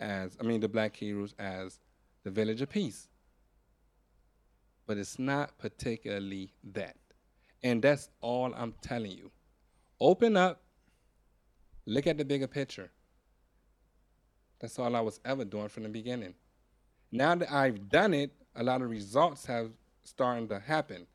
[0.00, 1.80] as, I mean, the black Hebrews as
[2.24, 3.08] the village of peace.
[4.86, 6.96] But it's not particularly that.
[7.62, 9.30] And that's all I'm telling you.
[10.00, 10.62] Open up,
[11.84, 12.90] look at the bigger picture.
[14.60, 16.34] That's all I was ever doing from the beginning.
[17.10, 19.72] Now that I've done it, a lot of results have
[20.04, 21.06] starting to happen.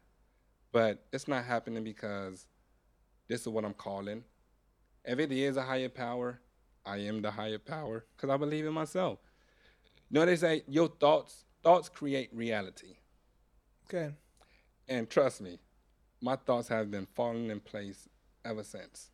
[0.78, 2.45] But it's not happening because
[3.28, 4.24] this is what I'm calling.
[5.04, 6.40] If it is a higher power,
[6.86, 9.18] I am the higher power because I believe in myself.
[10.08, 12.98] You know they say your thoughts thoughts create reality.
[13.88, 14.14] Okay.
[14.88, 15.58] And trust me,
[16.22, 18.08] my thoughts have been falling in place
[18.45, 19.10] ever since.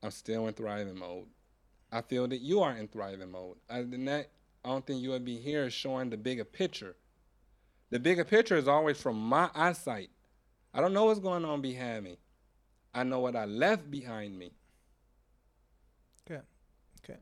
[0.00, 1.26] I'm still in thriving mode.
[1.90, 3.56] I feel that you are in thriving mode.
[3.68, 4.30] Other than that,
[4.64, 6.94] I don't think you would be here showing the bigger picture.
[7.90, 10.10] The bigger picture is always from my eyesight.
[10.76, 12.14] I don't know what's going on behind me.
[12.94, 14.50] I know what I left behind me.
[16.26, 16.40] כן,
[17.02, 17.18] כן.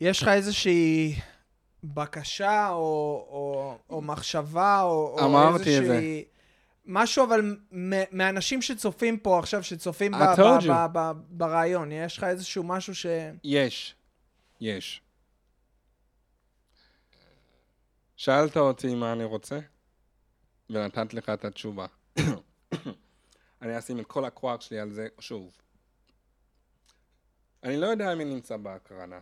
[0.00, 1.14] יש לך איזושהי
[1.84, 2.76] בקשה או,
[3.30, 5.56] או, או מחשבה או, או.
[5.56, 6.24] איזושהי...
[6.86, 7.56] משהו אבל
[8.12, 10.12] מאנשים שצופים פה עכשיו, שצופים
[11.30, 13.06] ברעיון, יש לך איזשהו משהו ש...
[13.44, 13.94] יש,
[14.60, 15.02] יש.
[18.16, 19.58] שאלת אותי מה אני רוצה,
[20.70, 21.86] ונתתי לך את התשובה.
[23.62, 25.56] אני אשים את כל הכוח שלי על זה שוב.
[27.62, 29.20] אני לא יודע מי נמצא בהקרנה,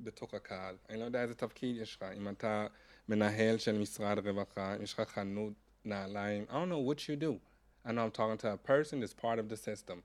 [0.00, 0.76] בתוך הקהל.
[0.88, 2.02] אני לא יודע איזה תפקיד יש לך.
[2.16, 2.66] אם אתה
[3.08, 5.52] מנהל של משרד רווחה, אם יש לך חנות
[5.84, 7.38] נעליים, I don't know what you do.
[7.84, 10.02] I know I'm talking to a person that's part of the system.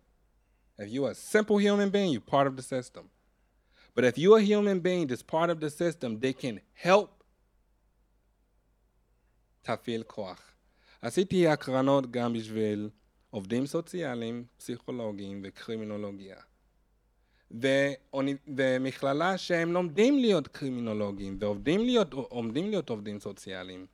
[0.78, 3.10] If you're a simple human being, you're part of the system.
[3.96, 7.23] But if you're a human being that's part of the system, they can help
[9.64, 10.52] תפעיל כוח.
[11.02, 12.90] עשיתי הקרנות גם בשביל
[13.30, 16.36] עובדים סוציאליים, פסיכולוגים וקרימינולוגיה.
[18.48, 22.14] ומכללה שהם לומדים להיות קרימינולוגים ועומדים להיות,
[22.56, 23.86] להיות עובדים סוציאליים.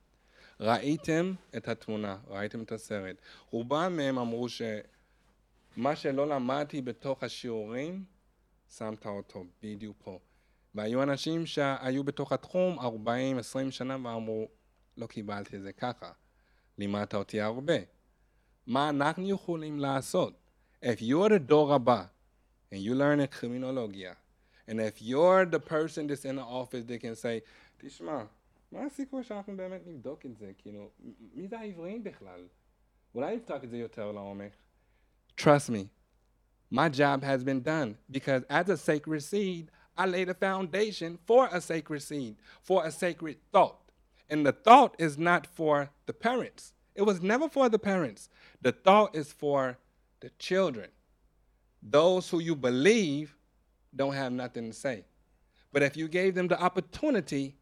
[0.60, 3.16] ראיתם את התמונה, ראיתם את הסרט.
[3.50, 8.04] רובם מהם אמרו שמה שלא למדתי בתוך השיעורים,
[8.76, 10.18] שמת אותו בדיוק פה.
[10.74, 12.82] והיו אנשים שהיו בתוך התחום 40-20
[13.70, 14.48] שנה ואמרו,
[14.99, 16.11] לא קיבלתי את זה ככה.
[16.77, 17.77] לימדת אותי הרבה.
[18.67, 20.33] מה אנחנו יכולים לעשות?
[20.83, 22.05] If you're the דור הבא,
[22.71, 24.15] and you learn in criminologia,
[24.67, 27.39] and if you're the person that's in the office that can say,
[27.77, 28.23] תשמע,
[28.71, 30.51] מה הסיכוי שאנחנו באמת נבדוק את זה?
[30.57, 32.47] כאילו, מ- מי זה העבריים בכלל?
[33.15, 34.51] אולי נבדוק את זה יותר לעומק.
[35.37, 35.87] Trust me,
[36.71, 41.47] my job has been done because as a sacred seed, I laid a foundation for
[41.47, 42.35] a sacred seed,
[42.67, 43.78] for a sacred thought.
[44.29, 46.73] And the thought is not for the parents.
[46.95, 48.29] It was never for the parents.
[48.61, 49.77] The thought is for
[50.21, 50.89] the children.
[51.83, 53.35] Those who you believe
[53.95, 55.05] don't have nothing to say.
[55.71, 57.55] But if you gave them the opportunity,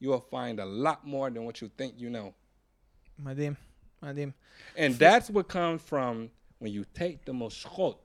[0.00, 2.34] you will find a lot more than what you think you know.
[3.18, 3.54] מדהים,
[4.02, 4.32] מדהים.
[4.76, 7.98] And that's what comes from when you take the moshchot.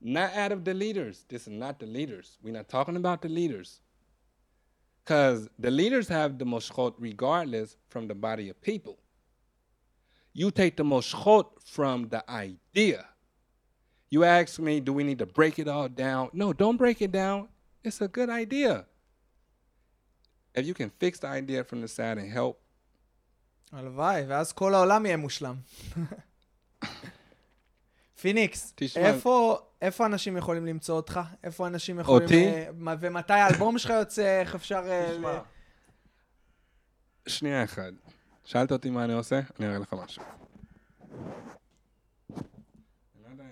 [0.00, 1.24] Not out of the leaders.
[1.28, 2.38] This is not the leaders.
[2.42, 3.80] We're not talking about the leaders.
[5.08, 8.98] Because the leaders have the moshchot regardless from the body of people.
[10.32, 13.06] You take the moshchot from the idea.
[14.10, 16.30] You ask me, do we need to break it all down?
[16.32, 17.48] No, don't break it down.
[17.82, 18.86] It's a good idea.
[20.54, 22.60] If you can fix the idea from the side and help,
[23.72, 25.54] הלוואי, ואז כל העולם יהיה מושלם.
[28.21, 29.03] פיניקס, תשמע.
[29.03, 31.19] איפה, איפה אנשים יכולים למצוא אותך?
[31.43, 32.23] איפה אנשים יכולים...
[32.23, 32.45] אותי?
[32.47, 32.65] אה,
[32.99, 34.39] ומתי האלבום שלך יוצא?
[34.41, 34.81] איך אפשר...
[34.87, 35.39] אה, ל-
[37.29, 37.83] שנייה אחת.
[38.45, 39.39] שאלת אותי מה אני עושה?
[39.59, 40.23] אני אראה לך משהו.
[43.27, 43.43] אני לא.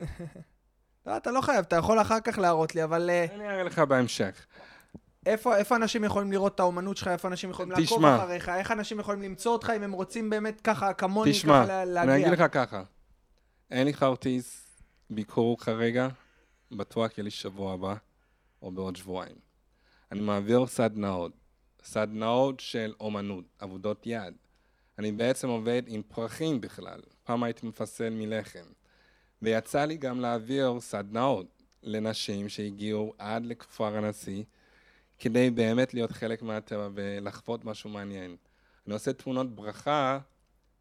[1.06, 3.78] לא, אתה לא חייב, אתה יכול אחר כך להראות לי, אבל אה, אני אראה לך
[3.78, 4.46] בהמשך.
[5.26, 7.08] איפה, איפה אנשים יכולים לראות את האומנות שלך?
[7.08, 8.16] איפה אנשים יכולים לעקוב תשמע.
[8.16, 8.48] אחריך?
[8.48, 12.08] איך אנשים יכולים למצוא אותך אם הם רוצים באמת ככה, כמוני, תשמע, ככה לה- אני
[12.10, 12.28] להגיע?
[12.28, 12.82] אגיד לך ככה.
[13.70, 14.66] אין לי כרטיס
[15.10, 16.08] ביקור כרגע,
[16.72, 17.94] בטוח יהיה לי שבוע הבא,
[18.62, 19.36] או בעוד שבועיים.
[20.12, 21.32] אני מעביר סדנאות,
[21.82, 24.34] סדנאות של אומנות, עבודות יד.
[24.98, 27.00] אני בעצם עובד עם פרחים בכלל.
[27.24, 28.64] פעם הייתי מפסל מלחם.
[29.42, 34.44] ויצא לי גם להעביר סדנאות לנשים שהגיעו עד לכפר הנשיא,
[35.18, 38.36] כדי באמת להיות חלק מהטבע ולחוות משהו מעניין.
[38.86, 40.18] אני עושה תמונות ברכה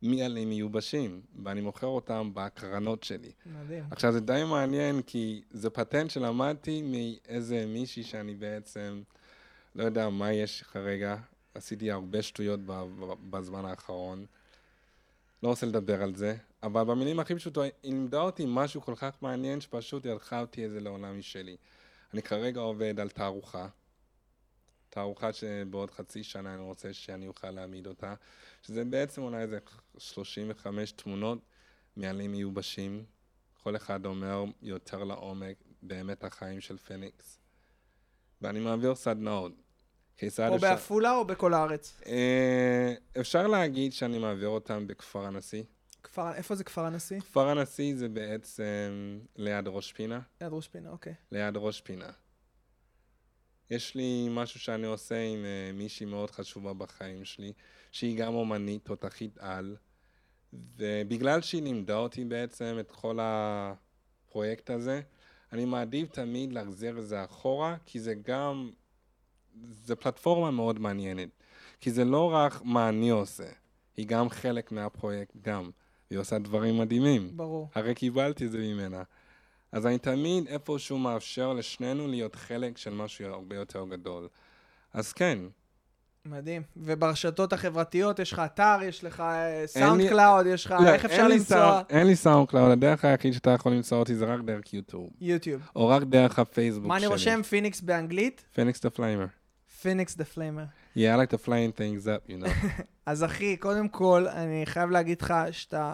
[0.02, 3.32] מעלים מיובשים, ואני מוכר אותם בהקרנות שלי.
[3.46, 3.84] מדהים.
[3.92, 9.02] עכשיו זה די מעניין, כי זה פטנט שלמדתי מאיזה מישהי שאני בעצם
[9.76, 11.16] לא יודע מה יש כרגע.
[11.54, 12.60] עשיתי הרבה שטויות
[13.30, 14.26] בזמן האחרון.
[15.44, 19.16] לא רוצה לדבר על זה, אבל במילים הכי פשוטות, היא לימדה אותי משהו כל כך
[19.22, 21.56] מעניין, שפשוט הרחבתי את זה לעולם משלי.
[22.14, 23.68] אני כרגע עובד על תערוכה,
[24.96, 28.14] תערוכה שבעוד חצי שנה אני רוצה שאני אוכל להעמיד אותה,
[28.62, 29.60] שזה בעצם אולי איזה
[29.98, 31.40] 35 תמונות
[31.96, 33.06] מעלים מיובשים.
[33.64, 37.40] כל אחד אומר יותר לעומק באמת החיים של פניקס.
[38.42, 39.52] ואני מעביר סדנאות.
[40.22, 40.58] או אפשר...
[40.58, 42.02] בעפולה או בכל הארץ?
[42.06, 45.64] אה, אפשר להגיד שאני מעביר אותם בכפר הנשיא.
[46.04, 47.20] כפר, איפה זה כפר הנשיא?
[47.20, 50.20] כפר הנשיא זה בעצם ליד ראש פינה.
[50.42, 51.14] ליד ראש פינה, אוקיי.
[51.32, 52.10] ליד ראש פינה.
[53.70, 57.54] יש לי משהו שאני עושה עם uh, מישהי מאוד חשובה בחיים שלי,
[57.92, 59.76] שהיא גם אומנית, תותחית על,
[60.54, 65.02] ובגלל שהיא לימדה אותי בעצם את כל הפרויקט הזה,
[65.52, 68.72] אני מעדיף תמיד להחזיר את זה אחורה, כי זה גם,
[69.70, 71.30] זה פלטפורמה מאוד מעניינת.
[71.82, 73.50] כי זה לא רק מה אני עושה,
[73.98, 75.70] היא גם חלק מהפרויקט גם.
[76.10, 77.38] היא עושה דברים מדהימים.
[77.38, 77.70] ברור.
[77.76, 79.04] הרי קיבלתי את זה ממנה.
[79.76, 84.28] אז אני תמיד איפשהו מאפשר לשנינו להיות חלק של משהו הרבה יותר גדול.
[84.94, 85.40] אז כן,
[86.26, 86.62] מדהים.
[86.78, 91.28] וברשתות החברתיות יש לך אתר, יש לך אה, סאונד קלאוד, יש לך, לא, איך אפשר
[91.28, 91.80] למצוא?
[91.90, 95.62] אין לי סאונד קלאוד, הדרך היחיד שאתה יכול למצוא אותי זה רק דרך יוטיוב, יוטיוב.
[95.76, 97.08] או רק דרך הפייסבוק מה שלי.
[97.08, 97.42] אני רושם?
[97.44, 98.46] פיניקס באנגלית?
[98.54, 99.26] פניקס דה פליימר.
[99.82, 100.64] פיניקס דה פליימר.
[100.96, 102.68] Yeah, I like to flame things up, you know.
[103.06, 105.94] אז אחי, קודם כל, אני חייב להגיד לך שאתה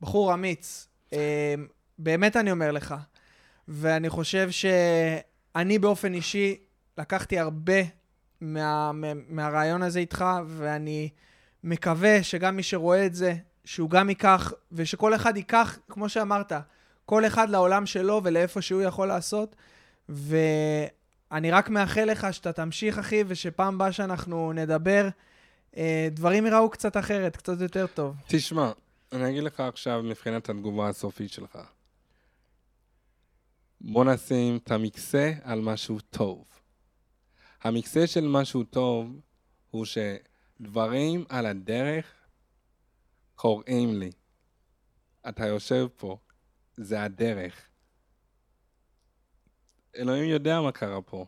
[0.00, 0.88] בחור אמיץ.
[1.12, 1.54] אה,
[1.98, 2.94] באמת אני אומר לך.
[3.68, 6.56] ואני חושב שאני באופן אישי
[6.98, 7.80] לקחתי הרבה
[8.40, 11.08] מה, מה, מהרעיון הזה איתך, ואני
[11.64, 13.34] מקווה שגם מי שרואה את זה,
[13.64, 16.52] שהוא גם ייקח, ושכל אחד ייקח, כמו שאמרת,
[17.06, 19.56] כל אחד לעולם שלו ולאיפה שהוא יכול לעשות.
[20.08, 25.08] ואני רק מאחל לך שאתה תמשיך, אחי, ושפעם הבאה שאנחנו נדבר,
[25.76, 28.16] אה, דברים ייראו קצת אחרת, קצת יותר טוב.
[28.26, 28.72] תשמע,
[29.12, 31.58] אני אגיד לך עכשיו מבחינת התגובה הסופית שלך.
[33.80, 36.44] בוא נשים את המקסה על משהו טוב.
[37.62, 39.20] המקסה של משהו טוב
[39.70, 42.06] הוא שדברים על הדרך
[43.34, 44.10] קוראים לי.
[45.28, 46.18] אתה יושב פה,
[46.76, 47.68] זה הדרך.
[49.96, 51.26] אלוהים יודע מה קרה פה,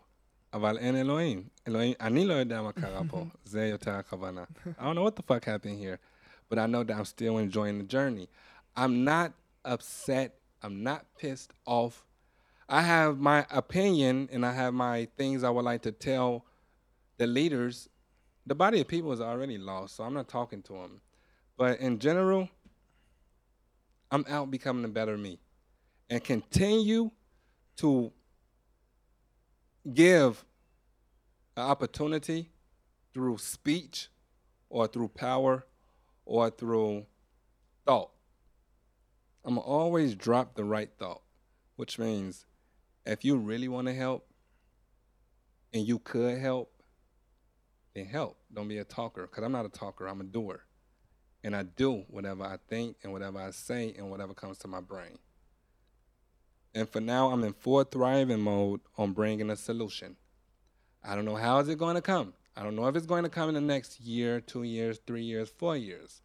[0.53, 1.49] אבל אין אלוהים.
[1.69, 4.45] אלוהים, אני לא יודע מה קרה פה, זה יותר הכוונה.
[4.66, 5.99] I don't know what the fuck happened here,
[6.51, 8.27] but I know that I'm still enjoying the journey.
[8.77, 9.33] I'm not
[9.65, 10.31] upset.
[10.62, 12.11] I'm not pissed off.
[12.73, 16.47] I have my opinion and I have my things I would like to tell
[17.19, 17.90] the leaders.
[18.47, 21.03] The body of people is already lost, so I'm not talking to them.
[21.59, 22.49] But in general,
[24.11, 25.39] I'm out becoming a better me
[26.09, 27.11] and continue
[27.77, 28.11] to
[29.93, 30.43] give
[31.59, 32.49] an opportunity
[33.12, 34.09] through speech
[34.70, 35.66] or through power
[36.24, 37.05] or through
[37.85, 38.12] thought.
[39.44, 41.20] I'm always drop the right thought,
[41.77, 42.47] which means
[43.05, 44.27] if you really want to help
[45.73, 46.73] and you could help,
[47.95, 48.39] then help.
[48.53, 50.65] Don't be a talker, because I'm not a talker, I'm a doer.
[51.45, 54.81] And I do whatever I think and whatever I say and whatever comes to my
[54.81, 55.19] brain.
[56.74, 60.16] And for now, I'm in full thriving mode on bringing a solution.
[61.05, 62.33] I don't know how is it going to come.
[62.57, 65.23] I don't know if it's going to come in the next year, two years, three
[65.23, 66.23] years, four years.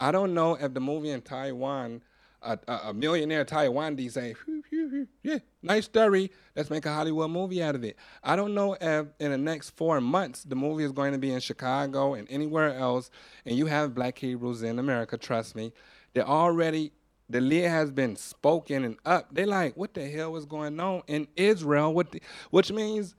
[0.00, 2.02] I don't know if the movie in Taiwan,
[2.42, 2.58] a,
[2.88, 6.30] a, millionaire Taiwan say, "Whew, whew, whew, yeah, nice story.
[6.56, 7.96] Let's make a Hollywood movie out of it.
[8.22, 11.32] I don't know if in the next four months the movie is going to be
[11.32, 13.10] in Chicago and anywhere else,
[13.46, 15.16] and you have Black Hebrews in America.
[15.16, 15.72] Trust me,
[16.14, 16.92] they're already
[17.32, 19.34] the lid has been spoken and up.
[19.34, 21.92] They like, what the hell is going on in Israel?
[21.92, 23.14] What, the, which means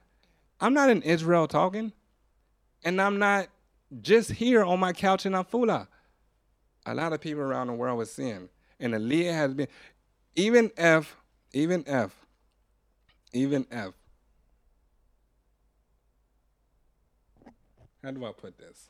[0.61, 1.91] I'm not in Israel talking,
[2.83, 3.47] and I'm not
[4.01, 5.87] just here on my couch in Afula.
[6.85, 9.67] A lot of people around the world are seeing, and lid has been,
[10.35, 11.15] even if,
[11.53, 12.15] even if,
[13.33, 13.93] even if.
[18.03, 18.89] How do I put this?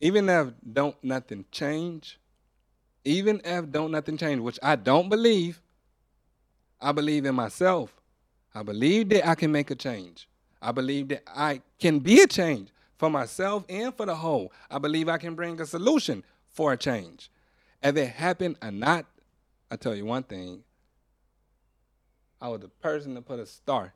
[0.00, 2.18] even if don't nothing change,
[3.04, 5.60] even if don't nothing change, which I don't believe,
[6.80, 7.94] I believe in myself.
[8.54, 10.28] I believe that I can make a change.
[10.60, 14.52] I believe that I can be a change for myself and for the whole.
[14.70, 17.30] I believe I can bring a solution for a change.
[17.82, 19.06] If it happened or not,
[19.70, 20.62] I tell you one thing.
[22.40, 23.94] I was the person to put a star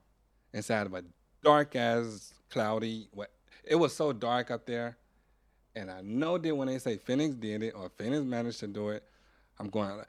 [0.53, 1.05] inside of a
[1.43, 3.09] dark ass cloudy.
[3.65, 4.97] It was so dark up there.
[5.75, 8.89] And I know that when they say Phoenix did it or Phoenix managed to do
[8.89, 9.05] it,
[9.59, 10.03] I'm going,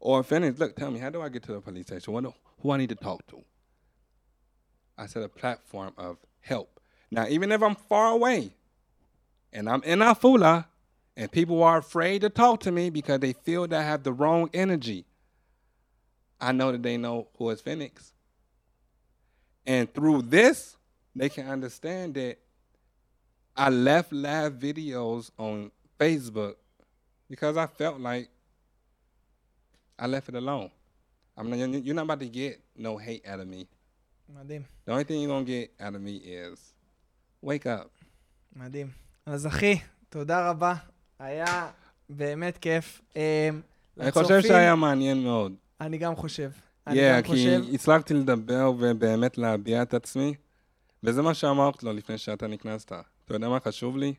[0.00, 2.12] or Phoenix, look, tell me, how do I get to the police station?
[2.12, 2.24] What,
[2.60, 3.42] who I need to talk to?
[4.98, 6.73] I said a platform of help.
[7.10, 8.50] Now, even if I'm far away
[9.52, 10.66] and I'm in Afula
[11.16, 14.12] and people are afraid to talk to me because they feel that I have the
[14.12, 15.04] wrong energy,
[16.40, 18.12] I know that they know who is Phoenix.
[19.66, 20.76] And through this,
[21.14, 22.38] they can understand that
[23.56, 26.56] I left live videos on Facebook
[27.30, 28.28] because I felt like
[29.98, 30.70] I left it alone.
[31.36, 33.68] I'm not, you're not about to get no hate out of me.
[34.84, 36.73] The only thing you're gonna get out of me is
[37.44, 38.04] wake up.
[38.56, 38.90] מדהים.
[39.26, 40.74] אז אחי, תודה רבה.
[41.18, 41.70] היה
[42.08, 43.00] באמת כיף.
[43.16, 43.48] אה,
[44.00, 45.52] אני חושב שהיה מעניין מאוד.
[45.80, 46.50] אני גם חושב.
[46.86, 47.62] אני Yeah, גם כי חושב.
[47.74, 50.34] הצלחתי לדבר ובאמת להביע את עצמי,
[51.02, 52.92] וזה מה שאמרתי לו לפני שאתה נכנסת.
[53.24, 54.14] אתה יודע מה חשוב לי?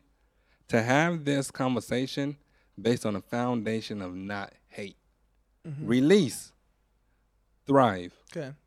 [0.68, 2.32] To have this conversation
[2.80, 4.96] based on a foundation of not hate.
[5.64, 5.90] מהמם.
[5.90, 6.52] Release.
[7.70, 8.12] Thrive.
[8.30, 8.50] כן.
[8.50, 8.65] Help.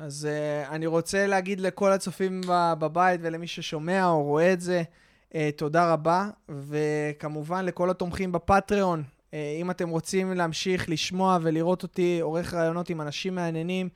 [0.00, 4.82] אז uh, אני רוצה להגיד לכל הצופים בבית ולמי ששומע או רואה את זה,
[5.30, 12.18] uh, תודה רבה, וכמובן לכל התומכים בפטריון, uh, אם אתם רוצים להמשיך לשמוע ולראות אותי
[12.20, 13.88] עורך רעיונות עם אנשים מעניינים,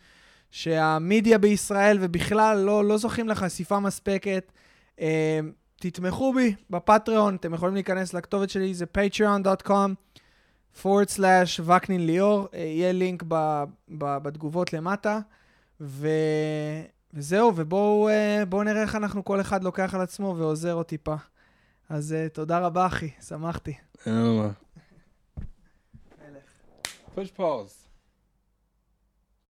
[0.50, 4.52] שהמידיה בישראל ובכלל לא, לא זוכים לחשיפה מספקת,
[4.96, 5.02] uh,
[5.76, 9.90] תתמכו בי בפטריון, אתם יכולים להיכנס לכתובת שלי, זה patreon.com.
[10.82, 15.20] forward slash וקנין ליאור, יהיה לינק ב, ב, בתגובות למטה.
[15.84, 16.09] ו...
[17.14, 21.14] וזהו, ובואו אה, נראה איך אנחנו כל אחד לוקח על עצמו ועוזר עוד טיפה.
[21.88, 23.74] אז אה, תודה רבה, אחי, שמחתי.
[24.06, 24.50] אין מה.
[27.16, 27.81] Push pause.